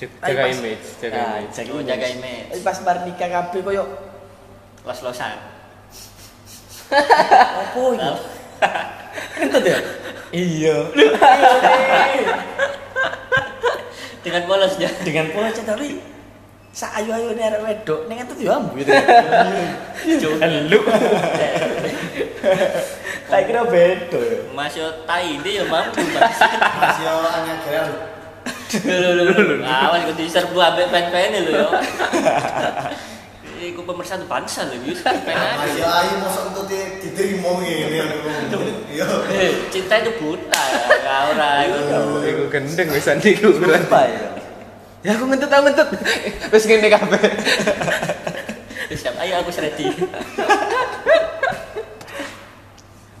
Jaga 0.00 0.44
image, 0.48 0.86
jaga 0.96 1.16
Ah, 1.18 1.36
image. 1.38 1.52
jaga 1.52 1.70
Oh, 1.70 1.76
image. 1.76 1.88
jaga 1.92 2.06
image. 2.08 2.46
Tapi 2.48 2.62
pas 2.64 2.78
bar 2.80 2.96
nikah 3.04 3.28
kabeh 3.28 3.60
koyo 3.60 3.84
Los-losan. 4.80 5.36
opo 7.60 7.92
iki? 7.92 8.10
Kentut 9.36 9.64
ya? 9.72 9.78
Iya. 10.30 10.76
Dengan 14.20 14.42
polosnya. 14.44 14.88
Dengan 15.00 15.24
chat 15.52 15.64
tapi 15.64 16.00
sak 16.70 17.02
ayu-ayu 17.02 17.34
ini 17.34 17.42
arek 17.42 17.60
wedok 17.60 18.00
ning 18.06 18.22
kentut 18.22 18.38
yo 18.38 18.50
ambu 18.54 18.78
gitu. 18.78 18.94
Lu. 20.70 20.80
Tak 23.26 23.40
kira 23.46 23.62
beda 23.66 24.18
ya. 24.18 24.38
Mas 24.50 24.74
yo 24.74 24.86
tai 25.04 25.34
ini 25.36 25.60
ya 25.60 25.64
mampu 25.66 26.00
mas. 26.10 26.38
Masih 26.40 27.06
hanya 27.06 27.54
kira 27.62 27.82
Awas 29.66 30.02
diserbu 30.14 30.58
ambek 30.58 30.86
pen-pen. 30.94 31.34
Iku 33.60 33.84
pemersatu 33.84 34.24
bangsa 34.24 34.64
lho 34.72 34.80
gitu. 34.88 35.04
Pen 35.04 35.36
mosok 36.24 36.64
diterima 37.04 37.60
aku. 37.60 37.60
Iya. 38.88 39.04
Eh, 39.36 39.52
Cinta 39.68 40.00
itu 40.00 40.16
buta 40.16 40.62
ya, 41.04 41.28
ora 41.28 41.68
iku. 41.68 41.78
Iku 42.24 42.42
gendeng 42.48 42.88
wisan 42.88 43.20
ya? 43.20 44.32
Ya 45.04 45.12
aku 45.16 45.24
ngentut 45.28 45.52
aku 45.52 45.62
ngentut. 45.68 45.88
Wis 46.52 46.64
ngene 46.64 46.88
kabeh. 46.88 47.20
Siap, 48.90 49.14
ayo 49.22 49.44
aku 49.44 49.52
ready. 49.60 49.86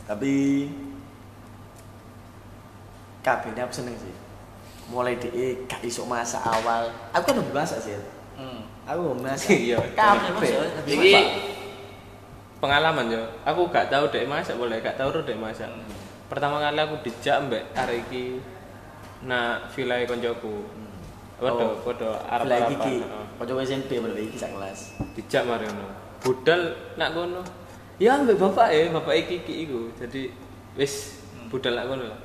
Tapi 0.08 0.32
kabehnya 3.20 3.68
aku 3.68 3.74
seneng 3.76 3.96
sih. 4.00 4.14
Mulai 4.90 5.14
di 5.16 5.30
gak 5.70 5.80
iso 5.86 6.02
masak 6.04 6.42
awal. 6.42 6.90
Aku 7.14 7.30
kan 7.30 7.38
udah 7.38 7.54
masak 7.62 7.78
sih. 7.78 7.94
Hmm. 8.34 8.66
Aku 8.84 9.14
udah 9.14 9.30
masak. 9.30 9.54
Iya. 9.70 9.78
Kabeh. 9.94 10.50
Iki 10.84 11.14
pengalaman 12.58 13.06
yo. 13.08 13.22
Aku 13.46 13.70
gak 13.70 13.88
tahu 13.88 14.10
dek 14.10 14.26
masak 14.26 14.58
boleh, 14.58 14.82
gak 14.82 14.98
tahu 14.98 15.22
dek 15.22 15.38
masak. 15.38 15.70
Pertama 16.26 16.58
kali 16.58 16.78
aku 16.78 16.98
dijak 17.06 17.46
mbek 17.46 17.62
arek 17.74 18.06
iki 18.10 18.42
nak 19.24 19.70
villa 19.72 20.02
koncoku. 20.04 20.66
Waduh, 21.40 21.72
Oh. 21.72 21.88
waduh 21.88 22.20
arep-arepan. 22.28 22.76
iki. 22.76 22.94
heeh. 23.00 23.24
Kanca 23.40 23.52
SMP 23.64 23.96
bener 23.96 24.18
iki 24.20 24.36
sak 24.36 24.52
kelas. 24.52 24.92
dijak 25.16 25.48
Mariono 25.48 25.88
budal 26.20 26.76
nak 27.00 27.16
kono 27.16 27.40
ya 27.96 28.20
ambek 28.20 28.36
bapak 28.36 28.68
eh 28.72 28.92
bapak 28.92 29.14
iki 29.24 29.40
iki 29.40 29.54
iku 29.64 29.88
jadi 29.96 30.28
wis 30.76 31.16
budal 31.48 31.72
nak 31.72 31.88
kono 31.88 32.04
lah 32.12 32.20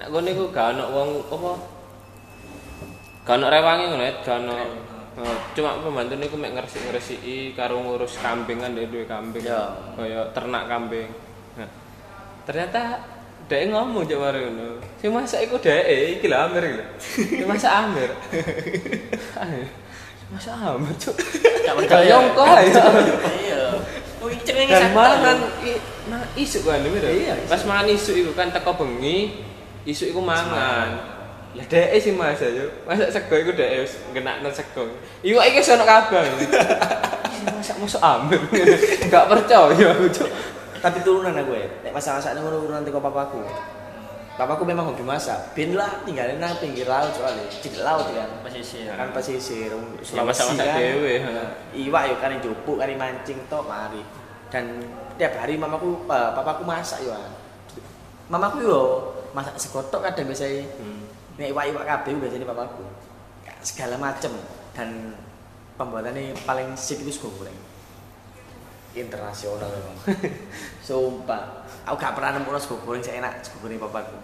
nak 0.00 0.08
kono 0.08 0.28
iku 0.32 0.44
gak 0.48 0.72
ono 0.72 0.84
wong 0.96 1.08
apa 1.28 1.52
gak 3.28 3.36
ono 3.36 3.46
rewangi 3.52 3.84
ngono 3.92 4.04
ya 4.08 4.12
gak 4.24 4.38
ono 4.40 4.56
Eh, 5.20 5.38
cuma 5.58 5.74
pembantu 5.82 6.16
niku 6.16 6.38
mek 6.38 6.54
ngresik-ngresiki 6.54 7.52
karo 7.52 7.82
ngurus 7.82 8.16
kambing 8.22 8.62
kan 8.62 8.72
duwe 8.72 9.04
kambing 9.04 9.42
Ya. 9.42 9.68
kaya 9.98 10.22
ternak 10.32 10.70
kambing 10.70 11.10
nah 11.58 11.68
ternyata 12.46 13.04
Dek 13.50 13.66
ngomong 13.66 14.06
cak 14.06 14.14
mari 14.14 14.46
ngono. 14.46 14.78
Sing 15.02 15.10
masak 15.10 15.42
iku 15.42 15.58
dek 15.58 15.82
iki 15.82 16.30
lho 16.30 16.38
Amir 16.38 16.62
lho. 16.70 16.86
Sing 17.02 17.42
masak 17.50 17.82
Amir. 17.82 18.14
Masak 20.30 20.54
Amir 20.54 20.94
cuk. 20.94 21.18
Gak 21.66 21.74
Gak 21.90 22.02
nyongko 22.06 22.46
ya. 22.46 22.62
Iya. 23.42 23.62
Iki 24.22 24.42
cengenge 24.46 24.70
Dan 24.70 24.94
sakit 24.94 24.94
mangan 24.94 25.38
isuk 26.38 26.62
kan 26.62 26.78
lho. 26.78 26.94
Iya, 26.94 27.34
isuk. 27.42 27.50
Pas 27.50 27.62
mangan 27.66 27.90
isuk 27.90 28.14
iku 28.14 28.30
kan 28.38 28.54
teko 28.54 28.70
bengi, 28.78 29.34
isuk 29.88 30.12
iku 30.12 30.20
mangan. 30.20 31.20
Lah 31.50 31.66
dhek 31.66 31.98
sing 31.98 32.14
masak 32.14 32.54
yo. 32.54 32.66
Masak 32.86 33.10
sego 33.10 33.34
iku 33.34 33.50
dhek 33.58 33.82
wis 33.82 33.98
ngenakno 34.14 34.48
sego. 34.54 34.86
Iku 35.26 35.38
iki 35.42 35.58
sono 35.58 35.82
kabeh. 35.82 36.22
Sing 36.38 37.46
masak 37.58 37.76
masak 37.82 38.02
Amir. 38.02 38.40
Gak 39.12 39.26
percaya 39.26 39.90
aku 39.90 40.06
cuk. 40.14 40.30
Tapi 40.80 40.98
turunan 41.02 41.34
aku 41.34 41.52
ya. 41.58 41.66
Nek 41.84 41.92
masak-masak 41.92 42.38
ngono 42.38 42.62
turunan 42.62 42.86
teko 42.86 43.02
papaku. 43.02 43.42
Papaku 44.38 44.62
memang 44.62 44.94
hobi 44.94 45.04
masak. 45.04 45.52
Ben 45.52 45.74
lah 45.76 46.00
tinggalin 46.06 46.38
nang 46.38 46.56
pinggir 46.62 46.86
laut 46.86 47.12
soalnya. 47.12 47.44
Tidak 47.50 47.82
laut 47.82 48.08
kan. 48.14 48.30
Pesisir. 48.46 48.88
Kan 48.94 49.10
pesisir 49.12 49.74
Ya, 50.14 50.22
masak-masak 50.22 50.64
dhewe. 50.70 51.18
Iwak 51.74 52.02
yo 52.08 52.14
kan 52.22 52.32
njupuk 52.38 52.78
kari 52.78 52.94
mancing 52.94 53.36
tok 53.50 53.66
mari. 53.66 54.00
Dan 54.54 54.86
tiap 55.18 55.34
hari 55.34 55.58
mamaku 55.58 56.06
eh, 56.08 56.30
papaku 56.32 56.62
masak 56.62 57.02
yo. 57.02 57.12
Mamaku 58.30 58.58
yo 58.64 58.82
masak 59.36 59.54
segotok 59.58 60.00
kadang 60.04 60.26
biasanya. 60.26 60.64
Hmm. 60.78 61.04
Nek 61.38 61.50
iwak-iwak 61.54 61.84
kabeh 61.86 62.12
biasanya 62.20 62.46
papaku. 62.48 62.84
Segala 63.60 63.96
macem 64.00 64.32
dan 64.72 65.14
pembuatannya 65.76 66.36
paling 66.44 66.76
sip 66.76 67.00
itu 67.00 67.12
sego 67.12 67.32
goreng. 67.36 67.56
Internasional 68.96 69.70
memang. 69.70 69.96
Sumpah. 70.86 71.64
Aku 71.86 71.96
gak 71.96 72.14
pernah 72.18 72.36
nemu 72.36 72.50
sego 72.60 72.76
goreng 72.84 73.04
seenak 73.04 73.40
sego 73.44 73.62
goreng 73.64 73.80
papaku. 73.80 74.16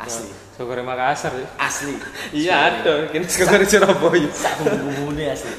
Asli. 0.00 0.32
Sego 0.56 0.68
goreng 0.68 0.88
Makassar. 0.88 1.32
ya. 1.36 1.46
Asli. 1.60 1.94
Iya 2.32 2.54
ada, 2.72 3.08
kini 3.12 3.24
sego 3.28 3.48
goreng 3.48 3.68
Surabaya. 3.68 4.28
Sak 4.32 4.52
bumbu-bumbune 4.60 5.24
asli. 5.30 5.54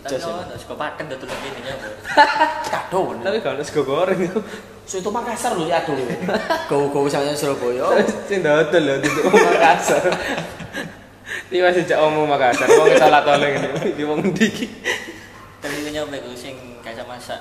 Tapi 0.00 0.16
Jos, 0.16 0.24
kok 0.24 0.56
sego 0.56 0.74
paten 0.80 1.04
dodol 1.12 1.28
kene 1.28 1.60
ya. 1.60 1.76
Kado. 2.72 3.20
Tapi 3.20 3.38
kalau 3.44 3.60
sego 3.60 3.84
goreng 3.84 4.24
So 4.90 4.98
itu 4.98 5.06
Makassar 5.06 5.54
lho 5.54 5.70
ya 5.70 5.78
aduh. 5.78 5.94
Go-go 6.70 7.06
sampe 7.06 7.30
Surabaya. 7.36 8.00
sing 8.26 8.42
dodol 8.42 8.82
lho 8.82 8.94
di 8.98 9.08
Makassar. 9.22 10.02
Iki 11.46 11.62
masih 11.62 11.82
jak 11.86 12.00
omong 12.02 12.26
Makassar, 12.26 12.66
wong 12.66 12.90
salah 12.98 13.22
tolong 13.22 13.54
ini. 13.54 13.94
Iki 13.94 14.02
wong 14.02 14.18
ndi 14.34 14.44
iki? 14.50 14.66
Tapi 15.62 15.84
kene 15.84 15.90
nyoba 15.94 16.16
iku 16.18 16.32
sing 16.34 16.56
gak 16.82 16.96
iso 16.96 17.04
masak. 17.06 17.38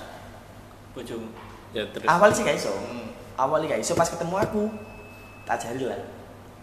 Bojomu. 0.93 1.31
Ya 1.73 1.87
terus. 1.89 2.05
Awal 2.05 2.29
sih 2.35 2.43
gak 2.45 2.59
iso. 2.59 2.69
Hmm. 2.69 3.09
Awal 3.39 3.65
gak 3.65 3.81
iso 3.81 3.95
pas 3.95 4.05
ketemu 4.11 4.35
aku. 4.35 4.63
Tak 5.47 5.57
ajari 5.63 5.89
lah. 5.89 5.97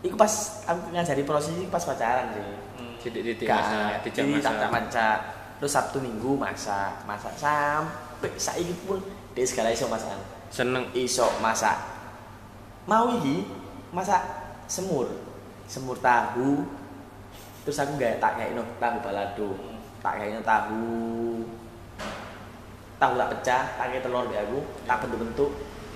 Iku 0.04 0.14
pas 0.14 0.62
aku 0.70 0.92
ngajari 0.92 1.26
proses 1.26 1.56
iki 1.56 1.66
pas 1.66 1.82
pacaran 1.82 2.30
sih. 2.30 2.44
Hmm. 2.78 2.94
Titik-titik 3.02 3.46
Gak, 3.48 3.58
masak, 3.58 3.90
dijak 4.06 4.22
jadi 4.22 4.42
tak 4.44 4.70
masak. 4.70 5.18
Terus 5.56 5.72
Sabtu 5.72 5.98
Minggu 6.04 6.36
masak, 6.36 7.04
masak 7.08 7.32
sampai 7.36 8.30
saiki 8.36 8.76
pun 8.84 9.00
dia 9.32 9.44
segala 9.44 9.72
iso 9.72 9.88
masakan. 9.88 10.20
Seneng 10.52 10.86
Iso 10.96 11.26
masak. 11.40 11.76
Mau 12.88 13.16
iki 13.20 13.44
masak 13.92 14.22
semur. 14.68 15.08
Semur 15.68 15.96
tahu. 15.98 16.64
Terus 17.66 17.82
aku 17.82 17.98
gak 17.98 18.22
tak 18.22 18.38
kayak 18.38 18.54
no 18.54 18.62
tahu 18.78 18.96
balado. 19.02 19.50
Tak 20.04 20.22
kayak 20.22 20.44
tahu. 20.46 21.42
Tahu 22.96 23.12
tak 23.20 23.28
pecah, 23.28 23.62
tak 23.76 23.86
kayak 23.92 24.02
telur 24.08 24.24
di 24.30 24.36
aku, 24.40 24.58
tak 24.88 25.04
bentuk-bentuk. 25.04 25.50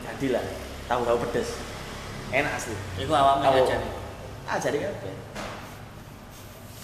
Jadilah 0.05 0.45
tahu 0.85 1.01
tahu 1.07 1.19
pedes. 1.29 1.57
Enak 2.35 2.53
asli. 2.59 2.77
Iku 3.01 3.13
awakmu 3.15 3.45
Tahu. 3.47 3.57
aja. 3.65 3.77
Tak 4.45 4.55
ajari 4.61 4.79
kabeh. 4.83 5.15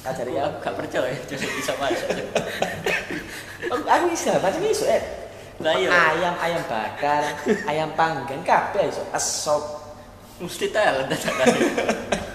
Ajari 0.07 0.33
Aku 0.39 0.63
kabeh. 0.63 0.63
gak 0.63 0.75
percaya 0.79 1.11
Jos 1.27 1.43
iso 1.43 1.73
masak. 1.83 2.09
Aku 3.67 3.83
aku 3.83 4.05
iso 4.15 4.31
macam 4.39 4.63
iso 4.63 4.87
eh. 4.87 5.03
Iya. 5.57 5.89
Ayam 5.89 6.35
ayam 6.37 6.63
bakar, 6.69 7.23
ayam 7.65 7.91
panggang 7.97 8.45
kabeh 8.45 8.93
iso. 8.93 9.03
Esop. 9.11 9.63
Mesti 10.37 10.69
dadakan. 10.69 11.47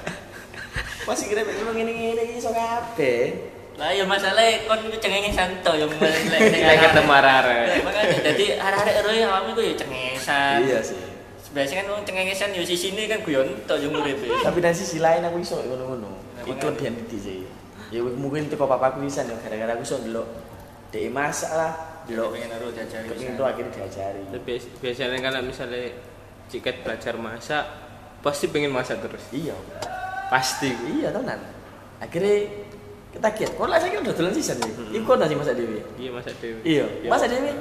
Masih 1.07 1.25
kira 1.29 1.41
mek 1.45 1.53
ngene-ngene 1.61 2.21
iki 2.25 2.41
iso 2.41 2.49
kabeh. 2.49 3.21
Lah 3.79 3.89
iya 3.89 4.05
masalahnya 4.05 4.67
kon 4.69 4.83
itu 4.85 4.97
cengengin 5.01 5.33
santo 5.33 5.73
yang 5.73 5.89
Kita 5.97 6.73
ketemu. 6.77 7.13
Makanya 7.81 8.17
jadi 8.19 8.45
arek-arek 8.59 8.95
roy 9.05 9.19
awakmu 9.25 9.49
iku 9.57 9.61
ya 9.63 9.73
cengengesan. 9.79 10.57
Iya 10.67 10.79
sih. 10.83 11.01
Biasanya 11.51 11.83
kan 11.83 11.87
wong 11.91 12.03
cengengesan 12.07 12.49
yo 12.55 12.63
sisi 12.63 12.93
ini 12.93 13.09
kan 13.09 13.25
guyon 13.25 13.47
tok 13.65 13.81
yo 13.81 13.89
nguripe. 13.89 14.27
Tapi 14.29 14.57
dari 14.61 14.75
sisi 14.75 14.97
lain 15.01 15.25
aku 15.25 15.41
iso 15.41 15.61
ngono-ngono. 15.61 16.09
Itu 16.45 16.67
itu 16.73 17.17
sih. 17.21 17.60
Ya 17.91 17.99
mungkin 18.01 18.47
teko 18.47 18.65
papaku 18.65 19.03
pisan 19.03 19.27
ya 19.27 19.35
gara-gara 19.35 19.75
aku 19.75 19.83
iso 19.83 19.99
ndelok 19.99 20.27
Dek 20.91 21.07
masak 21.11 21.51
lah, 21.55 21.71
Delok 22.03 22.07
ndelok 22.07 22.29
pengen 22.35 22.49
aro 22.51 22.67
diajari. 22.71 23.07
kepengin 23.07 23.31
tuh 23.39 23.45
akhirnya 23.47 23.71
diajari. 23.71 24.21
Tapi 24.27 24.51
biasanya 24.79 25.17
kan 25.23 25.33
misalnya 25.39 25.83
ciket 26.51 26.75
belajar 26.83 27.15
masak, 27.15 27.63
pasti 28.19 28.45
pengen 28.51 28.75
masak 28.75 28.99
terus. 28.99 29.23
Iya. 29.31 29.55
Pasti. 30.27 30.71
Iya 30.99 31.15
tenan. 31.15 31.39
Akhirnya 32.03 32.35
kita 33.11 33.27
kiat. 33.31 33.51
Kok 33.55 33.67
lah 33.71 33.79
saya 33.79 33.99
udah 34.03 34.13
dolan 34.15 34.35
sisan 34.35 34.59
nih. 34.59 34.99
Iku 34.99 35.03
kok 35.03 35.17
nasi 35.19 35.35
masak 35.35 35.55
dewi. 35.55 35.79
Iya 35.95 36.09
masak 36.11 36.35
dewe. 36.43 36.59
Iya. 36.63 36.85
Ya, 37.03 37.09
Masak 37.11 37.27
dewi. 37.31 37.51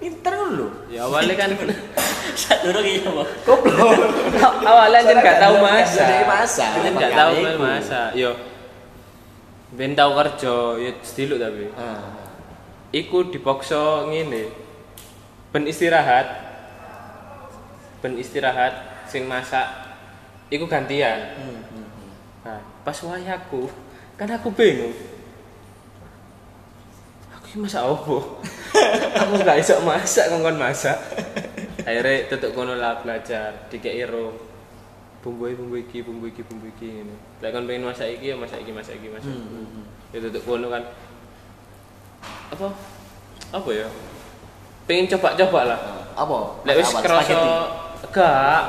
Pinter 0.00 0.34
lho. 0.56 0.68
Ya 0.88 1.00
awalnya 1.04 1.34
kan 1.36 1.50
Sadurung 2.40 2.86
iya, 2.88 3.04
Bang. 3.04 3.28
Goblok. 3.44 3.92
awalnya 4.72 5.00
kan 5.04 5.16
nggak 5.20 5.38
tahu 5.40 5.54
masak. 5.60 6.04
Jadi 6.08 6.24
masak. 6.24 6.70
Kan 6.80 6.92
nggak 6.96 7.12
tahu 7.12 7.32
kan 7.44 7.56
masak. 7.60 8.08
Yo. 8.16 8.32
Ben 9.70 9.94
tau 9.94 10.18
kerja, 10.18 10.78
ya 10.82 10.90
sediluk 11.02 11.38
tapi. 11.38 11.70
Ah. 11.78 12.10
Iku 12.90 13.30
dipaksa 13.30 14.06
ngene. 14.10 14.50
Ben 15.54 15.64
istirahat. 15.66 16.26
Ben 18.02 18.18
istirahat 18.18 19.06
sing 19.06 19.30
masak 19.30 19.66
iku 20.50 20.66
gantian. 20.66 21.38
Hmm, 21.38 21.62
hmm, 21.70 21.86
hmm. 21.86 22.10
Nah, 22.42 22.60
pas 22.82 22.98
wayaku, 22.98 23.70
kan 24.18 24.30
aku 24.34 24.50
bingung. 24.50 24.94
Aku 27.38 27.44
iki 27.46 27.58
masak 27.62 27.86
apa? 27.86 28.16
aku 29.22 29.32
gak 29.46 29.58
iso 29.62 29.78
masak 29.86 30.26
kongkon 30.34 30.58
masak. 30.58 30.98
Akhirnya 31.86 32.26
tutup 32.26 32.52
kono 32.58 32.74
lah 32.74 32.98
belajar, 33.00 33.70
dikei 33.70 34.02
ro. 34.04 34.49
Bumbu 35.20 35.52
bumbu 35.52 35.76
iki, 35.76 36.00
bumbu 36.00 36.26
iki, 36.26 36.40
bumbu 36.40 36.64
iki 36.70 36.86
ngene. 36.96 37.12
Lek 37.44 37.52
kon 37.52 37.68
pengen 37.68 37.84
masak 37.84 38.08
iki 38.08 38.32
ya 38.32 38.36
masak 38.40 38.64
iki, 38.64 38.72
masak 38.72 38.96
iki, 38.96 39.08
masak. 39.12 39.28
iki. 39.28 39.36
Hmm, 39.36 39.68
hmm, 39.68 39.84
Ya 40.10 40.18
tutup 40.24 40.42
kono 40.48 40.72
kan. 40.72 40.82
Apa? 42.50 42.68
Apa 43.52 43.68
ya? 43.70 43.86
Pengen 44.88 45.12
coba-coba 45.12 45.60
lah. 45.76 45.80
Apa? 46.16 46.38
Lek 46.64 46.80
wis 46.80 46.90
kerasa 46.96 47.36
gak 48.10 48.60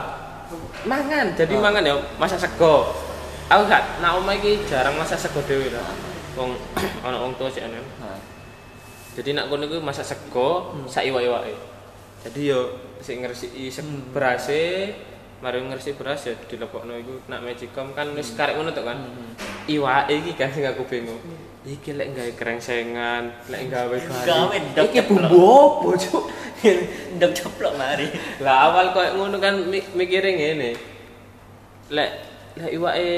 mangan, 0.85 1.33
jadi 1.33 1.53
Oh. 1.55 1.63
mangan 1.63 1.81
ya 1.81 1.95
masak 2.19 2.37
sego. 2.37 2.91
Aku 3.47 3.63
gak 3.65 3.99
nak 3.99 4.19
omah 4.19 4.35
iki 4.35 4.61
jarang 4.67 4.93
masak 4.93 5.17
sego 5.17 5.39
dhewe 5.41 5.71
lah. 5.71 5.87
Wong 6.35 6.53
ana 7.07 7.17
wong 7.17 7.33
tua 7.35 7.47
sik 7.47 7.63
anen. 7.63 7.81
Ah. 7.97 8.19
Jadi 9.15 9.33
nak 9.33 9.47
kono 9.47 9.65
iku 9.65 9.79
masak 9.79 10.03
sego 10.03 10.75
Hmm. 10.75 10.85
sak 10.85 11.07
iwak-iwake. 11.07 11.55
Jadi 12.21 12.41
yo 12.43 12.59
sik 12.99 13.17
ngresiki 13.17 13.71
Hmm. 13.73 14.11
berase, 14.13 14.93
mari 15.41 15.57
ngresiki 15.59 15.97
beras 15.97 16.23
ya 16.23 16.33
dilebokno 16.45 16.93
iku 16.95 17.17
nak 17.25 17.41
magicom 17.41 17.91
kan 17.91 18.07
wis 18.13 18.33
karek 18.33 18.55
ngono 18.55 18.69
kan. 18.71 18.97
Hmm. 18.97 19.33
Iwake 19.65 20.13
iki 20.15 20.31
kan 20.33 20.49
sing 20.49 20.63
aku 20.63 20.85
bingung. 20.85 21.17
Iki 21.61 21.93
lek 21.93 22.13
gawe 22.13 22.31
krengsengan, 22.33 23.23
lek 23.49 23.69
gawe 23.69 23.93
Gawe 23.93 24.25
gawe. 24.25 24.55
ndok 24.73 24.87
Iki 24.89 25.01
bumbu 25.05 25.37
opo, 25.37 25.93
Cuk? 25.93 26.25
Ndok 27.17 27.31
ceplok 27.33 27.73
mari. 27.75 28.05
lah 28.37 28.69
awal 28.69 28.89
kok 28.91 29.13
ngono 29.13 29.37
kan 29.37 29.57
mi- 29.65 29.85
mikire 29.93 30.29
ngene 30.31 30.73
lek 31.89 32.11
lek 32.53 32.69
iwake 32.71 33.09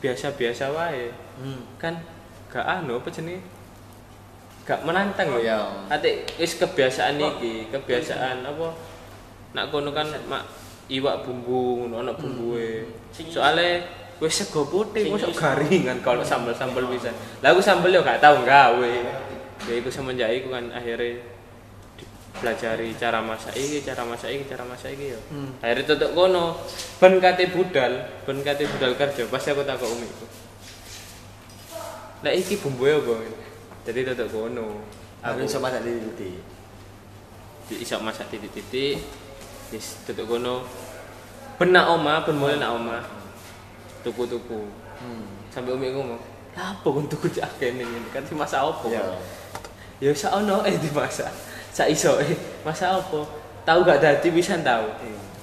biasa-biasa 0.00 0.68
wae 0.70 1.08
Hmm. 1.34 1.60
kan 1.76 1.96
gak 2.46 2.62
anu 2.62 2.96
apa 2.96 3.08
jenenge 3.10 3.40
gak 4.62 4.80
menantang 4.80 5.28
Oh, 5.28 5.40
iya. 5.40 5.60
ate 5.88 6.24
wis 6.38 6.54
kebiasaan 6.56 7.18
iki 7.18 7.68
kebiasaan 7.68 8.40
apa 8.40 8.68
nak 9.52 9.68
kono 9.68 9.90
kan 9.90 10.06
mak 10.24 10.44
iwak 10.92 11.24
bumbu 11.24 11.84
ngono 11.84 12.04
ana 12.04 12.12
bumbuhe 12.12 12.84
Sing- 13.14 13.32
soalnya 13.32 13.84
wis 14.20 14.34
sego 14.44 14.68
putih 14.68 15.10
mosok 15.10 15.34
garingan 15.34 15.98
kalau 16.04 16.22
sambel-sambel 16.22 16.86
bisa 16.88 17.10
lah 17.40 17.50
aku 17.52 17.60
sambel 17.64 17.92
yo 17.92 18.04
gak 18.04 18.20
tau 18.20 18.44
gawe 18.44 18.94
ya 19.64 19.72
iku 19.74 19.88
semenjak 19.88 20.30
iku 20.32 20.52
kan 20.52 20.68
akhirnya 20.70 21.34
pelajari 22.34 22.90
cara 22.98 23.22
masak 23.22 23.54
iki, 23.54 23.86
cara 23.86 24.02
masak 24.02 24.34
iki, 24.34 24.44
cara 24.50 24.66
masak 24.66 24.90
iki 24.98 25.14
yo. 25.14 25.20
Hmm. 25.30 25.54
Akhirnya 25.62 25.94
tutuk 25.94 26.18
kono, 26.18 26.58
ben 26.98 27.22
kate 27.22 27.46
budal, 27.54 28.10
ben 28.26 28.42
kate 28.42 28.66
budal 28.66 28.98
kerja, 28.98 29.22
pasti 29.30 29.54
aku 29.54 29.62
takut 29.62 29.86
umiku. 29.86 30.26
Lah 32.26 32.34
iki 32.34 32.58
bumbuke 32.58 32.90
apa? 32.90 33.16
Jadi 33.86 34.02
tutuk 34.12 34.28
kono. 34.34 34.82
Aku 35.22 35.46
iso 35.46 35.62
masak 35.62 35.86
di 35.86 35.94
titik. 35.94 36.36
di 37.64 37.74
iso 37.80 37.96
masak 38.02 38.28
titik-titik. 38.28 39.00
Wis 39.74 39.98
tutuk 40.06 40.30
kono. 40.30 40.62
Ben 41.58 41.70
nak 41.70 41.90
oma, 41.90 42.22
ben 42.22 42.38
mulai 42.38 42.54
nak 42.56 42.70
oma. 42.72 43.02
Tuku-tuku. 44.00 44.70
Hmm. 44.96 45.26
Sampai 45.50 45.74
umi 45.74 45.90
ngomong, 45.90 46.18
"Lah 46.54 46.70
apa 46.72 46.86
kon 46.86 47.06
tuku 47.06 47.26
cak 47.28 47.58
kene 47.58 47.82
ngene? 47.82 48.06
Kan 48.10 48.22
si 48.22 48.34
masak 48.34 48.62
apa?" 48.62 48.86
Iya. 48.86 49.02
Ya 49.98 50.10
sak 50.12 50.30
ono 50.32 50.62
eh 50.62 50.74
dimasak. 50.76 51.30
Sak 51.70 51.90
iso 51.90 52.14
eh 52.18 52.34
masak 52.62 52.90
apa? 52.92 53.20
Tahu 53.64 53.78
gak 53.82 53.98
dadi 53.98 54.28
pisan 54.30 54.60
tahu. 54.60 54.86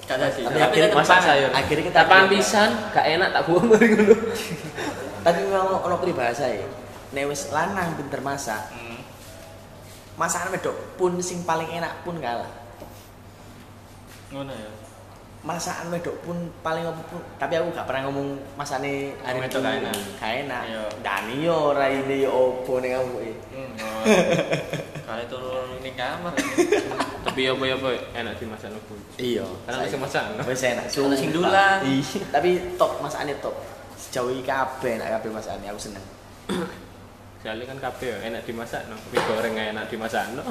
Gak 0.06 0.16
dadi. 0.16 0.40
Tapi 0.42 0.54
Tapi 0.54 0.60
akhirnya 0.62 0.94
masak 0.94 1.18
sayur. 1.20 1.50
Akhirnya 1.50 1.84
kita- 1.90 2.06
pangan 2.06 2.28
pisan, 2.30 2.68
gak 2.94 3.06
enak 3.10 3.28
tak 3.28 3.42
buang 3.44 3.66
mari 3.66 3.86
ngono. 3.92 4.14
Tapi 5.20 5.38
memang 5.42 5.80
ono 5.82 5.96
peribahasa 5.98 6.46
ya. 6.46 6.64
Nek 7.12 7.24
wis 7.26 7.50
lanang 7.50 7.92
pinter 7.94 8.20
masak, 8.20 8.62
Hmm. 8.70 8.96
masakan 10.14 10.48
wedok 10.50 10.76
pun 10.96 11.12
sing 11.18 11.42
paling 11.42 11.68
enak 11.68 12.00
pun 12.02 12.16
kalah. 12.16 12.48
Ngono 14.32 14.52
ya. 14.52 14.70
Masakan 15.42 15.90
wedok 15.90 16.16
pun 16.22 16.38
paling 16.62 16.86
apa 16.86 17.02
pun, 17.10 17.18
tapi 17.34 17.58
aku 17.58 17.74
gak 17.74 17.82
pernah 17.82 18.06
ngomong 18.06 18.38
masane 18.54 19.10
Wong 19.26 19.42
wedok 19.42 19.58
gak 19.58 19.74
enak. 19.82 19.94
Gak 20.22 20.32
enak. 20.46 20.62
Iya. 20.70 20.82
Dani 21.02 21.34
yo 21.42 21.56
ora 21.74 21.86
ini 21.90 22.22
yo 22.22 22.30
opo 22.30 22.78
ning 22.78 22.94
kamu 22.94 23.16
iki. 23.26 23.34
Hmm. 23.50 23.70
oh. 23.82 24.02
Kali 25.02 25.24
turun 25.26 25.82
ning 25.82 25.94
kamar. 25.98 26.30
Tapi 27.26 27.40
apa 27.50 27.62
ya 27.66 27.74
apa 27.74 27.90
enak 28.22 28.34
dimasak 28.38 28.70
nopo. 28.70 28.94
Iya. 29.18 29.46
Karena 29.66 29.82
wis 29.82 29.94
masak. 29.98 30.24
no? 30.30 30.40
Wis 30.46 30.62
enak. 30.62 30.86
Sing 30.88 31.30
dulang. 31.34 31.82
Iya, 31.82 32.22
tapi 32.30 32.50
top 32.78 33.02
masakane 33.02 33.34
top. 33.42 33.58
Sejauh 33.98 34.30
ini 34.30 34.46
kabeh 34.46 34.94
enak 34.94 35.18
kabeh 35.18 35.30
masakane 35.34 35.66
aku 35.66 35.90
seneng. 35.90 36.04
Soalnya 37.42 37.66
kan 37.66 37.78
kabeh 37.90 38.14
ya 38.14 38.18
enak 38.30 38.46
dimasak 38.46 38.86
no. 38.86 38.94
Mie 39.10 39.18
goreng 39.26 39.58
enak 39.58 39.90
dimasak 39.90 40.22
no. 40.38 40.46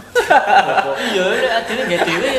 Iya, 1.16 1.64
adile 1.64 1.84
gak 1.88 2.04
dhewe. 2.04 2.32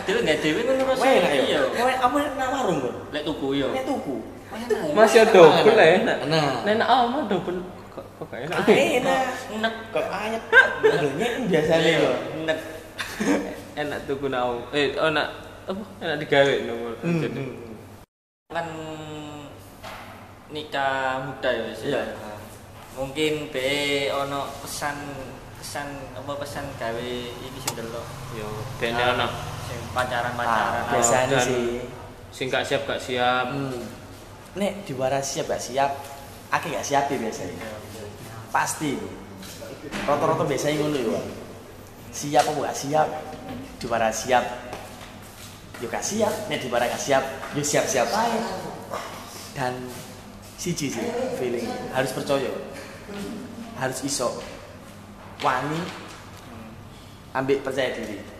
Adile 0.00 0.20
gak 0.24 0.38
dhewe 0.40 0.60
ngono 0.64 0.82
Wah 0.82 0.96
rasane. 0.96 1.12
enak 1.20 1.32
ya. 1.36 1.42
Iya. 1.44 1.60
Kowe 1.76 1.92
apa 1.92 2.16
nang 2.34 2.48
warung 2.50 2.78
kok? 2.80 2.94
Lek 3.12 3.22
tuku 3.22 3.46
yo. 3.54 3.68
Nek 3.70 3.84
tuku. 3.84 4.16
Enak. 4.50 4.96
Masih 4.96 5.22
double 5.28 5.76
enak. 5.76 6.18
Enak. 6.24 6.54
Nenek 6.64 6.88
ama 6.88 7.18
double 7.28 7.60
Kok 7.90 8.26
gak 8.28 8.40
enak? 8.48 8.56
Ah, 8.56 8.66
enak. 8.68 9.22
Enak. 9.52 9.74
Kok 9.92 10.06
anyep. 10.08 10.42
Modelnya 10.80 11.26
kan 11.26 11.42
biasanya 11.46 11.84
Iya, 11.84 11.98
kok. 12.00 12.16
enak. 12.34 12.58
enak 13.84 13.98
tuku 14.08 14.26
nau. 14.28 14.52
Eh, 14.72 14.96
oh 14.96 15.08
enak 15.08 15.28
apa? 15.68 15.82
Enak 16.00 16.16
digawe 16.18 16.54
nomor. 16.64 16.92
Hmm, 17.00 17.20
Jadi 17.20 17.40
hmm. 17.40 17.54
kan 18.50 18.66
nikah 20.50 20.96
muda 21.22 21.50
ya 21.50 21.62
wis. 21.68 21.80
Iya. 21.84 22.02
Nah, 22.02 22.38
Mungkin 22.90 23.48
be 23.48 23.70
ono 24.10 24.50
pesan 24.60 24.98
pesan 25.56 25.86
apa 26.12 26.32
pesan 26.36 26.66
gawe 26.74 27.10
iki 27.38 27.58
sing 27.58 27.74
delok. 27.74 28.02
yo 28.34 28.48
dene 28.76 28.98
Nah, 29.14 29.30
ana 29.70 29.78
sing 29.78 29.94
pacaran-pacaran. 29.94 30.82
Ah, 30.82 30.90
biasanya 30.90 31.38
sih. 31.38 31.86
sing 32.30 32.46
gak 32.50 32.66
siap 32.66 32.82
gak 32.86 32.98
siap. 32.98 33.46
Hmm. 33.54 33.82
Nek 34.58 34.82
di 34.86 34.92
waras 34.98 35.26
siap 35.30 35.46
gak 35.46 35.62
siap, 35.62 35.90
akeh 36.50 36.74
gak 36.74 36.86
siap 36.86 37.06
ya 37.06 37.16
biasanya. 37.18 37.58
Pasti. 38.50 38.98
Rata-rata 40.06 40.44
biasanya 40.46 40.82
ngono 40.82 40.98
ya. 40.98 41.20
Siap 42.10 42.44
apa 42.50 42.58
gak 42.70 42.76
siap? 42.76 43.08
Di 43.78 43.86
waras 43.86 44.26
siap. 44.26 44.44
Yo 45.80 45.86
gak 45.88 46.04
siap, 46.04 46.34
nek 46.50 46.58
di 46.60 46.68
waras 46.68 46.90
gak 46.92 47.02
siap, 47.02 47.24
yo 47.56 47.62
siap-siap 47.62 48.08
aja. 48.10 48.40
Dan 49.54 49.74
siji 50.60 50.92
sih 50.92 51.06
feeling 51.38 51.66
harus 51.94 52.12
percaya. 52.12 52.50
Harus 53.80 54.04
iso 54.04 54.38
wani 55.40 55.80
ambil 57.32 57.58
percaya 57.64 57.96
diri. 57.96 58.39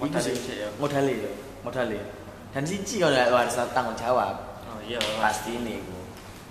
Modalnya 0.00 0.32
ya. 0.32 0.68
modalnya 0.80 1.12
ya, 1.12 1.30
modalnya. 1.60 2.04
Dan 2.50 2.64
siji 2.64 3.04
kalau 3.04 3.12
nggak 3.12 3.30
harus 3.30 3.56
tanggung 3.76 3.94
jawab, 4.00 4.34
Oh 4.66 4.80
iya. 4.82 4.98
pasti 5.20 5.54
ini 5.54 5.76
iku. 5.76 6.00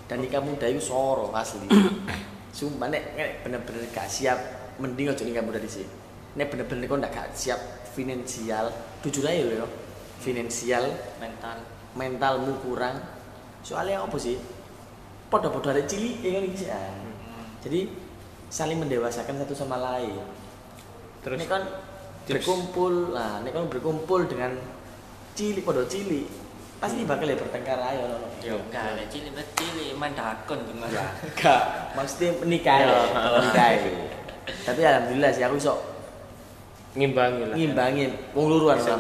Dan 0.05 0.21
nikah 0.21 0.41
muda 0.41 0.69
itu 0.69 0.81
soro 0.81 1.33
asli. 1.33 1.65
Sumpah 2.57 2.89
nek, 2.89 3.17
nek 3.17 3.29
bener-bener 3.45 3.85
gak 3.93 4.09
siap, 4.09 4.37
mending 4.81 5.09
aja 5.09 5.21
nikah 5.25 5.43
muda 5.45 5.61
di 5.61 5.69
sini. 5.69 5.89
Nek 6.37 6.49
bener-bener 6.49 6.85
kau 6.89 6.97
gak 6.97 7.33
siap 7.33 7.59
finansial, 7.93 8.69
jujur 9.01 9.25
aja 9.25 9.65
loh, 9.65 9.69
finansial, 10.21 10.85
mental. 11.17 11.57
mentalmu 11.97 12.53
kurang. 12.61 13.01
Soalnya 13.65 14.05
apa 14.05 14.17
sih? 14.21 14.37
Podo-podo 15.29 15.73
ada 15.73 15.81
cilik 15.85 16.21
ya 16.21 16.37
kan 16.37 16.45
ah. 16.73 17.45
Jadi 17.65 17.89
saling 18.49 18.77
mendewasakan 18.81 19.41
satu 19.45 19.53
sama 19.57 19.77
lain. 19.77 20.21
Terus 21.21 21.37
ini 21.37 21.45
kan 21.49 21.61
tips. 22.29 22.45
berkumpul 22.45 22.93
lah 23.17 23.41
ini 23.41 23.49
kan 23.49 23.65
berkumpul 23.65 24.29
dengan 24.29 24.53
cilik 25.33 25.65
podo 25.65 25.81
cilik 25.89 26.29
pasti 26.79 27.03
bakal 27.03 27.27
ya 27.27 27.35
bertengkar 27.35 27.75
ayo 27.91 28.07
no. 28.07 28.17
Yo 28.39 28.55
gak 28.71 28.95
ada 28.95 29.03
cilik 29.09 29.33
bet 29.35 29.49
cilik 29.57 29.97
main 29.97 30.13
dakon 30.13 30.61
Mas. 30.77 30.93
ya 30.93 31.09
gak 31.35 31.61
maksudnya 31.97 32.37
menikah 32.39 32.77
ya 32.85 32.87
menikah 33.41 33.69
tapi 34.63 34.81
alhamdulillah 34.85 35.31
sih 35.33 35.43
aku 35.43 35.57
sok 35.59 35.79
ngimbangi 36.95 37.43
lah. 37.51 37.55
ngimbangin 37.57 38.11
wong 38.31 38.47
luruan 38.47 38.77
Bisa 38.79 38.95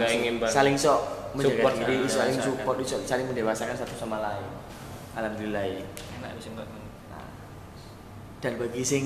saling 0.51 0.75
sok 0.75 0.99
menjaga 1.33 1.61
Support, 1.61 1.73
diri 1.85 1.95
saling 2.09 2.35
mendewasakan. 2.37 2.45
support 2.45 2.77
iso 2.81 2.97
saling 3.05 3.25
mendewasakan 3.29 3.75
satu 3.77 3.95
sama 3.95 4.17
lain 4.21 4.45
alhamdulillah 5.17 5.63
ya. 5.65 5.85
Enak 6.21 6.31
kok. 6.37 6.65
Nah, 7.09 7.27
dan 8.43 8.53
bagi 8.59 8.83
sing 8.85 9.05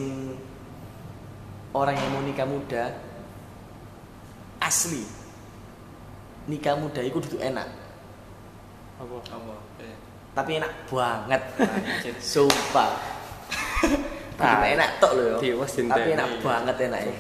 orang 1.74 1.95
yang 1.95 2.09
mau 2.13 2.24
nikah 2.24 2.47
muda 2.47 3.12
asli 4.64 5.03
nikah 6.47 6.80
muda 6.80 7.03
itu 7.03 7.20
duduk 7.20 7.39
enak 7.39 7.68
Apa? 8.99 9.16
Apa? 9.36 9.55
Eh. 9.84 9.95
tapi 10.32 10.51
enak 10.59 10.72
banget 10.88 11.41
Anjir. 11.59 12.14
sumpah 12.20 12.91
nah, 14.39 14.64
enak 14.64 14.89
tok 14.97 15.11
loh 15.20 15.38
tapi 15.38 16.09
enak 16.16 16.28
Iya. 16.32 16.39
banget 16.39 16.76
enak 16.88 16.99
ya 17.03 17.14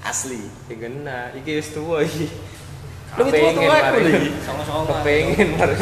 asli 0.00 0.40
Ya 0.66 0.74
kena, 0.80 1.28
iki 1.36 1.60
wis 1.60 1.76
tuwa 1.76 2.00
iki. 2.00 2.24
Lu 3.18 3.26
itu 3.26 3.36
Kepengen 3.36 3.54
tua 3.58 3.74
aku 3.74 3.98
lagi. 4.00 4.30
Songo-songo. 4.46 4.92
Kepengen 5.02 5.48
mari. 5.58 5.74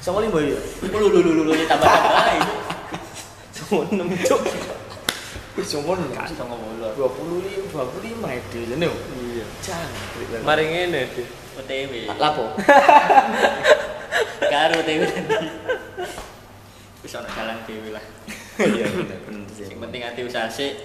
songo 0.00 0.18
lima 0.22 0.38
ya 0.38 0.58
Lu 0.86 0.96
lu 1.02 1.08
lu 1.12 1.30
lu 1.34 1.42
lu 1.50 1.52
tambah 1.66 1.82
tambah. 1.84 2.46
Songo 3.52 3.84
enam 3.90 4.06
cuk. 4.16 4.40
Wih, 5.56 5.64
songo 5.64 5.96
Gak 6.12 6.28
songo 6.36 6.54
mulu. 6.54 6.84
dua 6.92 7.08
puluh 7.08 7.40
lima 7.40 7.64
dua 7.72 7.84
puluh 7.88 8.04
lima 8.04 8.28
itu 8.30 8.60
nih 8.68 8.86
Iya. 8.86 9.44
jangan 9.64 9.90
Mari 10.44 10.64
ngene 10.68 11.00
di. 11.10 11.24
OTW. 11.56 11.92
lapo 12.14 12.44
Karo 14.52 14.74
OTW 14.76 15.00
tadi. 15.08 15.48
Wis 17.00 17.12
ono 17.14 17.28
jalan 17.30 17.56
dhewe 17.64 17.88
lah. 17.90 18.04
iya 18.58 18.84
bener 18.86 19.18
bener 19.24 19.48
sih 19.50 19.64
Sing 19.64 19.78
penting 19.78 20.00
ati 20.00 20.20
usaha 20.22 20.44
sik. 20.46 20.76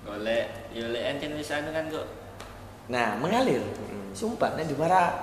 Golek 0.00 0.72
yo 0.72 0.88
lek 0.88 1.02
enten 1.06 1.36
wis 1.36 1.50
anu 1.50 1.68
kan 1.70 1.84
kok 1.86 2.06
Nah, 2.90 3.14
mengalir. 3.14 3.62
Hmm. 3.62 4.10
Sumpah, 4.10 4.58
nek 4.58 4.66
dibara 4.66 5.14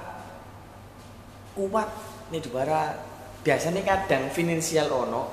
kuat, 1.52 1.90
nek 2.32 2.40
dibara 2.40 2.96
biasanya 3.44 3.84
kadang 3.84 4.32
finansial 4.32 4.88
ono, 4.88 5.28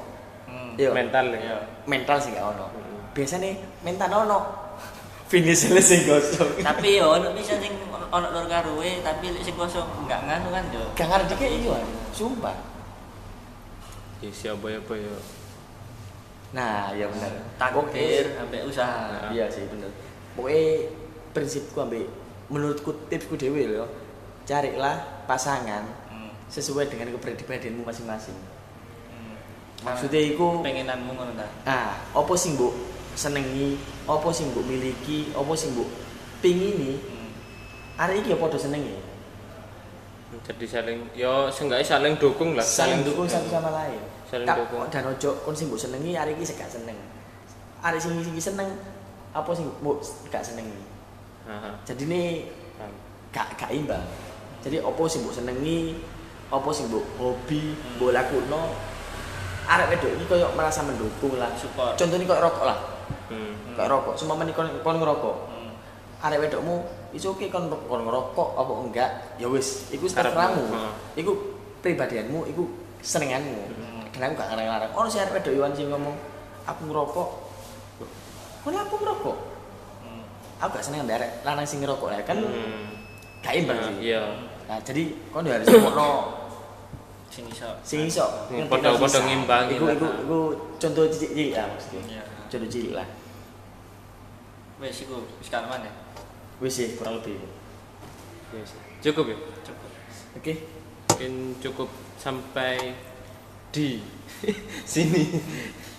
hmm. 0.50 0.74
Iya. 0.74 0.90
Mental 0.90 1.30
Iya. 1.30 1.38
ya. 1.46 1.56
mental 1.86 2.18
sih 2.18 2.34
gak 2.34 2.42
ono. 2.48 2.66
Hmm. 2.66 2.93
Biasanya 3.14 3.54
mental 3.86 4.10
ono, 4.10 4.38
finansialnya 5.30 5.80
sing 5.80 6.02
gosong. 6.04 6.58
Tapi 6.60 6.98
yo 6.98 7.14
ono 7.14 7.30
bisa 7.32 7.54
sing 7.56 7.72
ono 8.10 8.26
lor 8.30 8.46
karuwe 8.46 9.02
tapi 9.02 9.30
lek 9.30 9.42
sing 9.42 9.54
kosong 9.54 9.86
enggak 10.02 10.20
nganu 10.26 10.50
kan 10.50 10.64
yo. 10.74 10.82
Gak 10.98 11.08
ngerti 11.10 11.34
kayak 11.38 11.54
iya, 11.62 11.78
sumpah. 12.10 12.54
Ya 14.22 14.30
siapa 14.30 14.66
ya 14.66 14.78
apa 14.78 14.94
ya. 14.98 15.14
Nah, 16.54 16.94
iya 16.94 17.10
bener. 17.10 17.32
Takdir 17.58 18.38
ambek 18.38 18.62
usaha. 18.70 19.10
Nah. 19.10 19.30
Iya 19.34 19.50
sih 19.50 19.66
bener. 19.66 19.90
Pokoknya 20.38 20.86
prinsipku 21.34 21.78
ambek 21.82 22.06
menurutku 22.46 22.94
tipsku 23.10 23.34
dewe 23.34 23.66
loh. 23.74 23.90
Carilah 24.46 25.26
pasangan 25.26 25.82
Hmm. 26.14 26.30
sesuai 26.46 26.86
dengan 26.86 27.10
kepribadianmu 27.18 27.82
masing-masing. 27.82 28.38
Hmm. 29.10 29.34
Maksudnya 29.82 30.20
iku 30.22 30.62
pengenanmu 30.62 31.10
ngono 31.10 31.32
ta. 31.34 31.46
Ah, 31.66 31.90
apa 32.14 32.32
sing 32.38 32.54
mbok 32.54 32.70
senengi, 33.14 33.78
apa 34.04 34.28
sing 34.30 34.50
mbok 34.50 34.64
miliki, 34.64 35.30
apa 35.30 35.52
sing 35.54 35.72
mbok 35.72 35.88
pingini, 36.38 36.98
Hmm. 37.00 37.30
arek 37.98 38.20
iki 38.20 38.34
ya 38.34 38.38
padha 38.38 38.58
senengi. 38.58 38.94
Jadi 40.44 40.66
saling 40.66 40.98
yo 41.14 41.46
seenggaknya 41.46 41.86
saling 41.86 42.14
dukung 42.18 42.58
lah. 42.58 42.66
Saling 42.66 43.06
dukung 43.06 43.24
satu 43.24 43.46
sama 43.48 43.70
lain. 43.70 44.02
Saling 44.26 44.44
Tak- 44.44 44.58
dukung. 44.66 44.82
Dan 44.90 45.06
ojo 45.08 45.30
kon 45.40 45.54
sing 45.54 45.70
mbok 45.70 45.78
senengi 45.78 46.12
arek 46.12 46.34
iki 46.34 46.44
sing 46.44 46.58
gak 46.58 46.68
seneng. 46.68 46.98
Arek 47.80 48.02
sing 48.02 48.18
iki 48.18 48.42
seneng 48.42 48.66
apa 49.30 49.50
sing 49.54 49.70
mbok 49.78 50.02
gak 50.28 50.42
senengi. 50.42 50.82
Aha. 51.46 51.70
Jadi 51.86 52.02
ini 52.04 52.22
gak 53.30 53.54
gak 53.56 53.70
imbang. 53.70 54.02
Jadi 54.60 54.82
apa 54.82 55.02
sing 55.06 55.22
mbok 55.22 55.34
senengi, 55.34 56.02
apa 56.50 56.68
sing 56.74 56.90
mbok 56.90 57.04
hobi, 57.16 57.62
mbok 57.96 58.10
lakuno. 58.10 58.74
Arek 59.64 59.96
wedok 59.96 60.10
iki 60.18 60.24
koyo 60.26 60.50
merasa 60.52 60.82
mendukung 60.82 61.38
lah. 61.38 61.48
Support. 61.56 61.94
Contohnya 61.96 62.26
koyo 62.26 62.42
rokok 62.42 62.64
lah. 62.68 62.78
Hmm. 63.30 63.52
Kayak 63.74 63.88
rokok, 63.90 64.14
semua 64.14 64.36
kon 64.36 64.68
kon 64.80 64.96
ngerokok. 64.98 65.36
Hmm. 65.48 65.72
arek 66.24 66.40
wedokmu 66.40 66.76
iso 67.12 67.36
oke 67.36 67.52
kon 67.52 67.68
kon 67.68 68.00
ngerokok 68.00 68.48
apa 68.56 68.72
enggak 68.80 69.10
ya 69.36 69.44
wis 69.44 69.92
iku 69.92 70.08
terserahmu 70.08 70.64
iku 71.14 71.32
pribadianmu 71.84 72.48
iku 72.48 72.64
senenganmu 73.04 73.60
Hmm. 73.76 74.02
dan 74.08 74.32
aku 74.32 74.40
gak 74.40 74.48
ngarang-ngarang 74.48 74.90
ono 74.96 75.08
si 75.08 75.20
arek 75.20 75.36
wedok 75.36 75.52
Iwan 75.52 75.72
sing 75.76 75.92
ngomong 75.92 76.16
aku 76.64 76.80
ngerokok 76.88 77.28
kok 78.64 78.72
aku 78.72 78.94
ngerokok 78.96 79.36
Hmm. 80.00 80.24
aku 80.58 80.70
gak 80.72 80.84
seneng 80.84 81.04
arek 81.04 81.44
lanang 81.44 81.68
sing 81.68 81.84
ngerokok 81.84 82.08
ya 82.08 82.20
kan 82.24 82.40
Hmm. 82.40 82.88
gak 83.44 83.54
imbang 83.60 83.78
sih 83.84 84.08
Iya. 84.08 84.24
nah 84.64 84.80
jadi 84.80 85.02
kon 85.28 85.44
ya 85.44 85.60
harus 85.60 85.68
ngomongno 85.68 86.10
Sing 87.28 87.44
iso. 87.50 87.66
sing 87.84 88.00
iso 88.08 88.24
sisa. 88.48 89.20
ngimbangi 89.20 89.74
iku 89.76 89.86
iku 89.92 90.06
iku 90.24 90.38
contoh 90.78 91.04
cilik-cilik 91.04 91.52
lah 91.52 91.66
maksudnya 91.68 92.22
Contoh 92.46 92.68
cilik 92.68 92.92
lah 92.92 93.08
Wes 94.76 94.98
iku 94.98 95.22
wis 95.38 95.48
kalman 95.48 95.80
ya. 95.80 95.92
wis 96.58 96.72
sih 96.72 96.88
kurang 96.94 97.18
lebih 97.18 97.38
Yes. 98.50 98.70
Cukup 99.00 99.26
ya? 99.26 99.38
Cukup. 99.62 99.90
oke 100.34 100.52
Mungkin 101.08 101.32
cukup 101.58 101.88
sampai 102.16 102.94
di 103.68 103.98
sini. 104.86 105.42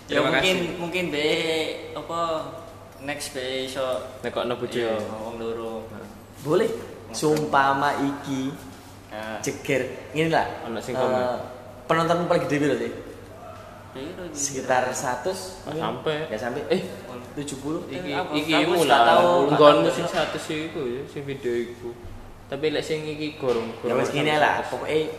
Ya 0.06 0.20
Terima 0.20 0.28
mungkin 0.30 0.56
kasih. 0.56 0.76
mungkin 0.78 1.04
be 1.10 1.28
apa 1.92 2.20
next 3.00 3.32
be 3.32 3.64
iso 3.64 3.84
Nekokno 4.20 4.56
bojo. 4.56 4.72
iya, 4.72 4.96
wong 4.96 5.36
loro. 5.36 5.84
boleh 6.40 6.68
sumpama 7.10 7.92
iki 7.98 8.52
Nah, 9.06 9.40
jeger 9.40 9.84
ini 10.12 10.28
lah 10.28 10.44
Ono 10.64 10.76
sing 10.78 10.92
eh, 10.92 10.98
komen. 10.98 11.20
penontonmu 11.84 12.24
paling 12.26 12.44
gede 12.44 12.56
berarti? 12.58 12.88
Sekitar 14.30 14.82
100 14.86 14.94
Nggak 14.94 15.36
mungkin? 15.66 15.80
sampai. 15.80 16.16
nggak 16.26 16.40
sampai 16.40 16.60
Eh, 16.68 16.82
70 17.34 17.84
iki 17.86 18.10
Aku- 18.10 18.34
iki 18.34 18.52
aku 18.54 18.70
mu 18.70 18.80
gak 18.80 18.88
lah. 18.88 19.00
tahu, 19.10 19.28
gak 19.44 19.50
Nggonmu 19.52 19.84
tahu. 19.84 19.94
sing 19.94 20.06
satu 20.06 20.36
sih 20.38 20.58
iku 20.66 20.80
ya, 20.82 21.02
sing 21.06 21.22
video 21.22 21.52
iku. 21.52 21.88
Tapi 22.46 22.64
lek 22.70 22.80
sing 22.80 23.00
iki 23.02 23.36
gorong 23.36 23.68
ya 23.80 23.92
wis 23.92 24.08
gini 24.08 24.32
lah 24.32 24.62
pokoknya 24.64 25.10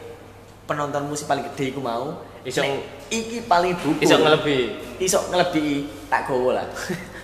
penontonmu 0.63 1.13
sih 1.13 1.25
paling 1.25 1.43
gede 1.45 1.71
iku 1.71 1.79
mau 1.79 2.23
Iso- 2.41 2.63
iki 3.07 3.43
paling 3.43 3.75
buku. 3.75 3.99
iso 3.99 4.15
ngelebi. 4.15 4.57
Iso 4.97 5.19
ngelebihi 5.25 5.75
tak 6.07 6.25
gowo 6.25 6.51
lah. 6.51 6.63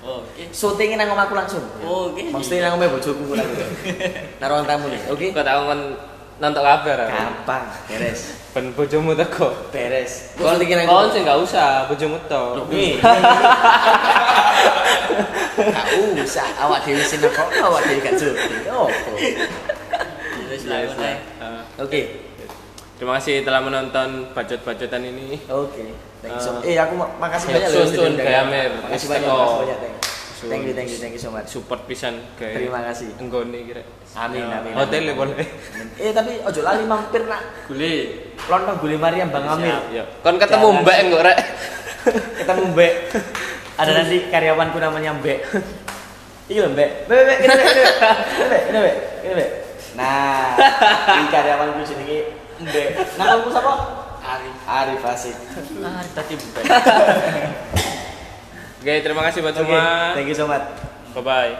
Oke. 0.03 0.51
Syutingin 0.51 0.99
nang 0.99 1.09
omahku 1.09 1.31
langsung. 1.31 1.63
Oke. 1.79 2.27
Maksudnya 2.27 2.67
nang 2.67 2.75
omah 2.75 2.91
bojoku 2.91 3.23
ku 3.23 3.33
langsung. 3.33 3.63
Nang 4.39 4.47
ruang 4.51 4.67
tamu 4.67 4.91
nih. 4.91 4.99
Oke. 5.07 5.31
Kok 5.31 5.41
tak 5.41 5.55
kon 5.55 5.81
nonton 6.37 6.61
kabar. 6.61 6.99
Gampang, 7.05 7.65
beres. 7.85 8.21
Ben 8.53 8.69
bojomu 8.71 9.13
teko. 9.13 9.49
Beres. 9.69 10.33
Kon 10.33 10.53
Syutingin 10.53 10.77
nang 10.79 10.87
kon 10.87 11.07
sih 11.09 11.21
enggak 11.21 11.39
usah 11.39 11.85
bojomu 11.85 12.17
to. 12.25 12.43
Nih. 12.69 13.01
Gak 15.53 15.85
usah, 16.19 16.47
awak 16.59 16.81
dewi 16.83 17.01
sini 17.01 17.29
kok, 17.29 17.47
awak 17.59 17.81
dewi 17.83 17.99
gak 17.99 18.15
syuting. 18.15 18.65
Opo. 18.67 19.11
Wis 20.49 20.61
Yes, 20.61 20.69
lah 20.69 20.77
ngono 20.85 21.01
ae. 21.01 21.15
Ah. 21.39 21.61
Oke. 21.79 22.01
Terima 22.93 23.17
kasih 23.17 23.41
telah 23.41 23.57
menonton 23.59 24.29
bacot-bacotan 24.31 25.01
ini. 25.03 25.41
Oke. 25.47 25.93
Thank 26.21 26.33
you 26.33 26.39
so 26.39 26.49
Ah. 26.51 26.53
much. 26.55 26.65
Eh, 26.65 26.77
aku 26.77 26.93
ma- 26.93 27.13
makasih 27.19 27.47
banyak 27.49 27.69
loh. 27.69 27.83
sudah 27.83 28.09
Gaya 28.13 28.21
datang. 28.21 28.47
Mer. 28.47 28.71
Makasih 28.79 28.93
Wis 28.93 29.11
banyak, 29.11 29.27
makasih 29.27 29.57
banyak. 29.59 29.93
Thank 30.43 30.67
you. 30.67 30.67
Thank 30.67 30.67
you, 30.67 30.73
thank 30.75 30.89
you, 30.89 30.99
thank 30.99 31.13
you 31.15 31.21
so 31.21 31.31
much. 31.31 31.47
Support 31.47 31.87
pisan 31.87 32.19
kayak 32.35 32.59
Terima 32.59 32.83
kasih. 32.83 33.15
Enggone 33.17 33.59
kira. 33.63 33.83
Amin, 34.13 34.43
Ya, 34.43 34.59
amin, 34.59 34.71
Hotel 34.75 35.03
amin. 35.07 35.15
boleh. 35.15 35.47
Eh, 35.95 36.11
tapi 36.11 36.37
ojo 36.39 36.59
lali 36.61 36.83
mampir 36.83 37.23
nak. 37.25 37.41
Gule. 37.65 37.93
Lontong 38.45 38.77
guli 38.77 38.95
Mariam 38.95 39.31
Bang 39.31 39.47
Amir. 39.47 39.73
Ya. 39.89 40.03
Kon 40.19 40.35
ketemu. 40.35 40.83
Mbak 40.83 40.97
enggak 41.01 41.21
rek? 41.23 41.37
Ketemu 42.43 42.63
Mbak. 42.71 42.93
Ada 43.73 43.91
nanti 43.95 44.17
karyawanku 44.27 44.77
namanya 44.77 45.11
Mbak. 45.15 45.39
Iki 46.51 46.59
lho 46.59 46.69
Mbak. 46.75 46.89
Mbak, 47.07 47.19
Mbak, 47.23 47.37
ini 47.39 47.47
Mbak, 47.47 47.67
ini 47.71 47.81
Mbak. 47.81 48.13
Ini 48.67 48.77
Mbak, 48.77 48.95
Mbak, 49.23 49.33
Mbak. 49.33 49.49
Nah, 49.93 50.51
ini 51.15 51.25
karyawanku 51.31 51.79
jenenge 51.87 52.19
Mbak. 52.59 52.87
Namamu 53.15 53.47
siapa? 53.49 53.73
Arif. 54.23 54.55
Arif 54.63 55.01
Asik. 55.03 55.35
Ah, 55.81 56.03
tadi 56.11 56.33
bukan. 56.35 56.63
Oke, 58.83 58.99
terima 58.99 59.23
kasih 59.23 59.39
buat 59.39 59.55
Oke, 59.55 59.63
semua. 59.63 60.11
thank 60.11 60.27
you 60.27 60.35
so 60.35 60.43
much. 60.43 60.59
Bye 61.15 61.23
bye. 61.23 61.51